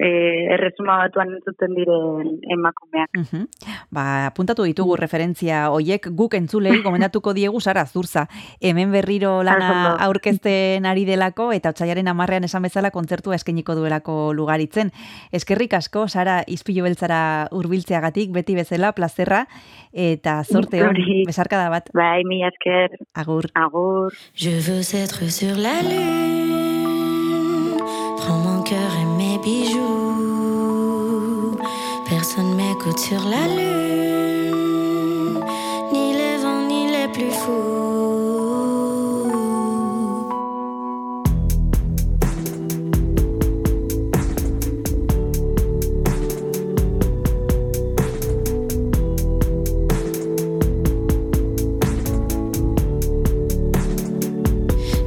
eh, 0.00 0.52
erresuma 0.54 0.98
batuan 1.00 1.32
entzuten 1.36 1.74
diren 1.76 2.34
emakumeak. 2.52 3.10
Mhm. 3.16 3.46
Ba, 3.90 4.26
apuntatu 4.26 4.64
ditugu 4.68 4.96
referentzia 5.00 5.70
hoiek 5.72 6.08
guk 6.16 6.34
entzulei 6.34 6.74
gomendatuko 6.86 7.32
diegu 7.34 7.60
Sara 7.60 7.86
Zurza. 7.86 8.26
Hemen 8.60 8.92
berriro 8.92 9.42
lana 9.42 9.96
aurkezten 10.04 10.86
ari 10.86 11.04
delako 11.08 11.52
eta 11.52 11.72
otsailaren 11.72 12.08
amarrean 12.08 12.44
esan 12.44 12.62
bezala 12.62 12.90
kontzertua 12.90 13.36
eskainiko 13.36 13.74
duelako 13.78 14.32
lugaritzen. 14.36 14.92
Eskerrik 15.32 15.74
asko, 15.74 16.06
Sara, 16.08 16.42
izpilu 16.46 16.84
beltzara 16.84 17.48
hurbiltzeagatik 17.50 18.32
beti 18.32 18.54
bezala, 18.54 18.92
plazerra, 18.92 19.46
eta 19.92 20.42
zorte 20.44 20.82
hon, 20.82 20.96
Zuri. 20.96 21.22
besarkada 21.26 21.68
bat. 21.70 21.88
Bai, 21.94 22.22
mila 22.28 22.48
esker. 22.52 22.98
Agur. 23.14 23.48
Agur. 23.54 24.12
Je 24.34 24.50
veux 24.66 24.84
être 24.94 25.30
sur 25.30 25.56
la 25.56 25.80
lune. 25.82 27.01
Bijoux. 29.42 30.22
Personne 32.08 32.54
m'écoute 32.54 32.98
sur 32.98 33.22
la 33.24 33.46
lune. 33.48 35.40
Ni 35.92 36.12
les 36.14 36.36
vents, 36.42 36.66
ni 36.68 36.86
les 36.86 37.08
plus 37.12 37.30
fous. 37.30 37.80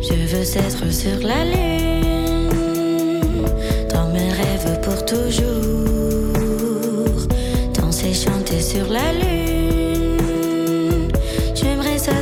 Je 0.02 0.14
veux 0.32 0.48
être 0.58 0.86
sur 0.92 1.20
la 1.28 1.42
lune, 1.46 1.75
toujours. 5.16 6.36
Danser, 7.74 8.14
chanter 8.14 8.62
sur 8.62 8.88
la 8.90 9.14
lune. 9.14 10.28
J'aimerais 11.54 11.98
ça, 11.98 12.22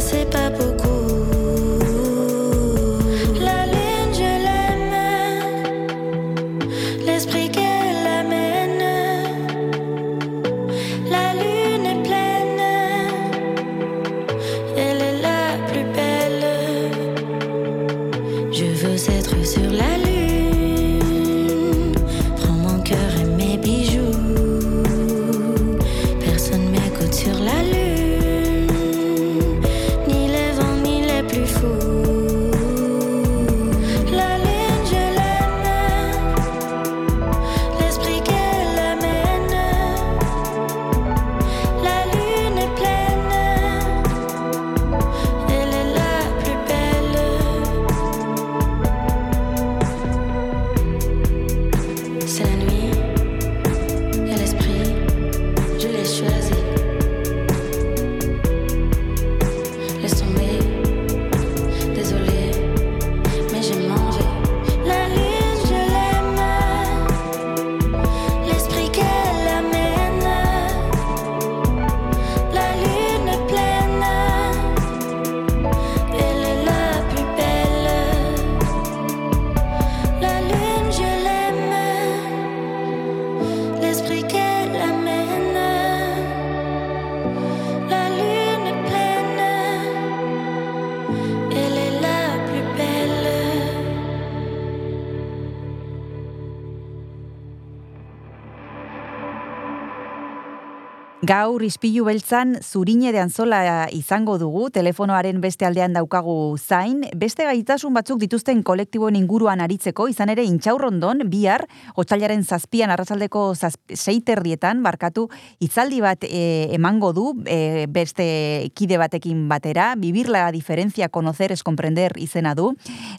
Gaur 101.23 101.63
ispilu 101.63 102.03
beltzan 102.03 102.57
zurine 102.59 103.13
de 103.15 103.19
anzola 103.21 103.87
izango 103.95 104.33
dugu, 104.41 104.65
telefonoaren 104.75 105.37
beste 105.39 105.63
aldean 105.63 105.93
daukagu 105.95 106.57
zain, 106.59 107.05
beste 107.15 107.45
gaitasun 107.47 107.93
batzuk 107.95 108.19
dituzten 108.19 108.59
kolektiboen 108.67 109.15
inguruan 109.15 109.61
aritzeko, 109.63 110.09
izan 110.11 110.33
ere 110.33 110.43
intxaurrondon, 110.43 111.23
bihar, 111.31 111.63
otxailaren 111.95 112.43
zazpian 112.43 112.91
arrazaldeko 112.91 113.43
zazp, 113.55 113.79
seiterrietan, 113.95 114.81
barkatu, 114.83 115.29
itzaldi 115.63 116.01
bat 116.03 116.27
e, 116.27 116.41
emango 116.75 117.13
du, 117.15 117.29
e, 117.47 117.85
beste 117.87 118.27
kide 118.75 118.99
batekin 118.99 119.47
batera, 119.47 119.93
vivir 119.95 120.27
la 120.27 120.49
diferencia, 120.51 121.07
conocer 121.07 121.53
es 121.55 121.63
comprender 121.63 122.17
izena 122.19 122.51
du. 122.53 122.73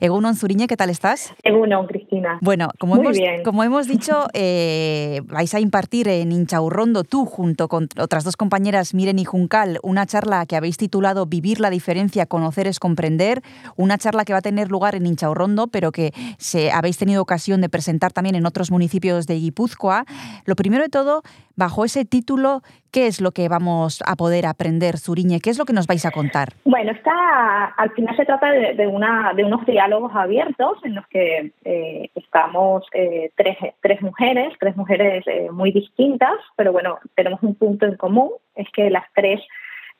Egunon 0.04 0.36
zurine, 0.36 0.66
¿qué 0.66 0.76
tal 0.76 0.90
estás? 0.90 1.32
Egunon, 1.42 1.86
Cristina. 1.86 2.36
Bueno, 2.42 2.68
como, 2.78 2.96
Muy 2.96 3.06
hemos, 3.06 3.16
bien. 3.16 3.42
como 3.44 3.64
hemos 3.64 3.88
dicho, 3.88 4.26
eh, 4.34 5.22
vais 5.24 5.54
a 5.54 5.60
impartir 5.60 6.08
en 6.08 6.32
Inchaurrondo, 6.32 7.04
tú 7.04 7.24
junto 7.24 7.66
con 7.66 7.88
otras 7.98 8.24
dos 8.24 8.36
compañeras, 8.36 8.94
Miren 8.94 9.18
y 9.18 9.24
Juncal, 9.24 9.78
una 9.82 10.06
charla 10.06 10.46
que 10.46 10.56
habéis 10.56 10.76
titulado 10.76 11.26
Vivir 11.26 11.60
la 11.60 11.70
diferencia, 11.70 12.26
conocer 12.26 12.66
es 12.66 12.80
comprender, 12.80 13.42
una 13.76 13.98
charla 13.98 14.24
que 14.24 14.32
va 14.32 14.40
a 14.40 14.42
tener 14.42 14.70
lugar 14.70 14.94
en 14.94 15.06
Inchaurrondo, 15.06 15.68
pero 15.68 15.92
que 15.92 16.12
se, 16.38 16.72
habéis 16.72 16.98
tenido 16.98 17.22
ocasión 17.22 17.60
de 17.60 17.68
presentar 17.68 18.12
también 18.12 18.34
en 18.34 18.46
otros 18.46 18.70
municipios 18.70 19.26
de 19.26 19.34
Guipúzcoa. 19.34 20.04
Lo 20.44 20.56
primero 20.56 20.82
de 20.82 20.88
todo, 20.88 21.22
bajo 21.56 21.84
ese 21.84 22.04
título, 22.04 22.62
¿qué 22.94 23.08
es 23.08 23.20
lo 23.20 23.32
que 23.32 23.48
vamos 23.48 24.02
a 24.06 24.14
poder 24.14 24.46
aprender, 24.46 24.98
Zuriñe? 24.98 25.40
¿Qué 25.40 25.50
es 25.50 25.58
lo 25.58 25.64
que 25.64 25.72
nos 25.72 25.88
vais 25.88 26.06
a 26.06 26.12
contar? 26.12 26.50
Bueno, 26.64 26.92
esta, 26.92 27.64
al 27.76 27.90
final 27.90 28.16
se 28.16 28.24
trata 28.24 28.52
de, 28.52 28.74
de 28.74 28.86
una, 28.86 29.32
de 29.34 29.44
unos 29.44 29.66
diálogos 29.66 30.12
abiertos 30.14 30.78
en 30.84 30.94
los 30.94 31.04
que 31.08 31.50
eh, 31.64 32.10
estamos 32.14 32.86
eh, 32.92 33.32
tres, 33.34 33.58
tres 33.82 34.00
mujeres, 34.00 34.54
tres 34.60 34.76
mujeres 34.76 35.24
eh, 35.26 35.48
muy 35.50 35.72
distintas, 35.72 36.36
pero 36.54 36.70
bueno, 36.70 36.98
tenemos 37.16 37.42
un 37.42 37.56
punto 37.56 37.84
en 37.84 37.96
común, 37.96 38.30
es 38.54 38.68
que 38.70 38.88
las 38.90 39.04
tres 39.12 39.40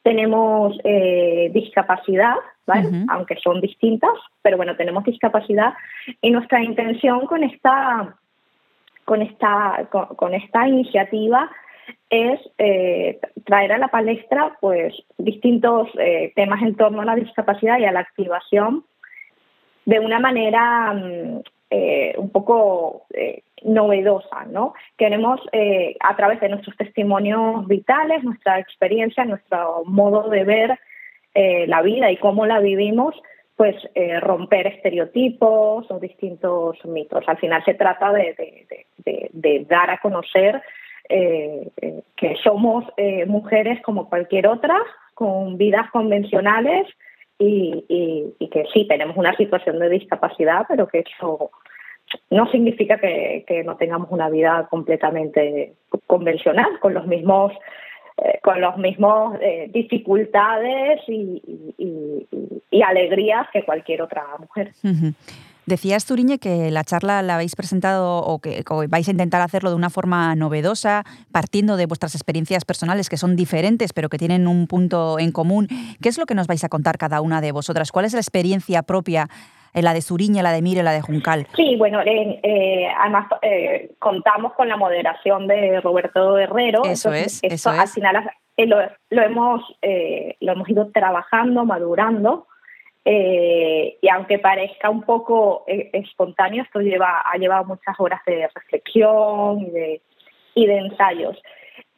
tenemos 0.04 0.78
eh, 0.84 1.50
discapacidad, 1.52 2.36
¿vale? 2.64 3.06
Aunque 3.08 3.36
son 3.42 3.60
distintas, 3.60 4.12
pero 4.42 4.56
bueno, 4.56 4.76
tenemos 4.76 5.02
discapacidad 5.02 5.74
y 6.20 6.30
nuestra 6.30 6.62
intención 6.62 7.26
con 7.26 7.42
esta 7.42 8.14
con 9.04 9.20
esta, 9.20 9.86
con, 9.90 10.06
con 10.16 10.32
esta 10.32 10.66
iniciativa 10.66 11.50
es 12.10 12.40
eh, 12.58 13.18
traer 13.44 13.72
a 13.72 13.78
la 13.78 13.88
palestra 13.88 14.56
pues 14.60 14.94
distintos 15.18 15.88
eh, 15.98 16.32
temas 16.36 16.62
en 16.62 16.74
torno 16.76 17.02
a 17.02 17.04
la 17.04 17.14
discapacidad 17.16 17.78
y 17.78 17.84
a 17.84 17.92
la 17.92 18.00
activación 18.00 18.84
de 19.84 20.00
una 20.00 20.18
manera 20.18 20.92
mm, 20.94 21.40
eh, 21.70 22.14
un 22.18 22.30
poco 22.30 23.06
eh, 23.12 23.42
novedosa, 23.64 24.44
¿no? 24.48 24.74
Queremos 24.96 25.40
eh, 25.52 25.96
a 26.00 26.14
través 26.16 26.40
de 26.40 26.48
nuestros 26.50 26.76
testimonios 26.76 27.66
vitales, 27.66 28.22
nuestra 28.22 28.58
experiencia, 28.58 29.24
nuestro 29.24 29.82
modo 29.86 30.28
de 30.28 30.44
ver 30.44 30.78
la 31.66 31.82
vida 31.82 32.12
y 32.12 32.16
cómo 32.18 32.46
la 32.46 32.60
vivimos, 32.60 33.12
pues 33.56 33.74
romper 34.20 34.68
estereotipos 34.68 35.90
o 35.90 35.98
distintos 35.98 36.78
mitos. 36.84 37.24
Al 37.26 37.38
final 37.38 37.64
se 37.64 37.74
trata 37.74 38.12
de- 38.12 38.34
de- 39.04 39.30
de 39.32 39.64
dar 39.68 39.90
a 39.90 39.98
conocer 39.98 40.62
eh, 41.08 41.68
eh, 41.80 42.02
que 42.16 42.36
somos 42.42 42.84
eh, 42.96 43.26
mujeres 43.26 43.80
como 43.82 44.08
cualquier 44.08 44.46
otra, 44.46 44.76
con 45.14 45.56
vidas 45.58 45.90
convencionales 45.90 46.86
y, 47.38 47.84
y- 47.88 48.48
que 48.48 48.64
sí 48.72 48.86
tenemos 48.86 49.16
una 49.16 49.36
situación 49.36 49.78
de 49.80 49.88
discapacidad, 49.88 50.66
pero 50.68 50.86
que 50.86 51.00
eso 51.00 51.50
no 52.30 52.48
significa 52.50 52.98
que, 52.98 53.62
no 53.64 53.76
tengamos 53.76 54.08
una 54.10 54.28
vida 54.30 54.68
completamente 54.70 55.74
convencional, 56.06 56.78
con 56.80 56.94
los 56.94 57.06
mismos 57.06 57.52
eh, 58.18 58.38
con 58.42 58.60
los 58.60 58.76
mismos 58.76 59.36
eh, 59.40 59.68
dificultades 59.72 61.00
y, 61.08 61.42
y- 62.70 62.82
alegrías 62.82 63.48
que 63.52 63.64
cualquier 63.64 64.02
otra 64.02 64.24
mujer. 64.38 64.72
Ujú. 64.84 65.14
Decías, 65.66 66.04
Turiñe, 66.04 66.38
que 66.38 66.70
la 66.70 66.84
charla 66.84 67.22
la 67.22 67.36
habéis 67.36 67.56
presentado 67.56 68.18
o 68.18 68.38
que, 68.38 68.62
vais 68.88 69.08
a 69.08 69.10
intentar 69.10 69.40
hacerlo 69.40 69.70
de 69.70 69.76
una 69.76 69.88
forma 69.88 70.34
novedosa, 70.34 71.04
partiendo 71.32 71.76
de 71.76 71.86
vuestras 71.86 72.14
experiencias 72.14 72.64
personales 72.64 73.08
que 73.08 73.16
son 73.16 73.34
diferentes, 73.34 73.92
pero 73.92 74.08
que 74.08 74.18
tienen 74.18 74.46
un 74.46 74.66
punto 74.66 75.18
en 75.18 75.32
común. 75.32 75.68
¿Qué 76.02 76.10
es 76.10 76.18
lo 76.18 76.26
que 76.26 76.34
nos 76.34 76.46
vais 76.46 76.64
a 76.64 76.68
contar 76.68 76.98
cada 76.98 77.20
una 77.20 77.40
de 77.40 77.52
vosotras? 77.52 77.92
¿Cuál 77.92 78.04
es 78.04 78.12
la 78.12 78.20
experiencia 78.20 78.82
propia, 78.82 79.28
eh, 79.72 79.80
la 79.80 79.94
de 79.94 80.02
Suriñe, 80.02 80.42
la 80.42 80.52
de 80.52 80.60
Mire, 80.60 80.82
la 80.82 80.92
de 80.92 81.00
Juncal? 81.00 81.46
Sí, 81.56 81.76
bueno, 81.76 82.00
eh, 82.02 82.40
eh, 82.42 82.88
además 83.00 83.26
eh, 83.40 83.92
contamos 83.98 84.52
con 84.52 84.68
la 84.68 84.76
moderación 84.76 85.46
de 85.46 85.80
Roberto 85.80 86.36
Herrero. 86.36 86.82
Eso 86.84 87.08
entonces 87.08 87.40
es, 87.42 87.52
esto 87.52 87.70
eso 87.70 87.80
al 87.80 87.88
final 87.88 88.30
eh, 88.56 88.66
lo, 88.66 88.76
lo 89.10 89.22
hemos 89.22 89.62
eh, 89.82 90.36
lo 90.40 90.52
hemos 90.52 90.68
ido 90.68 90.90
trabajando, 90.92 91.64
madurando. 91.64 92.46
Eh, 93.04 93.98
y 94.00 94.08
aunque 94.08 94.38
parezca 94.38 94.90
un 94.90 95.02
poco 95.02 95.64
eh, 95.66 95.90
espontáneo, 95.92 96.62
esto 96.62 96.80
lleva, 96.80 97.22
ha 97.24 97.36
llevado 97.36 97.64
muchas 97.64 97.94
horas 97.98 98.20
de 98.26 98.48
reflexión 98.54 99.60
y 99.60 99.70
de, 99.70 100.00
y 100.54 100.66
de 100.66 100.76
ensayos. 100.78 101.40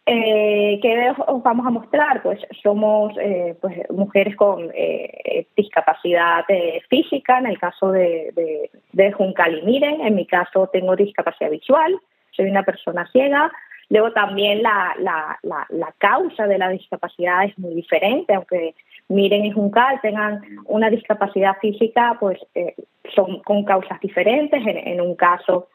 Eh, 0.08 0.78
¿Qué 0.82 1.12
os 1.26 1.42
vamos 1.42 1.66
a 1.66 1.70
mostrar? 1.70 2.22
Pues 2.22 2.38
somos 2.62 3.12
eh, 3.18 3.56
pues, 3.60 3.90
mujeres 3.90 4.36
con 4.36 4.70
eh, 4.72 5.46
discapacidad 5.56 6.44
eh, 6.48 6.80
física, 6.88 7.38
en 7.38 7.46
el 7.46 7.58
caso 7.58 7.90
de, 7.90 8.30
de, 8.36 8.70
de 8.92 9.12
Juncal 9.12 9.58
y 9.58 9.62
Miren, 9.62 10.00
en 10.02 10.14
mi 10.14 10.24
caso 10.24 10.68
tengo 10.72 10.94
discapacidad 10.94 11.50
visual, 11.50 11.98
soy 12.30 12.46
una 12.48 12.62
persona 12.62 13.08
ciega. 13.10 13.50
Luego 13.88 14.12
también 14.12 14.62
la, 14.62 14.94
la, 14.98 15.38
la, 15.42 15.66
la 15.70 15.94
causa 15.98 16.46
de 16.46 16.58
la 16.58 16.68
discapacidad 16.68 17.44
es 17.44 17.56
muy 17.58 17.74
diferente, 17.74 18.34
aunque 18.34 18.74
Miren 19.08 19.44
y 19.44 19.52
Juncal 19.52 20.00
tengan 20.00 20.42
una 20.64 20.90
discapacidad 20.90 21.56
física, 21.60 22.16
pues 22.18 22.38
eh, 22.54 22.74
son 23.14 23.40
con 23.42 23.64
causas 23.64 24.00
diferentes. 24.00 24.60
En, 24.66 25.00
un 25.00 25.14
caso 25.14 25.68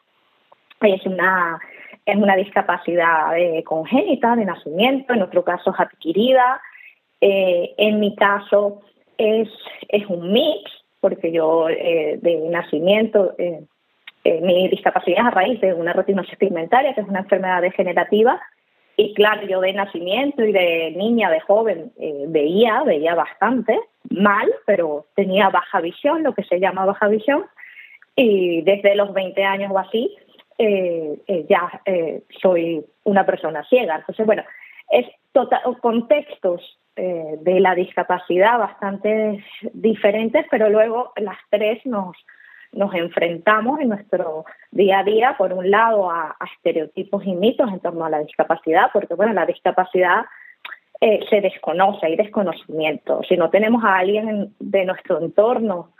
es 0.80 1.04
una 1.06 1.58
es 2.04 2.16
una 2.16 2.34
discapacidad 2.36 3.38
eh, 3.38 3.62
congénita 3.64 4.34
de 4.34 4.44
nacimiento, 4.44 5.14
en 5.14 5.22
otro 5.22 5.44
caso 5.44 5.70
es 5.70 5.80
adquirida, 5.80 6.60
eh, 7.20 7.74
en 7.78 8.00
mi 8.00 8.16
caso 8.16 8.82
es, 9.16 9.48
es 9.88 10.06
un 10.08 10.32
mix, 10.32 10.70
porque 11.00 11.30
yo 11.30 11.68
eh, 11.68 12.18
de 12.20 12.48
nacimiento, 12.48 13.34
mi 14.24 14.68
discapacidad 14.68 15.20
es 15.20 15.26
a 15.26 15.30
raíz 15.30 15.60
de 15.60 15.74
una 15.74 15.92
retinosis 15.92 16.36
pigmentaria, 16.36 16.94
que 16.94 17.02
es 17.02 17.08
una 17.08 17.20
enfermedad 17.20 17.62
degenerativa, 17.62 18.40
y 19.02 19.14
claro, 19.14 19.46
yo 19.46 19.60
de 19.60 19.72
nacimiento 19.72 20.44
y 20.44 20.52
de 20.52 20.92
niña, 20.96 21.30
de 21.30 21.40
joven, 21.40 21.92
eh, 21.98 22.24
veía, 22.28 22.82
veía 22.84 23.14
bastante 23.14 23.78
mal, 24.10 24.48
pero 24.64 25.06
tenía 25.16 25.48
baja 25.48 25.80
visión, 25.80 26.22
lo 26.22 26.34
que 26.34 26.44
se 26.44 26.60
llama 26.60 26.84
baja 26.84 27.08
visión, 27.08 27.44
y 28.14 28.62
desde 28.62 28.94
los 28.94 29.12
20 29.12 29.42
años 29.42 29.72
o 29.72 29.78
así, 29.78 30.16
eh, 30.58 31.18
eh, 31.26 31.46
ya 31.48 31.82
eh, 31.84 32.22
soy 32.40 32.84
una 33.04 33.26
persona 33.26 33.64
ciega. 33.68 33.96
Entonces, 33.96 34.24
bueno, 34.24 34.44
es 34.90 35.06
total, 35.32 35.62
contextos 35.80 36.78
eh, 36.94 37.38
de 37.40 37.58
la 37.58 37.74
discapacidad 37.74 38.58
bastante 38.58 39.42
diferentes, 39.72 40.46
pero 40.50 40.68
luego 40.68 41.12
las 41.16 41.38
tres 41.50 41.84
nos, 41.86 42.16
nos 42.72 42.94
enfrentamos 42.94 43.80
en 43.80 43.90
nuestro 43.90 44.44
día 44.70 45.00
a 45.00 45.04
día, 45.04 45.34
por 45.36 45.52
un 45.52 45.70
lado, 45.70 46.10
a, 46.10 46.36
estereotipos 46.56 47.24
y 47.26 47.34
mitos 47.34 47.70
en 47.70 47.80
torno 47.80 48.04
a 48.04 48.10
la 48.10 48.20
discapacidad, 48.20 48.90
porque, 48.92 49.14
bueno, 49.14 49.32
la 49.32 49.46
discapacidad 49.46 50.24
eh, 51.00 51.20
se 51.28 51.40
desconoce, 51.40 52.06
hay 52.06 52.16
desconocimiento. 52.16 53.20
Si 53.28 53.36
no 53.36 53.50
tenemos 53.50 53.84
a 53.84 53.96
alguien 53.98 54.28
en- 54.28 54.54
de 54.60 54.84
nuestro 54.84 55.18
entorno 55.20 55.90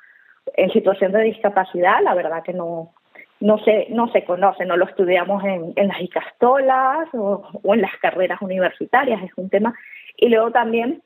en 0.55 0.71
situación 0.73 1.13
de 1.13 1.23
discapacidad, 1.23 2.01
la 2.03 2.15
verdad 2.15 2.43
que 2.43 2.53
no, 2.53 2.93
no 3.41 3.59
se, 3.59 3.87
no 3.91 4.09
se 4.13 4.25
conoce, 4.25 4.65
no 4.65 4.77
lo 4.77 4.85
estudiamos 4.87 5.45
en, 5.45 5.73
en 5.77 5.89
las 5.89 6.01
icastolas 6.01 7.09
o, 7.13 7.43
o 7.63 7.75
en 7.75 7.83
las 7.83 7.97
carreras 8.01 8.41
universitarias, 8.41 9.23
es 9.23 9.33
un 9.37 9.51
tema. 9.51 9.75
Y 10.17 10.29
luego 10.29 10.51
también, 10.53 11.03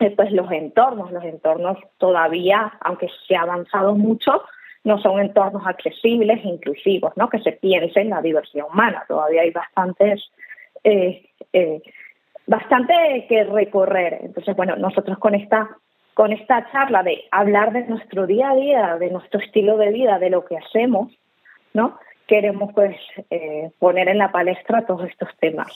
eh, 0.00 0.10
pues 0.16 0.32
los 0.32 0.50
entornos, 0.50 1.12
los 1.12 1.24
entornos 1.24 1.76
todavía, 1.98 2.72
aunque 2.80 3.08
se 3.26 3.36
ha 3.36 3.42
avanzado 3.42 3.94
mucho, 3.94 4.42
no 4.88 4.98
son 5.00 5.20
entornos 5.20 5.64
accesibles 5.66 6.44
e 6.44 6.48
inclusivos, 6.48 7.12
¿no? 7.16 7.28
Que 7.28 7.38
se 7.40 7.52
piense 7.52 8.00
en 8.00 8.10
la 8.10 8.22
diversidad 8.22 8.66
humana, 8.66 9.04
todavía 9.06 9.42
hay 9.42 9.50
bastantes, 9.50 10.32
eh, 10.82 11.28
eh, 11.52 11.82
bastante 12.46 13.26
que 13.28 13.44
recorrer. 13.44 14.18
Entonces, 14.22 14.56
bueno, 14.56 14.74
nosotros 14.76 15.18
con 15.18 15.34
esta 15.34 15.68
con 16.14 16.32
esta 16.32 16.68
charla 16.72 17.04
de 17.04 17.26
hablar 17.30 17.72
de 17.72 17.86
nuestro 17.86 18.26
día 18.26 18.50
a 18.50 18.56
día, 18.56 18.96
de 18.98 19.08
nuestro 19.08 19.38
estilo 19.38 19.76
de 19.76 19.92
vida, 19.92 20.18
de 20.18 20.30
lo 20.30 20.44
que 20.44 20.56
hacemos, 20.56 21.12
¿no? 21.74 21.96
Queremos 22.26 22.72
pues 22.74 22.96
eh, 23.30 23.70
poner 23.78 24.08
en 24.08 24.18
la 24.18 24.32
palestra 24.32 24.84
todos 24.84 25.08
estos 25.08 25.28
temas. 25.38 25.68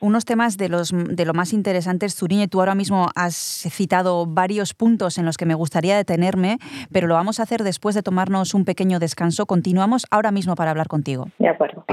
Unos 0.00 0.24
temas 0.24 0.56
de, 0.56 0.68
los, 0.68 0.92
de 0.92 1.24
lo 1.24 1.32
más 1.32 1.52
interesantes, 1.52 2.14
Zuriñe, 2.14 2.48
tú 2.48 2.60
ahora 2.60 2.74
mismo 2.74 3.08
has 3.14 3.34
citado 3.34 4.26
varios 4.26 4.74
puntos 4.74 5.18
en 5.18 5.24
los 5.24 5.36
que 5.36 5.46
me 5.46 5.54
gustaría 5.54 5.96
detenerme, 5.96 6.58
pero 6.92 7.06
lo 7.06 7.14
vamos 7.14 7.40
a 7.40 7.44
hacer 7.44 7.62
después 7.62 7.94
de 7.94 8.02
tomarnos 8.02 8.54
un 8.54 8.64
pequeño 8.64 8.98
descanso. 8.98 9.46
Continuamos 9.46 10.06
ahora 10.10 10.32
mismo 10.32 10.54
para 10.54 10.70
hablar 10.70 10.88
contigo. 10.88 11.28
De 11.38 11.48
acuerdo. 11.48 11.84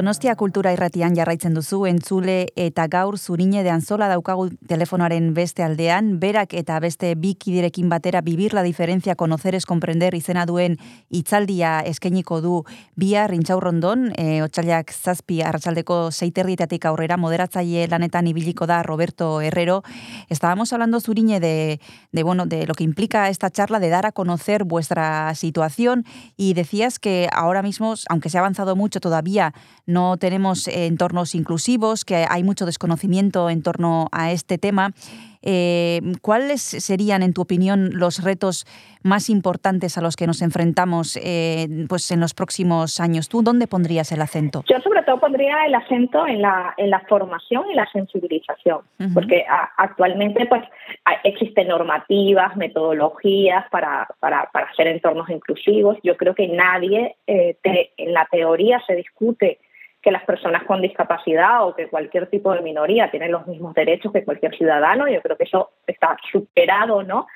Donostia 0.00 0.32
kultura 0.32 0.70
irratian 0.72 1.12
jarraitzen 1.12 1.52
duzu 1.52 1.82
entzule 1.84 2.46
eta 2.56 2.86
gaur 2.88 3.18
zurine 3.18 3.60
de 3.60 3.68
anzola 3.68 4.06
daukagu 4.08 4.46
telefonaren 4.70 5.26
beste 5.36 5.60
aldean, 5.60 6.14
berak 6.22 6.54
eta 6.56 6.78
beste 6.80 7.10
bi 7.20 7.34
kiderekin 7.36 7.90
batera 7.92 8.22
bibir 8.24 8.54
la 8.56 8.62
diferencia 8.64 9.14
conocer 9.14 9.54
es 9.54 9.66
comprender 9.68 10.14
izena 10.16 10.46
duen 10.48 10.78
hitzaldia 11.10 11.80
eskainiko 11.84 12.40
du 12.40 12.54
bihar 12.96 13.34
intxaurrondon, 13.36 14.14
e, 14.16 14.40
otxailak 14.40 14.88
zazpi 14.88 15.42
arratsaldeko 15.44 15.98
seiterrietatik 16.10 16.86
aurrera 16.88 17.20
moderatzaile 17.20 17.84
lanetan 17.92 18.32
ibiliko 18.32 18.64
da 18.64 18.82
Roberto 18.82 19.42
Herrero. 19.42 19.82
Estábamos 20.30 20.72
hablando 20.72 21.00
zurine 21.00 21.40
de, 21.40 21.78
de, 22.12 22.22
bueno, 22.22 22.46
de 22.46 22.66
lo 22.66 22.72
que 22.72 22.84
implica 22.84 23.28
esta 23.28 23.50
charla, 23.50 23.80
de 23.80 23.90
dar 23.90 24.06
a 24.06 24.12
conocer 24.12 24.64
vuestra 24.64 25.34
situación 25.34 26.06
y 26.38 26.54
decías 26.54 26.98
que 26.98 27.28
ahora 27.34 27.60
mismo, 27.60 27.92
aunque 28.08 28.30
se 28.30 28.38
ha 28.38 28.40
avanzado 28.40 28.76
mucho 28.76 28.98
todavía, 28.98 29.52
no 29.90 30.16
tenemos 30.16 30.68
entornos 30.68 31.34
inclusivos, 31.34 32.04
que 32.04 32.26
hay 32.28 32.42
mucho 32.42 32.66
desconocimiento 32.66 33.50
en 33.50 33.62
torno 33.62 34.08
a 34.12 34.32
este 34.32 34.58
tema. 34.58 34.92
Eh, 35.42 36.02
¿Cuáles 36.20 36.60
serían, 36.60 37.22
en 37.22 37.32
tu 37.32 37.40
opinión, 37.40 37.90
los 37.94 38.22
retos 38.22 38.66
más 39.02 39.30
importantes 39.30 39.96
a 39.96 40.02
los 40.02 40.14
que 40.14 40.26
nos 40.26 40.42
enfrentamos 40.42 41.16
eh, 41.22 41.66
pues 41.88 42.10
en 42.10 42.20
los 42.20 42.34
próximos 42.34 43.00
años? 43.00 43.30
¿Tú 43.30 43.42
dónde 43.42 43.66
pondrías 43.66 44.12
el 44.12 44.20
acento? 44.20 44.62
Yo 44.68 44.78
sobre 44.80 45.02
todo 45.02 45.18
pondría 45.18 45.64
el 45.66 45.74
acento 45.74 46.26
en 46.26 46.42
la, 46.42 46.74
en 46.76 46.90
la 46.90 47.00
formación 47.08 47.64
y 47.72 47.74
la 47.74 47.88
sensibilización, 47.90 48.80
porque 49.14 49.46
a- 49.48 49.70
actualmente 49.78 50.44
pues 50.44 50.62
existen 51.24 51.68
normativas, 51.68 52.54
metodologías 52.56 53.64
para, 53.70 54.08
para, 54.20 54.50
para 54.52 54.66
hacer 54.66 54.88
entornos 54.88 55.30
inclusivos. 55.30 55.96
Yo 56.02 56.18
creo 56.18 56.34
que 56.34 56.48
nadie, 56.48 57.16
eh, 57.26 57.56
te- 57.62 57.92
en 57.96 58.12
la 58.12 58.28
teoría 58.30 58.78
se 58.86 58.94
discute 58.94 59.58
que 60.02 60.10
las 60.10 60.24
personas 60.24 60.64
con 60.64 60.80
discapacidad 60.80 61.66
o 61.66 61.74
que 61.74 61.88
cualquier 61.88 62.26
tipo 62.28 62.52
de 62.54 62.62
minoría 62.62 63.10
tienen 63.10 63.32
los 63.32 63.46
mismos 63.46 63.74
derechos 63.74 64.12
que 64.12 64.24
cualquier 64.24 64.56
ciudadano. 64.56 65.08
Yo 65.08 65.20
creo 65.20 65.36
que 65.36 65.44
eso 65.44 65.70
está 65.86 66.16
superado, 66.32 67.02
¿no? 67.02 67.26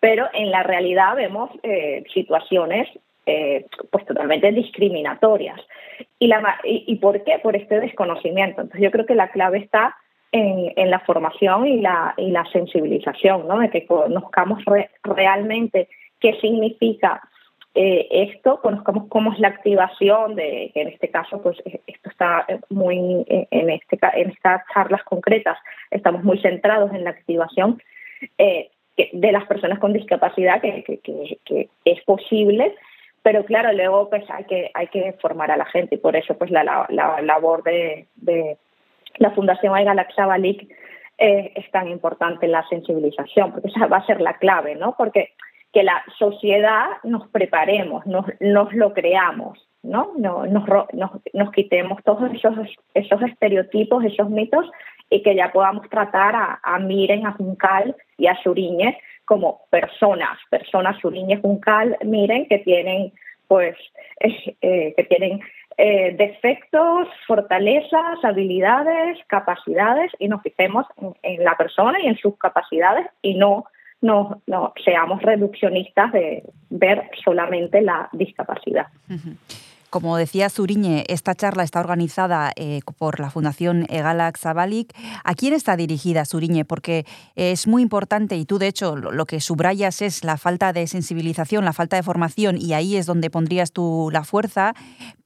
Pero 0.00 0.28
en 0.32 0.50
la 0.50 0.62
realidad 0.62 1.16
vemos 1.16 1.50
eh, 1.62 2.04
situaciones 2.12 2.88
eh, 3.26 3.66
pues 3.90 4.04
totalmente 4.06 4.50
discriminatorias. 4.52 5.60
¿Y, 6.18 6.26
la, 6.26 6.58
y, 6.64 6.84
¿Y 6.86 6.96
por 6.96 7.22
qué? 7.24 7.38
Por 7.38 7.56
este 7.56 7.80
desconocimiento. 7.80 8.62
Entonces 8.62 8.82
yo 8.82 8.90
creo 8.90 9.06
que 9.06 9.14
la 9.14 9.28
clave 9.28 9.58
está 9.58 9.96
en, 10.32 10.90
la 10.90 11.00
formación 11.00 11.66
y 11.66 11.80
la, 11.80 12.14
y 12.16 12.30
la 12.30 12.44
sensibilización, 12.46 13.48
¿no? 13.48 13.58
De 13.58 13.70
que 13.70 13.86
conozcamos 13.86 14.64
re- 14.64 14.90
realmente 15.02 15.88
qué 16.20 16.34
significa 16.40 17.20
eh, 17.74 18.08
esto, 18.10 18.60
conozcamos 18.60 19.06
cómo 19.08 19.32
es 19.32 19.38
la 19.38 19.48
activación 19.48 20.34
de, 20.34 20.72
en 20.74 20.88
este 20.88 21.08
caso, 21.08 21.40
pues 21.40 21.56
eh, 21.64 21.80
esto 21.86 22.10
está 22.10 22.44
eh, 22.48 22.58
muy, 22.68 23.24
eh, 23.28 23.46
en, 23.50 23.70
este, 23.70 23.98
en 24.14 24.30
estas 24.30 24.62
charlas 24.74 25.02
concretas, 25.04 25.56
estamos 25.90 26.24
muy 26.24 26.38
centrados 26.40 26.92
en 26.92 27.04
la 27.04 27.10
activación 27.10 27.80
eh, 28.38 28.70
de 29.12 29.32
las 29.32 29.44
personas 29.46 29.78
con 29.78 29.92
discapacidad, 29.92 30.60
que, 30.60 30.82
que, 30.84 30.98
que- 30.98 31.38
que 31.44 31.68
es 31.84 32.02
posible, 32.04 32.74
pero 33.22 33.44
claro, 33.44 33.72
luego 33.72 34.08
pues 34.10 34.24
hay 34.30 34.44
que, 34.44 34.70
hay 34.74 34.88
que 34.88 35.12
formar 35.20 35.50
a 35.50 35.56
la 35.56 35.66
gente 35.66 35.94
y 35.94 35.98
por 35.98 36.16
eso 36.16 36.36
pues 36.36 36.50
la, 36.50 36.64
la, 36.64 36.86
la 36.90 37.20
labor 37.22 37.62
de, 37.62 38.06
de 38.16 38.56
la 39.18 39.30
Fundación 39.30 39.74
Aiga 39.74 39.94
Laxabalik 39.94 40.68
eh, 41.18 41.52
es 41.54 41.70
tan 41.70 41.88
importante 41.88 42.46
en 42.46 42.52
la 42.52 42.66
sensibilización, 42.68 43.52
porque 43.52 43.68
esa 43.68 43.86
va 43.86 43.98
a 43.98 44.06
ser 44.06 44.20
la 44.20 44.38
clave, 44.38 44.74
¿no? 44.74 44.94
Porque 44.96 45.34
que 45.72 45.82
la 45.82 46.02
sociedad 46.18 46.86
nos 47.04 47.28
preparemos, 47.28 48.04
nos, 48.06 48.26
nos 48.40 48.72
lo 48.74 48.92
creamos, 48.92 49.58
¿no? 49.82 50.12
No- 50.16 50.46
Nos, 50.46 50.66
nos, 50.92 51.10
nos 51.32 51.50
quitemos 51.52 52.02
todos 52.04 52.32
esos, 52.34 52.54
esos 52.94 53.22
estereotipos, 53.22 54.04
esos 54.04 54.28
mitos 54.30 54.70
y 55.08 55.22
que 55.22 55.34
ya 55.34 55.52
podamos 55.52 55.88
tratar 55.88 56.34
a, 56.36 56.60
a 56.62 56.78
Miren, 56.78 57.26
a 57.26 57.32
Juncal 57.32 57.96
y 58.16 58.26
a 58.26 58.36
Suriñe 58.42 58.98
como 59.24 59.62
personas, 59.70 60.38
personas 60.50 60.98
Suriñe, 61.00 61.36
Juncal, 61.40 61.96
Miren, 62.04 62.46
que 62.46 62.58
tienen 62.58 63.12
pues 63.48 63.76
eh, 64.20 64.94
que 64.96 65.04
tienen 65.04 65.40
eh, 65.76 66.14
defectos, 66.16 67.08
fortalezas, 67.26 68.22
habilidades, 68.24 69.18
capacidades 69.28 70.12
y 70.18 70.28
nos 70.28 70.42
fijemos 70.42 70.84
en, 71.00 71.14
en 71.22 71.44
la 71.44 71.56
persona 71.56 71.98
y 72.02 72.06
en 72.06 72.16
sus 72.16 72.36
capacidades 72.38 73.06
y 73.22 73.34
no, 73.34 73.64
no, 74.00 74.42
no 74.46 74.72
seamos 74.84 75.22
reduccionistas 75.22 76.12
de 76.12 76.44
ver 76.70 77.10
solamente 77.24 77.82
la 77.82 78.08
discapacidad. 78.12 78.86
Como 79.90 80.16
decía 80.16 80.48
Zuriñe, 80.50 81.04
esta 81.08 81.34
charla 81.34 81.64
está 81.64 81.80
organizada 81.80 82.52
eh, 82.54 82.78
por 82.96 83.18
la 83.18 83.28
Fundación 83.28 83.86
Egalak 83.88 84.38
Zabalik. 84.38 84.94
¿A 85.24 85.34
quién 85.34 85.52
está 85.52 85.76
dirigida, 85.76 86.24
Zuriñe? 86.24 86.64
Porque 86.64 87.04
es 87.34 87.66
muy 87.66 87.82
importante 87.82 88.36
y 88.36 88.44
tú, 88.44 88.60
de 88.60 88.68
hecho, 88.68 88.94
lo, 88.94 89.10
lo 89.10 89.26
que 89.26 89.40
subrayas 89.40 90.00
es 90.00 90.22
la 90.22 90.36
falta 90.36 90.72
de 90.72 90.86
sensibilización, 90.86 91.64
la 91.64 91.72
falta 91.72 91.96
de 91.96 92.04
formación 92.04 92.56
y 92.56 92.72
ahí 92.72 92.96
es 92.96 93.06
donde 93.06 93.30
pondrías 93.30 93.72
tú 93.72 94.10
la 94.12 94.22
fuerza. 94.22 94.74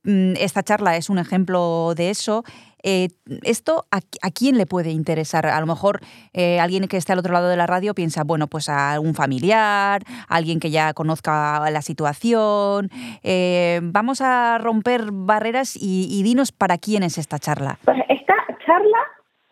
Mm, 0.03 0.33
Esta 0.39 0.63
charla 0.63 0.97
es 0.97 1.11
un 1.11 1.19
ejemplo 1.19 1.93
de 1.95 2.09
eso. 2.09 2.43
Eh, 2.87 3.09
¿Esto 3.43 3.87
a, 3.91 3.97
a 4.23 4.31
quién 4.31 4.59
le 4.59 4.67
puede 4.67 4.91
interesar? 4.91 5.47
A 5.47 5.59
lo 5.59 5.67
mejor 5.67 6.01
eh, 6.35 6.61
alguien 6.61 6.87
que 6.87 6.99
esté 6.99 7.13
al 7.15 7.19
otro 7.19 7.33
lado 7.33 7.49
de 7.49 7.57
la 7.57 7.67
radio 7.67 7.95
piensa, 7.95 8.23
bueno, 8.25 8.47
pues 8.47 8.69
a 8.69 9.01
un 9.01 9.15
familiar, 9.15 10.03
a 10.29 10.35
alguien 10.37 10.61
que 10.61 10.71
ya 10.71 10.93
conozca 10.93 11.69
la 11.71 11.81
situación. 11.83 12.91
Eh, 13.23 13.81
vamos 13.83 14.21
a 14.21 14.59
romper 14.59 15.07
barreras 15.11 15.77
y, 15.77 16.07
y 16.11 16.23
dinos 16.23 16.53
para 16.53 16.79
quién 16.79 17.03
es 17.03 17.17
esta 17.19 17.39
charla. 17.39 17.79
Pues 17.85 17.97
esta 18.09 18.35
charla 18.67 18.99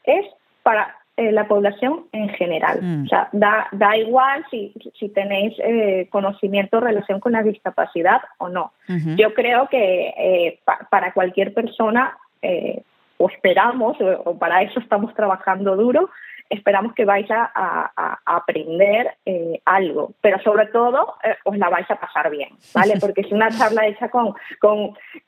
es 0.04 0.26
para 0.62 0.94
la 1.16 1.46
población 1.46 2.06
en 2.12 2.30
general. 2.30 2.80
Mm. 2.82 3.04
O 3.04 3.08
sea, 3.08 3.28
da, 3.32 3.68
da 3.72 3.96
igual 3.96 4.44
si, 4.50 4.72
si 4.98 5.08
tenéis 5.08 5.54
eh, 5.58 6.08
conocimiento 6.10 6.78
en 6.78 6.84
relación 6.84 7.20
con 7.20 7.32
la 7.32 7.42
discapacidad 7.42 8.20
o 8.38 8.48
no. 8.48 8.72
Yo 9.16 9.32
creo 9.34 9.68
que 9.68 10.08
eh, 10.18 10.60
pa- 10.64 10.88
para 10.90 11.12
cualquier 11.12 11.52
persona, 11.54 12.16
eh, 12.40 12.82
o 13.22 13.28
esperamos, 13.30 13.96
o, 14.00 14.36
para 14.38 14.62
eso 14.62 14.80
estamos 14.80 15.14
trabajando 15.14 15.76
duro, 15.76 16.10
esperamos 16.50 16.92
que 16.94 17.04
vais 17.04 17.30
a, 17.30 17.42
a- 17.54 17.92
a 17.96 18.36
aprender 18.36 19.04
eh, 19.24 19.60
algo, 19.64 20.12
pero 20.20 20.38
sobre 20.42 20.66
todo 20.66 21.14
eh, 21.22 21.36
os 21.44 21.56
la 21.56 21.68
vais 21.70 21.88
a 21.90 21.96
pasar 22.04 22.30
bien, 22.30 22.50
¿vale? 22.74 22.94
Porque 23.00 23.20
es 23.22 23.30
una 23.32 23.48
charla 23.50 23.86
hecha 23.86 24.08
con, 24.10 24.34
con, 24.60 24.76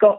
con- 0.00 0.18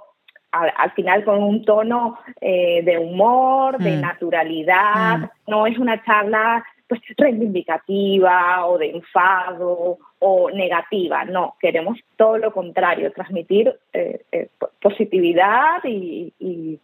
al, 0.51 0.71
al 0.77 0.91
final 0.91 1.25
con 1.25 1.43
un 1.43 1.65
tono 1.65 2.17
eh, 2.39 2.81
de 2.83 2.97
humor, 2.97 3.77
de 3.77 3.97
Mm. 3.97 4.01
naturalidad, 4.01 5.17
Mm. 5.19 5.29
no 5.51 5.67
es 5.67 5.77
una 5.77 6.01
charla 6.05 6.63
pues 6.87 7.01
reivindicativa 7.17 8.65
o 8.67 8.77
de 8.77 8.91
enfado 8.91 9.97
o 10.19 10.49
negativa, 10.51 11.25
no, 11.25 11.55
queremos 11.59 11.99
todo 12.15 12.37
lo 12.37 12.51
contrario, 12.53 13.11
transmitir 13.11 13.73
eh, 13.93 14.21
eh, 14.31 14.49
po- 14.57 14.69
positividad 14.81 15.83
y, 15.83 16.31
y, 16.39 16.79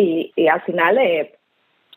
y- 0.00 0.32
y 0.36 0.48
al 0.48 0.62
final 0.62 0.98
eh, 0.98 1.32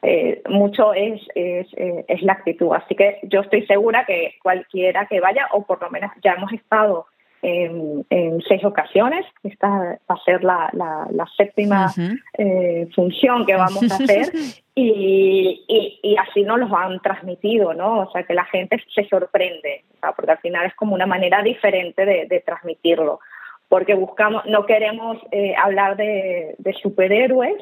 eh, 0.01 0.41
mucho 0.49 0.93
es, 0.93 1.21
es, 1.35 1.67
eh, 1.77 2.05
es 2.07 2.21
la 2.23 2.33
actitud. 2.33 2.73
Así 2.73 2.95
que 2.95 3.19
yo 3.23 3.41
estoy 3.41 3.65
segura 3.65 4.05
que 4.05 4.35
cualquiera 4.43 5.05
que 5.07 5.19
vaya, 5.19 5.47
o 5.51 5.65
por 5.65 5.81
lo 5.81 5.89
menos 5.89 6.11
ya 6.23 6.33
hemos 6.33 6.51
estado 6.51 7.05
en, 7.41 8.05
en 8.09 8.41
seis 8.41 8.63
ocasiones, 8.63 9.25
esta 9.43 9.67
va 9.69 10.15
a 10.15 10.23
ser 10.23 10.43
la, 10.43 10.69
la, 10.73 11.07
la 11.11 11.25
séptima 11.37 11.91
eh, 12.37 12.87
función 12.95 13.45
que 13.45 13.55
vamos 13.55 13.83
a 13.91 13.95
hacer 13.95 14.31
y, 14.75 15.63
y, 15.67 15.99
y 16.01 16.15
así 16.17 16.43
nos 16.43 16.59
lo 16.59 16.77
han 16.77 16.99
transmitido, 17.01 17.73
¿no? 17.73 18.01
O 18.01 18.11
sea, 18.11 18.23
que 18.23 18.33
la 18.33 18.45
gente 18.45 18.81
se 18.95 19.05
sorprende, 19.09 19.83
sea, 19.99 20.11
porque 20.13 20.31
al 20.31 20.37
final 20.39 20.65
es 20.65 20.75
como 20.75 20.95
una 20.95 21.05
manera 21.05 21.41
diferente 21.41 22.05
de, 22.05 22.25
de 22.27 22.39
transmitirlo, 22.41 23.19
porque 23.69 23.93
buscamos, 23.93 24.45
no 24.45 24.65
queremos 24.65 25.17
eh, 25.31 25.53
hablar 25.57 25.95
de, 25.97 26.55
de 26.57 26.73
superhéroes 26.73 27.55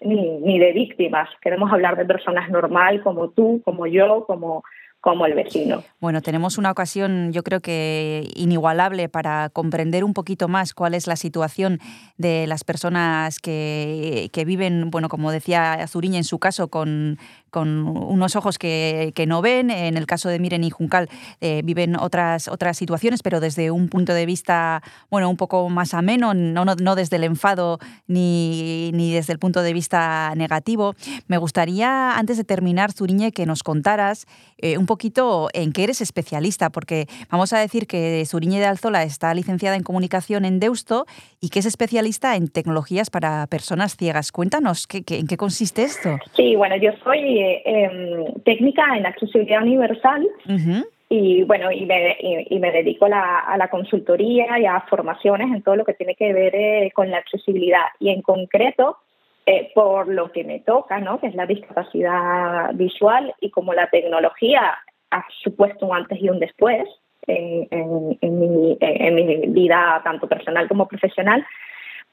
ni, 0.00 0.38
ni 0.40 0.58
de 0.58 0.72
víctimas, 0.72 1.28
queremos 1.40 1.72
hablar 1.72 1.96
de 1.96 2.04
personas 2.04 2.50
normal 2.50 3.02
como 3.02 3.30
tú, 3.30 3.60
como 3.64 3.86
yo, 3.86 4.24
como, 4.26 4.62
como 5.00 5.24
el 5.26 5.34
vecino. 5.34 5.82
Bueno, 6.00 6.20
tenemos 6.20 6.58
una 6.58 6.70
ocasión, 6.70 7.32
yo 7.32 7.42
creo 7.42 7.60
que 7.60 8.28
inigualable 8.34 9.08
para 9.08 9.48
comprender 9.48 10.04
un 10.04 10.12
poquito 10.12 10.48
más 10.48 10.74
cuál 10.74 10.94
es 10.94 11.06
la 11.06 11.16
situación 11.16 11.78
de 12.18 12.46
las 12.46 12.64
personas 12.64 13.38
que, 13.38 14.28
que 14.32 14.44
viven, 14.44 14.90
bueno, 14.90 15.08
como 15.08 15.32
decía 15.32 15.86
Zuriña 15.86 16.18
en 16.18 16.24
su 16.24 16.38
caso, 16.38 16.68
con, 16.68 17.18
con 17.50 17.86
unos 17.86 18.36
ojos 18.36 18.58
que, 18.58 19.12
que 19.14 19.26
no 19.26 19.42
ven. 19.42 19.70
En 19.70 19.96
el 19.96 20.06
caso 20.06 20.28
de 20.28 20.38
Miren 20.38 20.64
y 20.64 20.70
Juncal 20.70 21.08
eh, 21.40 21.62
viven 21.64 21.96
otras, 21.96 22.48
otras 22.48 22.76
situaciones, 22.76 23.22
pero 23.22 23.40
desde 23.40 23.70
un 23.70 23.88
punto 23.88 24.14
de 24.14 24.26
vista, 24.26 24.82
bueno, 25.10 25.28
un 25.28 25.36
poco 25.36 25.68
más 25.68 25.94
ameno, 25.94 26.32
no, 26.34 26.64
no, 26.64 26.74
no 26.76 26.94
desde 26.94 27.16
el 27.16 27.24
enfado 27.24 27.78
ni, 28.06 28.90
ni 28.92 29.12
desde 29.12 29.32
el 29.32 29.38
punto 29.38 29.62
de 29.62 29.72
vista 29.72 30.32
negativo. 30.36 30.94
Me 31.28 31.38
gustaría, 31.38 32.16
antes 32.18 32.36
de 32.36 32.44
terminar, 32.44 32.92
Zuriñe, 32.92 33.32
que 33.32 33.46
nos 33.46 33.62
contaras 33.62 34.26
eh, 34.58 34.78
un 34.78 34.86
poquito 34.86 35.48
en 35.52 35.72
qué 35.72 35.84
eres 35.84 36.00
especialista, 36.00 36.70
porque 36.70 37.06
vamos 37.30 37.52
a 37.52 37.58
decir 37.58 37.86
que 37.86 38.24
Zuriñe 38.26 38.58
de 38.58 38.66
Alzola 38.66 39.02
está 39.04 39.32
licenciada 39.34 39.76
en 39.76 39.82
comunicación 39.82 40.44
en 40.44 40.60
Deusto 40.60 41.06
y 41.40 41.48
que 41.48 41.60
es 41.60 41.66
especialista 41.66 42.36
en 42.36 42.48
tecnologías 42.48 43.10
para 43.10 43.46
personas 43.46 43.96
ciegas. 43.96 44.32
Cuéntanos, 44.32 44.86
¿qué, 44.86 45.02
qué- 45.02 45.18
en 45.18 45.26
qué 45.26 45.36
consiste 45.36 45.82
esto? 45.82 46.18
Sí, 46.36 46.56
bueno, 46.56 46.76
yo 46.76 46.90
soy 47.04 47.39
eh, 47.42 47.62
em, 47.64 48.24
técnica 48.44 48.96
en 48.96 49.06
accesibilidad 49.06 49.62
universal 49.62 50.26
Ujú. 50.46 50.86
y 51.08 51.42
bueno, 51.44 51.70
y 51.72 51.86
me, 51.86 52.16
y, 52.20 52.54
y 52.56 52.58
me 52.58 52.70
dedico 52.72 53.06
a 53.06 53.08
la, 53.08 53.38
a 53.40 53.56
la 53.56 53.68
consultoría 53.68 54.58
y 54.58 54.66
a 54.66 54.80
formaciones 54.82 55.48
en 55.54 55.62
todo 55.62 55.76
lo 55.76 55.84
que 55.84 55.94
tiene 55.94 56.14
que 56.14 56.32
ver 56.32 56.54
eh, 56.54 56.90
con 56.94 57.10
la 57.10 57.18
accesibilidad 57.18 57.84
y 57.98 58.10
en 58.10 58.22
concreto 58.22 58.98
eh, 59.46 59.70
por 59.74 60.06
lo 60.08 60.30
que 60.30 60.44
me 60.44 60.60
toca, 60.60 61.00
¿no? 61.00 61.18
Que 61.18 61.26
es 61.28 61.34
la 61.34 61.46
discapacidad 61.46 62.72
visual 62.74 63.34
y 63.40 63.50
como 63.50 63.74
la 63.74 63.88
tecnología 63.88 64.78
ha 65.10 65.24
supuesto 65.42 65.86
un 65.86 65.96
antes 65.96 66.20
y 66.20 66.28
un 66.28 66.38
después 66.38 66.86
en, 67.26 67.66
en- 67.70 68.18
en 68.20 68.38
mi, 68.40 68.76
en 68.80 69.14
mi 69.14 69.36
vida 69.48 70.00
tanto 70.04 70.28
personal 70.28 70.68
como 70.68 70.86
profesional, 70.86 71.44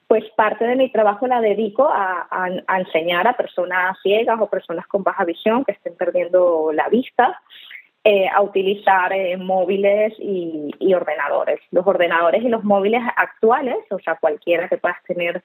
pues 0.08 0.24
parte 0.36 0.66
de 0.66 0.76
mi 0.76 0.90
trabajo 0.90 1.28
la 1.28 1.42
dedico 1.42 1.88
a, 1.90 2.28
a- 2.32 2.50
a 2.68 2.80
enseñar 2.80 3.28
a 3.28 3.36
personas 3.38 3.98
ciegas 4.02 4.40
o 4.40 4.48
personas 4.50 4.88
con 4.88 5.04
baja 5.04 5.26
visión 5.26 5.66
que 5.66 5.74
estén 5.74 5.96
perdiendo 5.96 6.72
la 6.74 6.88
vista 6.90 7.42
eh, 8.04 8.28
a 8.34 8.42
utilizar 8.42 9.12
eh, 9.12 9.36
móviles 9.36 10.14
y, 10.18 10.74
y 10.80 10.94
ordenadores. 10.94 11.60
Los 11.72 11.86
ordenadores 11.86 12.42
y 12.42 12.48
los 12.48 12.64
móviles 12.64 13.02
actuales, 13.18 13.78
o 13.90 14.00
sea, 14.00 14.16
cualquiera 14.16 14.70
que 14.70 14.78
puedas 14.78 15.04
tener, 15.04 15.44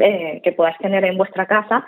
eh, 0.00 0.40
que 0.42 0.50
puedas 0.52 0.76
tener 0.78 1.04
en 1.04 1.16
vuestra 1.16 1.46
casa, 1.46 1.86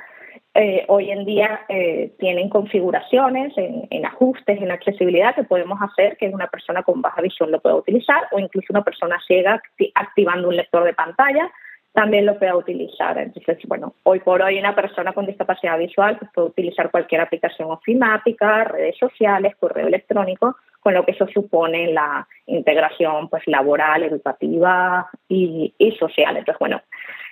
eh, 0.55 0.85
hoy 0.89 1.11
en 1.11 1.25
día 1.25 1.63
eh, 1.69 2.13
tienen 2.21 2.49
configuraciones 2.49 3.57
en, 3.59 3.89
en 3.91 4.07
ajustes, 4.07 4.61
en 4.63 4.71
accesibilidad 4.71 5.35
que 5.35 5.43
podemos 5.45 5.81
hacer 5.83 6.17
que 6.17 6.29
una 6.29 6.47
persona 6.47 6.85
con 6.85 7.03
baja 7.03 7.21
visión 7.21 7.51
lo 7.51 7.61
pueda 7.61 7.75
utilizar 7.75 8.29
o 8.31 8.39
incluso 8.39 8.69
una 8.71 8.83
persona 8.85 9.19
ciega 9.27 9.61
acti- 9.61 9.91
activando 9.97 10.49
un 10.49 10.57
lector 10.57 10.85
de 10.85 10.95
pantalla 10.95 11.51
también 11.93 12.27
lo 12.27 12.39
pueda 12.39 12.57
utilizar. 12.57 13.19
Entonces, 13.19 13.59
bueno, 13.67 13.95
hoy 14.05 14.21
por 14.21 14.43
hoy 14.43 14.59
una 14.59 14.75
persona 14.75 15.13
con 15.13 15.27
discapacidad 15.27 15.79
visual 15.79 16.19
pues, 16.19 16.31
puede 16.33 16.49
utilizar 16.49 16.91
cualquier 16.91 17.21
aplicación 17.21 17.71
ofimática, 17.71 18.65
redes 18.65 18.97
sociales, 18.99 19.57
correo 19.57 19.87
electrónico, 19.87 20.57
con 20.81 20.95
lo 20.95 21.05
que 21.05 21.13
eso 21.13 21.27
supone 21.29 21.93
la 21.93 22.27
integración 22.47 23.29
pues 23.29 23.43
laboral, 23.47 24.03
educativa 24.05 25.09
y, 25.29 25.75
y 25.77 25.93
social. 25.93 26.37
Entonces, 26.37 26.59
bueno, 26.59 26.83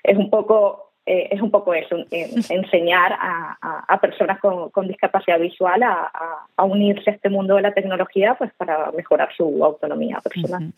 es 0.02 0.16
un 0.16 0.30
poco 0.30 0.85
eh, 1.06 1.28
es 1.30 1.40
un 1.40 1.50
poco 1.50 1.72
eso, 1.72 1.96
en- 2.10 2.30
enseñar 2.50 3.12
a, 3.12 3.56
a- 3.62 3.84
a 3.88 4.00
personas 4.00 4.38
con, 4.40 4.70
con 4.70 4.88
discapacidad 4.88 5.38
visual 5.40 5.82
a, 5.82 6.10
a- 6.56 6.64
unirse 6.64 7.10
a 7.10 7.14
este 7.14 7.30
mundo 7.30 7.54
de 7.56 7.62
la 7.62 7.72
tecnología 7.72 8.34
pues 8.36 8.52
para 8.56 8.90
mejorar 8.92 9.28
su 9.36 9.64
autonomía 9.64 10.18
personal. 10.20 10.72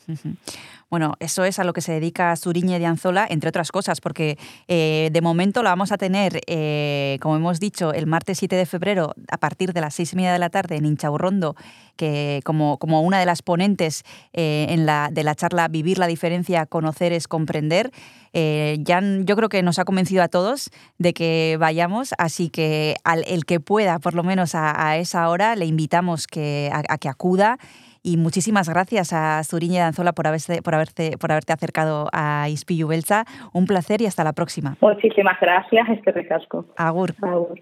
Bueno, 0.90 1.14
eso 1.20 1.44
es 1.44 1.58
a 1.58 1.64
lo 1.64 1.72
que 1.74 1.82
se 1.82 1.92
dedica 1.92 2.34
Suriñe 2.36 2.78
de 2.78 2.86
Anzola, 2.86 3.26
entre 3.28 3.50
otras 3.50 3.70
cosas, 3.70 4.00
porque 4.00 4.38
eh, 4.68 5.10
de 5.12 5.20
momento 5.20 5.62
la 5.62 5.70
vamos 5.70 5.92
a 5.92 5.98
tener, 5.98 6.40
eh, 6.46 7.18
como 7.20 7.36
hemos 7.36 7.60
dicho, 7.60 7.92
el 7.92 8.06
martes 8.06 8.38
7 8.38 8.56
de 8.56 8.64
febrero 8.64 9.12
a 9.30 9.36
partir 9.36 9.74
de 9.74 9.82
las 9.82 9.94
seis 9.94 10.14
y 10.14 10.16
media 10.16 10.32
de 10.32 10.38
la 10.38 10.48
tarde 10.48 10.76
en 10.76 10.86
Inchaurrondo, 10.86 11.56
que 11.96 12.40
como, 12.44 12.78
como 12.78 13.02
una 13.02 13.18
de 13.20 13.26
las 13.26 13.42
ponentes 13.42 14.02
eh, 14.32 14.66
en 14.70 14.86
la, 14.86 15.10
de 15.12 15.24
la 15.24 15.34
charla 15.34 15.68
Vivir 15.68 15.98
la 15.98 16.06
diferencia, 16.06 16.64
conocer 16.64 17.12
es 17.12 17.28
comprender. 17.28 17.90
Eh, 18.32 18.78
ya 18.80 18.98
n- 18.98 19.24
yo 19.24 19.36
creo 19.36 19.48
que 19.48 19.62
nos 19.62 19.78
ha 19.78 19.84
convencido 19.84 20.17
a 20.22 20.28
todos 20.28 20.70
de 20.98 21.12
que 21.12 21.56
vayamos, 21.58 22.14
así 22.18 22.50
que 22.50 22.96
al 23.04 23.24
el 23.26 23.44
que 23.44 23.60
pueda, 23.60 23.98
por 23.98 24.14
lo 24.14 24.22
menos 24.22 24.54
a, 24.54 24.88
a 24.88 24.96
esa 24.96 25.28
hora, 25.28 25.56
le 25.56 25.66
invitamos 25.66 26.26
que, 26.26 26.70
a, 26.72 26.82
a 26.88 26.98
que 26.98 27.08
acuda. 27.08 27.58
Y 28.02 28.16
muchísimas 28.16 28.68
gracias 28.68 29.12
a 29.12 29.42
Zuriñe 29.44 29.78
de 29.78 29.82
Anzola 29.82 30.12
por, 30.12 30.26
haberse, 30.26 30.62
por, 30.62 30.74
haberte, 30.74 31.18
por 31.18 31.32
haberte 31.32 31.52
acercado 31.52 32.08
a 32.12 32.48
Ispilu 32.48 32.88
Beltza. 32.88 33.24
Un 33.52 33.66
placer 33.66 34.00
y 34.00 34.06
hasta 34.06 34.24
la 34.24 34.32
próxima. 34.32 34.76
Muchísimas 34.80 35.38
gracias, 35.40 35.88
este 35.90 36.12
recasco. 36.12 36.64
Agur. 36.76 37.14
Agur. 37.20 37.60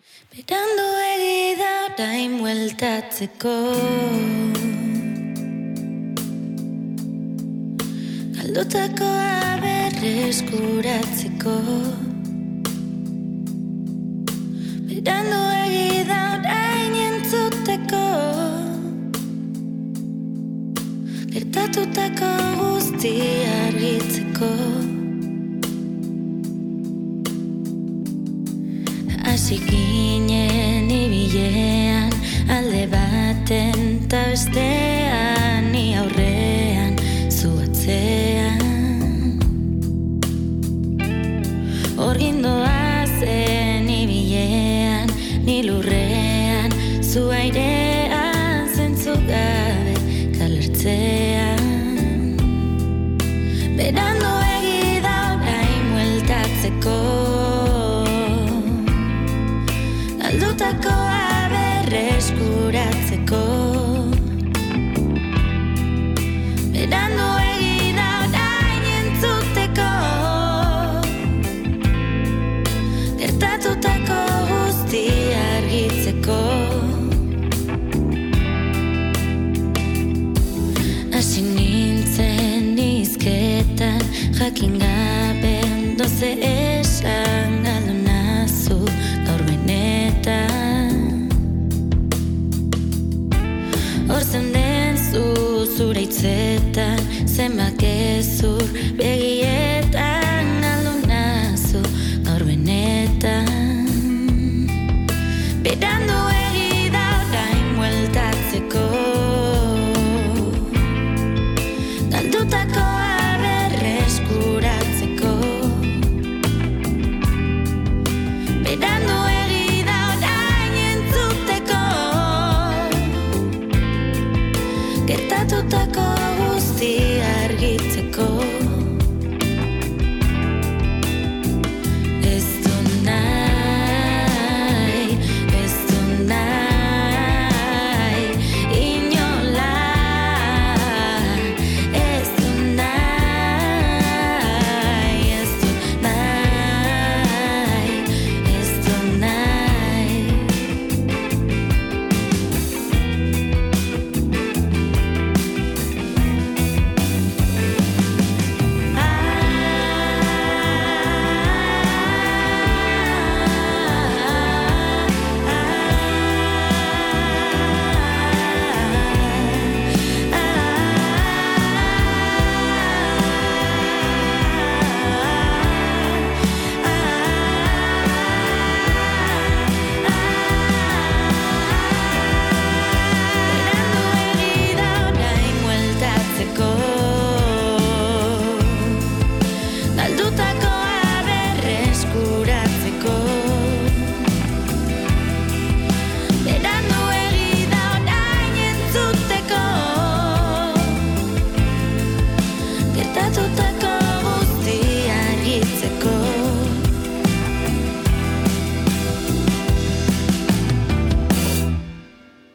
Galdutakoa 8.37 9.59
berreskuratzeko 9.63 11.55
Berandu 14.97 15.39
egi 15.63 16.05
da 16.09 16.19
orain 16.35 16.95
entzuteko 17.07 18.05
Gertatutako 21.33 22.31
guzti 22.61 23.13
argitzeko. 23.57 24.51
Hasi 29.27 29.59
ginen 29.69 30.89
ibilean 31.03 32.11
alde 32.57 32.85
baten 32.95 33.81
ta 34.09 34.23
bestean 34.31 35.56
lurrean 45.63 46.71
zu 47.03 47.29
zure 96.17 96.56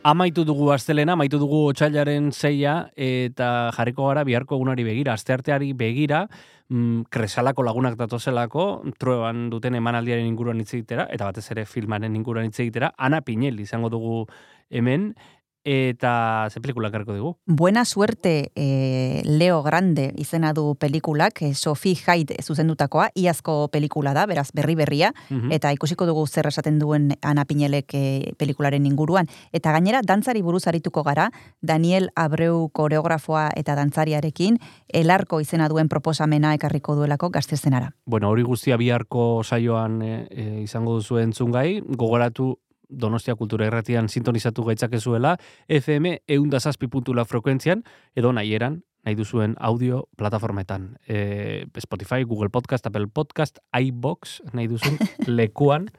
Amaitu 0.04 0.42
dugu 0.42 0.72
astelena, 0.74 1.14
amaitu 1.14 1.38
dugu 1.38 1.60
otxailaren 1.70 2.32
zeia, 2.34 2.88
eta 2.98 3.70
jarriko 3.76 4.08
gara 4.08 4.24
biharko 4.26 4.58
egunari 4.58 4.82
begira, 4.82 5.14
astearteari 5.14 5.74
begira, 5.78 6.24
mm, 6.70 7.04
kresalako 7.14 7.62
lagunak 7.62 8.00
datozelako, 8.00 8.82
trueban 8.98 9.52
duten 9.52 9.78
emanaldiaren 9.78 10.26
inguruan 10.26 10.58
hitz 10.60 10.74
egitera, 10.74 11.06
eta 11.12 11.28
batez 11.30 11.46
ere 11.52 11.68
filmaren 11.70 12.16
inguruan 12.16 12.50
hitz 12.50 12.60
egitera, 12.66 12.96
Ana 12.98 13.22
Pinel 13.22 13.60
izango 13.60 13.92
dugu 13.94 14.26
hemen, 14.72 15.14
eta 15.64 16.48
ze 16.50 16.60
pelikula 16.62 16.92
karko 16.92 17.14
dugu? 17.14 17.38
Buena 17.46 17.86
suerte 17.86 18.52
eh, 18.56 19.22
Leo 19.26 19.62
Grande 19.64 20.12
izena 20.18 20.54
du 20.54 20.76
pelikulak, 20.76 21.42
eh, 21.42 21.54
Sophie 21.54 21.96
Hyde 21.96 22.38
zuzendutakoa, 22.44 23.10
iazko 23.16 23.68
pelikula 23.72 24.14
da, 24.14 24.26
beraz 24.26 24.50
berri 24.54 24.76
berria, 24.76 25.14
Mhm. 25.30 25.52
eta 25.52 25.72
ikusiko 25.74 26.06
dugu 26.06 26.26
zer 26.28 26.48
esaten 26.48 26.80
duen 26.80 27.14
Ana 27.22 27.46
Pinelek 27.46 27.94
eh, 27.94 28.34
pelikularen 28.38 28.86
inguruan. 28.86 29.28
Eta 29.52 29.72
gainera, 29.72 30.02
dantzari 30.02 30.42
buruz 30.42 30.68
arituko 30.68 31.04
gara, 31.04 31.32
Daniel 31.62 32.10
Abreu 32.16 32.70
koreografoa 32.74 33.50
eta 33.56 33.76
dantzariarekin, 33.76 34.58
elarko 34.88 35.40
izena 35.42 35.68
duen 35.70 35.88
proposamena 35.90 36.54
ekarriko 36.54 36.96
duelako 36.96 37.30
gaztezenara. 37.30 37.94
Bueno, 38.06 38.30
hori 38.30 38.44
guztia 38.44 38.78
biharko 38.78 39.44
saioan 39.44 40.02
e, 40.02 40.28
e, 40.32 40.62
izango 40.64 40.96
duzu 40.96 41.18
entzungai, 41.20 41.82
gogoratu 41.86 42.58
Donostia 42.92 43.36
Kultura 43.36 43.66
Erratian 43.68 44.10
sintonizatu 44.10 44.64
gaitzakezuela, 44.68 45.38
FM 45.68 46.18
eundazazpi 46.28 46.88
puntula 46.88 47.26
frekuentzian, 47.26 47.84
edo 48.16 48.32
nahi 48.36 48.54
eran, 48.54 48.84
nahi 49.06 49.16
duzuen 49.18 49.56
audio 49.60 50.06
plataformetan. 50.18 50.98
E, 51.08 51.66
Spotify, 51.82 52.24
Google 52.24 52.50
Podcast, 52.50 52.86
Apple 52.86 53.08
Podcast, 53.08 53.58
iBox, 53.74 54.42
nahi 54.54 54.68
duzuen 54.68 55.00
lekuan, 55.40 55.90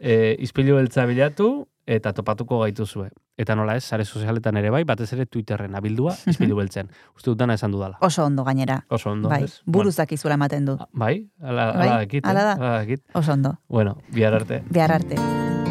e, 0.00 0.36
izpilu 0.38 0.76
beltza 0.76 1.06
bilatu, 1.08 1.66
eta 1.86 2.12
topatuko 2.12 2.60
gaituzue. 2.62 3.08
Eta 3.40 3.56
nola 3.56 3.74
ez, 3.80 3.82
sare 3.88 4.04
sozialetan 4.04 4.58
ere 4.60 4.70
bai, 4.70 4.82
batez 4.84 5.08
ere 5.16 5.24
Twitterren 5.26 5.74
abildua, 5.74 6.12
izpilu 6.28 6.58
beltzen. 6.60 6.90
Uste 7.16 7.32
dut 7.32 7.40
dana 7.40 7.56
esan 7.58 7.72
dudala. 7.72 7.96
Oso 8.04 8.26
ondo 8.28 8.44
gainera. 8.44 8.82
Oso 8.92 9.10
ondo, 9.10 9.32
bai, 9.32 9.44
ez? 9.48 9.62
buruzak 9.64 10.12
izula 10.12 10.36
ematen 10.38 10.68
du. 10.68 10.76
Bueno, 10.76 10.92
bai, 10.92 11.16
ala, 11.40 11.72
Bai, 11.72 11.88
ala 11.88 11.98
dakit, 12.04 12.24
eh? 12.24 12.28
ala 12.30 12.44
da. 12.44 12.54
ala 12.60 12.78
dakit. 12.84 13.04
Oso 13.14 13.32
ondo. 13.32 13.56
Bueno, 13.68 13.96
bihar 14.12 14.34
arte. 14.34 14.62
Bihar 14.68 14.92
arte. 15.00 15.61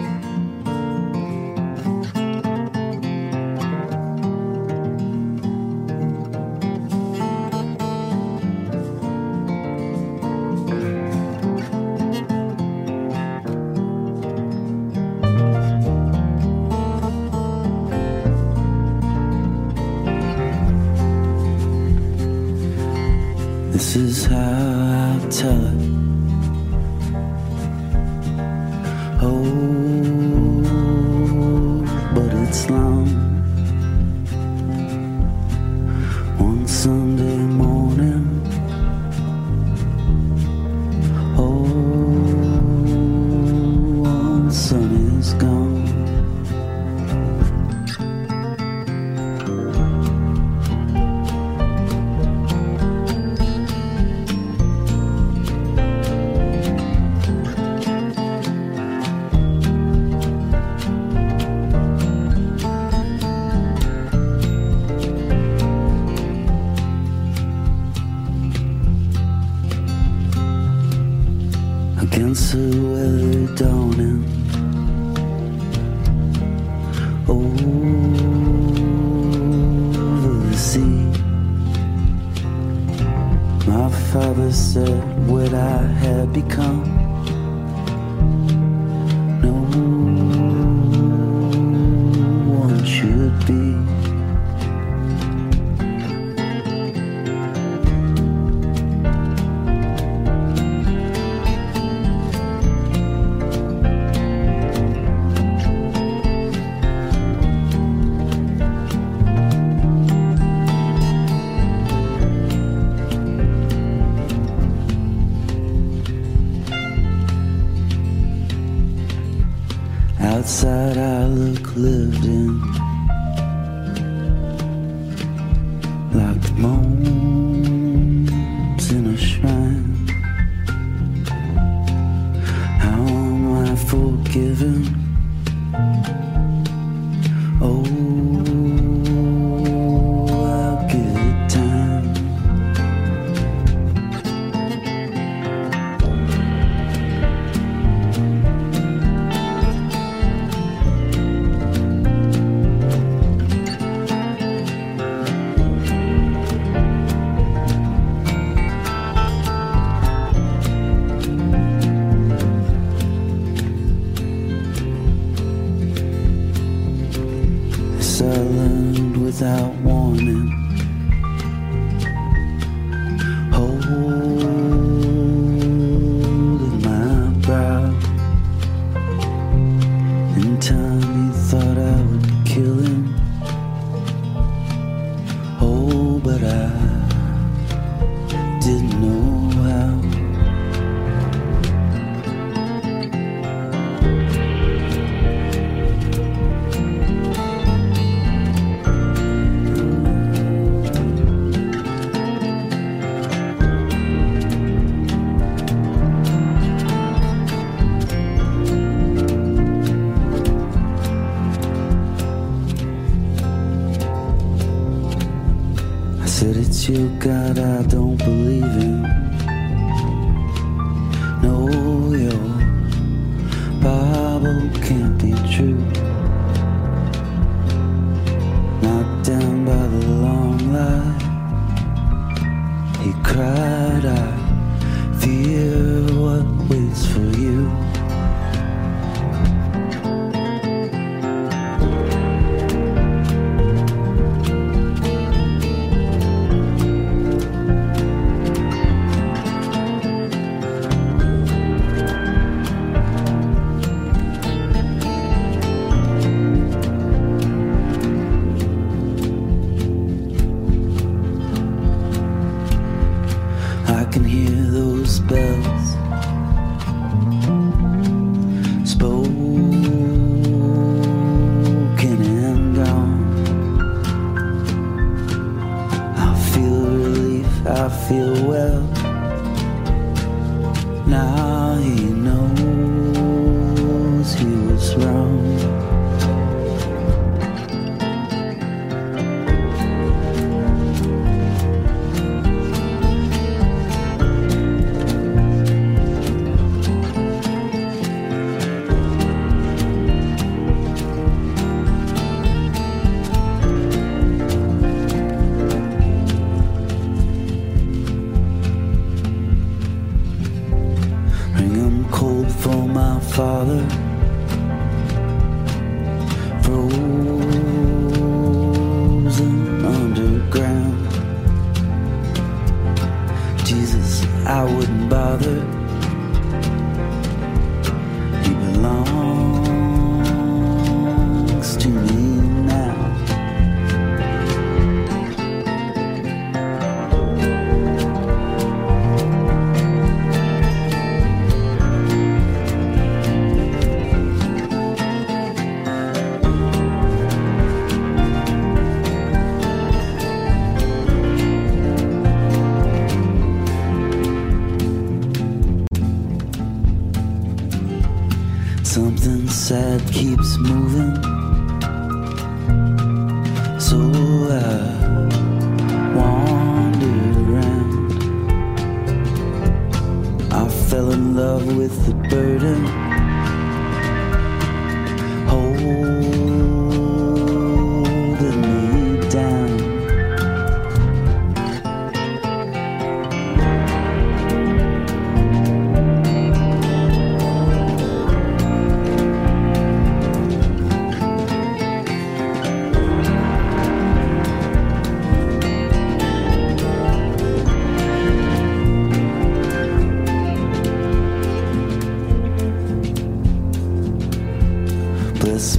Without 169.42 169.74
warning. 169.82 170.61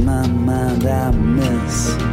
my 0.04 0.26
mind 0.26 0.84
I 0.84 1.10
miss. 1.12 2.11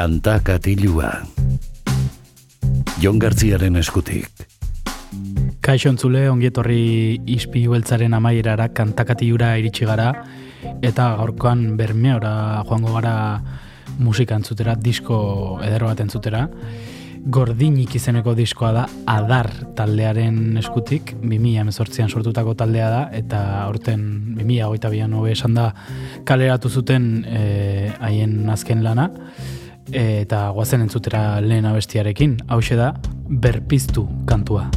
Kanta 0.00 0.38
katilua. 0.40 1.10
Jon 3.02 3.18
Gartziaren 3.20 3.74
eskutik. 3.76 4.46
Kaixo 5.60 5.90
entzule, 5.92 6.22
ongietorri 6.32 7.18
ispi 7.28 7.66
beltzaren 7.68 8.16
amaierara 8.16 8.70
kantakatiura 8.72 9.50
iritsi 9.60 9.84
gara, 9.84 10.06
eta 10.80 11.10
gaurkoan 11.20 11.66
bermeora 11.76 12.32
joango 12.70 12.94
gara 12.96 13.12
musika 13.98 14.40
entzutera, 14.40 14.78
disko 14.88 15.20
edero 15.68 15.92
bat 15.92 16.00
entzutera. 16.06 16.46
Gordinik 17.20 17.92
izeneko 18.00 18.32
diskoa 18.32 18.72
da 18.72 18.88
Adar 19.18 19.52
taldearen 19.76 20.56
eskutik, 20.64 21.12
2018an 21.20 22.08
sortutako 22.08 22.56
taldea 22.56 22.88
da, 22.88 23.06
eta 23.12 23.44
aurten 23.66 24.08
2022an 24.40 25.20
hobe 25.20 25.36
esan 25.36 25.60
da 25.60 25.74
kaleratu 26.24 26.72
zuten 26.72 27.10
eh, 27.28 27.90
haien 28.00 28.46
e, 28.46 28.52
azken 28.56 28.80
lana 28.86 29.10
eta 29.92 30.48
guazen 30.56 30.86
entzutera 30.86 31.40
lehen 31.40 31.66
abestiarekin, 31.66 32.38
hau 32.48 32.60
da, 32.76 32.94
berpiztu 33.28 34.08
kantua. 34.26 34.68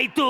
Ai, 0.00 0.08
tu 0.08 0.29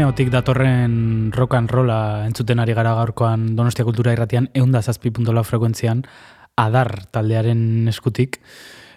Bermeotik 0.00 0.30
datorren 0.32 1.30
rock 1.36 1.54
and 1.58 1.68
rolla 1.68 2.24
entzuten 2.24 2.56
ari 2.62 2.72
gara 2.72 2.94
gaurkoan 2.96 3.50
Donostia 3.52 3.84
Kultura 3.84 4.14
irratian 4.14 4.46
eunda 4.56 4.80
zazpi 4.80 5.10
frekuentzian 5.12 6.06
adar 6.56 7.04
taldearen 7.12 7.86
eskutik. 7.86 8.40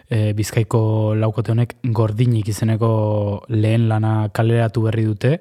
E, 0.09 0.31
bizkaiko 0.31 1.13
laukote 1.15 1.51
honek 1.51 1.75
gordinik 1.83 2.47
izeneko 2.47 3.43
lehen 3.49 3.89
lana 3.89 4.29
kaleratu 4.29 4.83
berri 4.83 5.03
dute. 5.03 5.39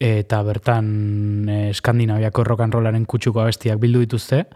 Eta 0.00 0.42
bertan 0.42 1.46
e, 1.46 1.72
Skandinaviako 1.74 2.44
rock 2.44 2.60
and 2.60 2.72
rollaren 2.72 3.04
kutsuko 3.04 3.42
abestiak 3.42 3.78
bildu 3.78 4.00
dituzte. 4.00 4.46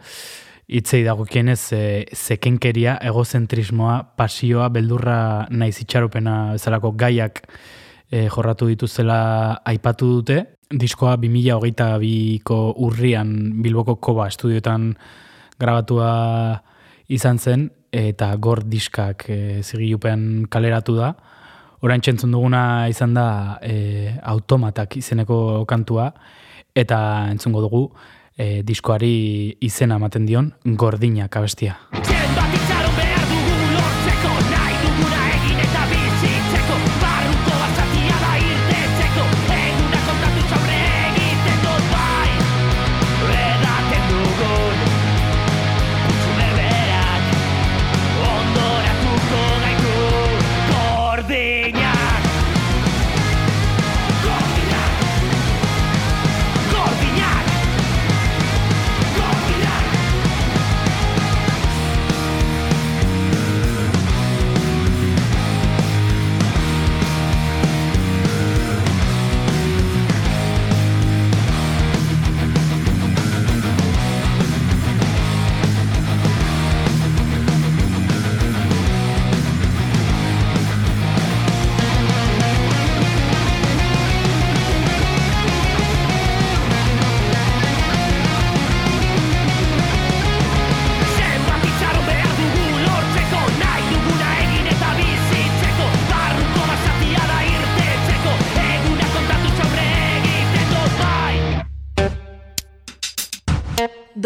Hitzei 0.68 1.04
dagokienez 1.04 1.72
e, 1.72 2.06
zekenkeria, 2.14 2.96
egozentrismoa, 3.02 4.16
pasioa, 4.16 4.70
beldurra 4.70 5.46
naiz 5.50 5.82
itxaropena 5.82 6.54
bezalako 6.54 6.92
gaiak 6.96 7.42
e, 8.14 8.28
jorratu 8.30 8.68
dituzela 8.70 9.60
aipatu 9.66 10.10
dute. 10.20 10.38
Diskoa 10.70 11.16
2022ko 11.20 12.58
urrian 12.86 13.30
Bilboko 13.62 13.96
Koba 14.02 14.28
estudioetan 14.30 14.92
grabatua 15.60 16.10
izan 17.12 17.38
zen 17.38 17.68
eta 17.94 18.32
gor 18.42 18.64
diskak 18.66 19.26
e, 19.30 19.38
zigilupean 19.62 20.46
kaleratu 20.50 20.96
da. 20.98 21.12
Orain 21.84 22.00
txentzun 22.00 22.32
duguna 22.32 22.88
izan 22.88 23.14
da 23.18 23.58
e, 23.62 24.14
automatak 24.22 24.96
izeneko 25.02 25.64
kantua 25.68 26.08
eta 26.74 26.98
entzungo 27.30 27.62
dugu 27.66 27.84
e, 28.38 28.62
diskoari 28.66 29.58
izena 29.62 30.00
ematen 30.00 30.26
dion 30.26 30.52
gordinak 30.64 31.36
abestia. 31.42 31.76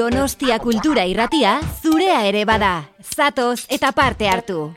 Donostia 0.09 0.57
Kultura 0.57 1.03
irratia 1.05 1.59
zurea 1.85 2.23
ere 2.25 2.47
bada. 2.49 2.89
Zatoz 3.05 3.67
eta 3.69 3.91
parte 3.93 4.29
hartu. 4.33 4.73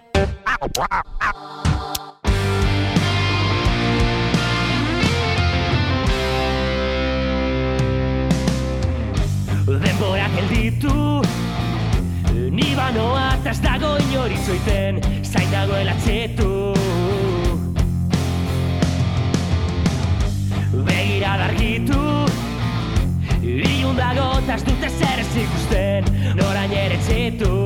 denbora 9.71 10.27
gelditu 10.35 11.21
Ni 12.51 12.75
banoa 12.75 13.29
eta 13.37 13.53
ez 13.55 13.61
dago 13.63 13.93
inori 14.09 14.35
zoiten 14.43 14.99
Zain 15.23 15.47
dagoela 15.53 15.95
txetu 16.03 16.51
Begira 20.83 21.37
dargitu 21.45 22.30
Ilun 23.41 23.97
dago 23.97 24.27
ez 24.53 24.61
dute 24.67 24.89
zer 24.89 25.23
ez 25.23 25.31
ikusten. 25.43 26.13
Norain 26.37 26.77
ere 26.83 27.01
txetu 27.07 27.60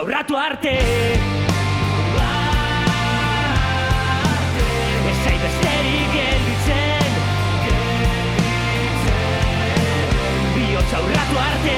Bihotza 0.00 0.08
urratu 0.08 0.36
arte. 0.36 0.72
Ezai 5.10 5.36
besterik 5.42 6.14
gelditzen. 6.14 7.10
Bihotza 10.54 10.98
urratu 11.04 11.36
arte. 11.44 11.76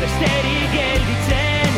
Besterik 0.00 0.72
gelditzen. 0.72 1.72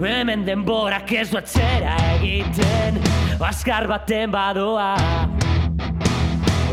Hemen 0.00 0.46
denborak 0.46 1.12
ez 1.12 1.28
du 1.28 1.36
atzera 1.42 1.98
egiten 2.16 3.07
Azkar 3.40 3.86
baten 3.86 4.30
badoa. 4.30 4.94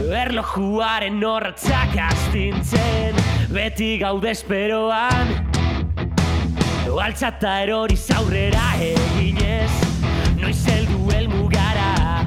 Erlojuaren 0.06 1.24
horratzak 1.26 1.96
astintzen 1.98 3.18
Beti 3.54 3.96
gaude 4.02 4.30
esperoan. 4.34 5.32
Altzata 7.06 7.52
erori 7.66 7.98
zaurrera 7.98 8.64
eginez 8.82 9.72
Noiz 10.40 10.62
heldu 10.72 11.00
elmugara 11.14 12.24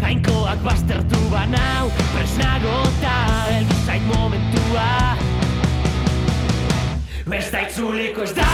Jainkoak 0.00 0.62
bastertu 0.64 1.20
banau 1.30 1.90
Presnagota 2.14 3.16
Elgu 3.56 3.80
zain 3.86 4.06
momentua. 4.10 4.88
Ez 7.32 7.48
da 7.52 7.64
itzuliko 7.66 8.26
ez 8.26 8.34
da 8.36 8.52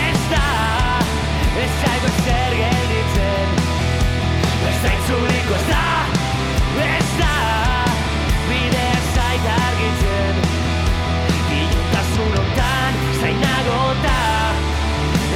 Ez 0.00 0.26
da 0.32 0.44
Ez 1.64 1.72
zaigo 1.84 2.12
ez 2.16 2.85
Ez 4.68 4.78
da 4.82 4.90
itzuliko 4.98 5.54
ez 5.60 5.66
da 5.70 5.84
Ez 6.86 7.10
da 7.20 7.34
Bidea 8.48 8.98
zait 9.14 9.46
zainago 13.20 13.82
da 14.04 14.18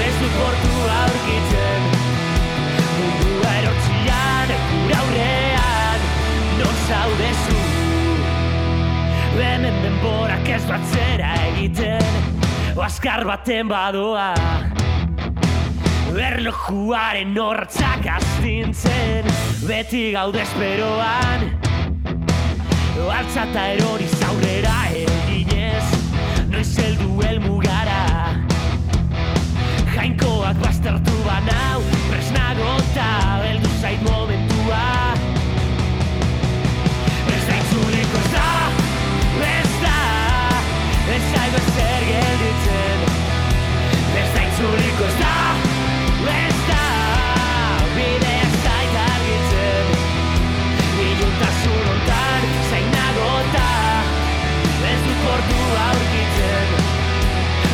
Ez 0.00 0.14
dut 0.20 0.32
portu 0.38 0.82
aurkitzen. 0.96 1.82
Mundua 2.96 3.52
erotzian 3.60 4.54
gure 4.70 4.98
aurrean 5.00 6.08
Non 6.60 6.80
zaudezu 6.88 7.58
Hemen 9.40 9.80
denborak 9.84 10.48
ez 10.56 10.62
du 10.66 10.76
atzera 10.76 11.34
egiten 11.50 12.76
Oaskar 12.76 13.24
baten 13.28 13.68
badoa 13.68 14.32
Erlojuaren 16.20 17.36
hortzak 17.40 18.04
astintzen. 18.16 19.26
Beti 19.66 20.10
gaude 20.12 20.42
esperoan. 20.44 21.48
Altza 23.10 23.46
eta 23.48 23.62
erori 23.74 24.06
zaurera 24.18 24.76
eginez. 24.92 25.86
Noiz 26.52 26.68
heldu 26.82 27.22
helmugara 27.24 28.00
Jainkoak 29.94 30.58
baztertu 30.62 31.16
banau 31.24 31.80
Presnagota 32.10 33.08
beldu 33.42 33.72
zait 33.80 34.02
momentua. 34.04 34.82
Ez 37.32 37.42
da 37.48 37.58
itzuliko 37.62 38.22
ez 38.22 38.30
da 38.36 38.46
Ez 39.48 39.74
da 39.86 39.98
Ez 41.16 41.24
zaigo 41.32 41.64
ezer 41.64 42.06
gelditzen. 42.12 43.04
Ez 44.22 44.30
da 44.36 44.48
itzuliko 44.48 45.10
ez 45.10 45.18
da 45.24 45.29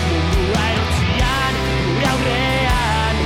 Mundu 0.09 0.45
aerotzian, 0.65 1.55
gure 1.97 2.11
aurrean, 2.13 3.17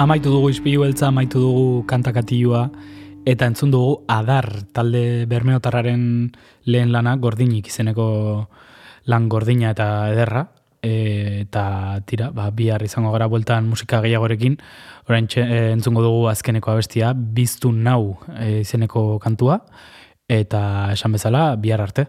Amaitu 0.00 0.30
dugu 0.32 0.48
izpilu 0.48 0.80
beltza, 0.80 1.10
amaitu 1.10 1.42
dugu 1.42 1.64
kantakatioa, 1.84 2.62
eta 3.28 3.44
entzun 3.50 3.68
dugu 3.74 3.98
Adar 4.08 4.46
talde 4.72 5.26
bermeotarraren 5.28 6.06
lehen 6.64 6.94
lana 6.94 7.18
gordinik 7.20 7.68
izeneko 7.68 8.06
lan 9.12 9.28
gordina 9.28 9.74
eta 9.76 9.90
ederra. 10.14 10.46
E, 10.80 10.94
eta 11.42 12.00
tira, 12.08 12.30
ba, 12.32 12.48
bihar 12.48 12.80
izango 12.80 13.12
gara 13.12 13.28
bueltan 13.28 13.68
musika 13.68 14.00
gehiagorekin, 14.00 14.56
orain 15.10 15.28
txe, 15.28 15.44
e, 15.44 15.62
entzungo 15.74 16.00
dugu 16.06 16.30
azkeneko 16.32 16.72
abestia, 16.72 17.12
biztu 17.12 17.68
nau 17.68 18.14
e, 18.38 18.62
izeneko 18.62 19.18
kantua, 19.20 19.60
eta 20.40 20.62
esan 20.96 21.12
bezala 21.20 21.50
bihar 21.60 21.84
arte. 21.84 22.08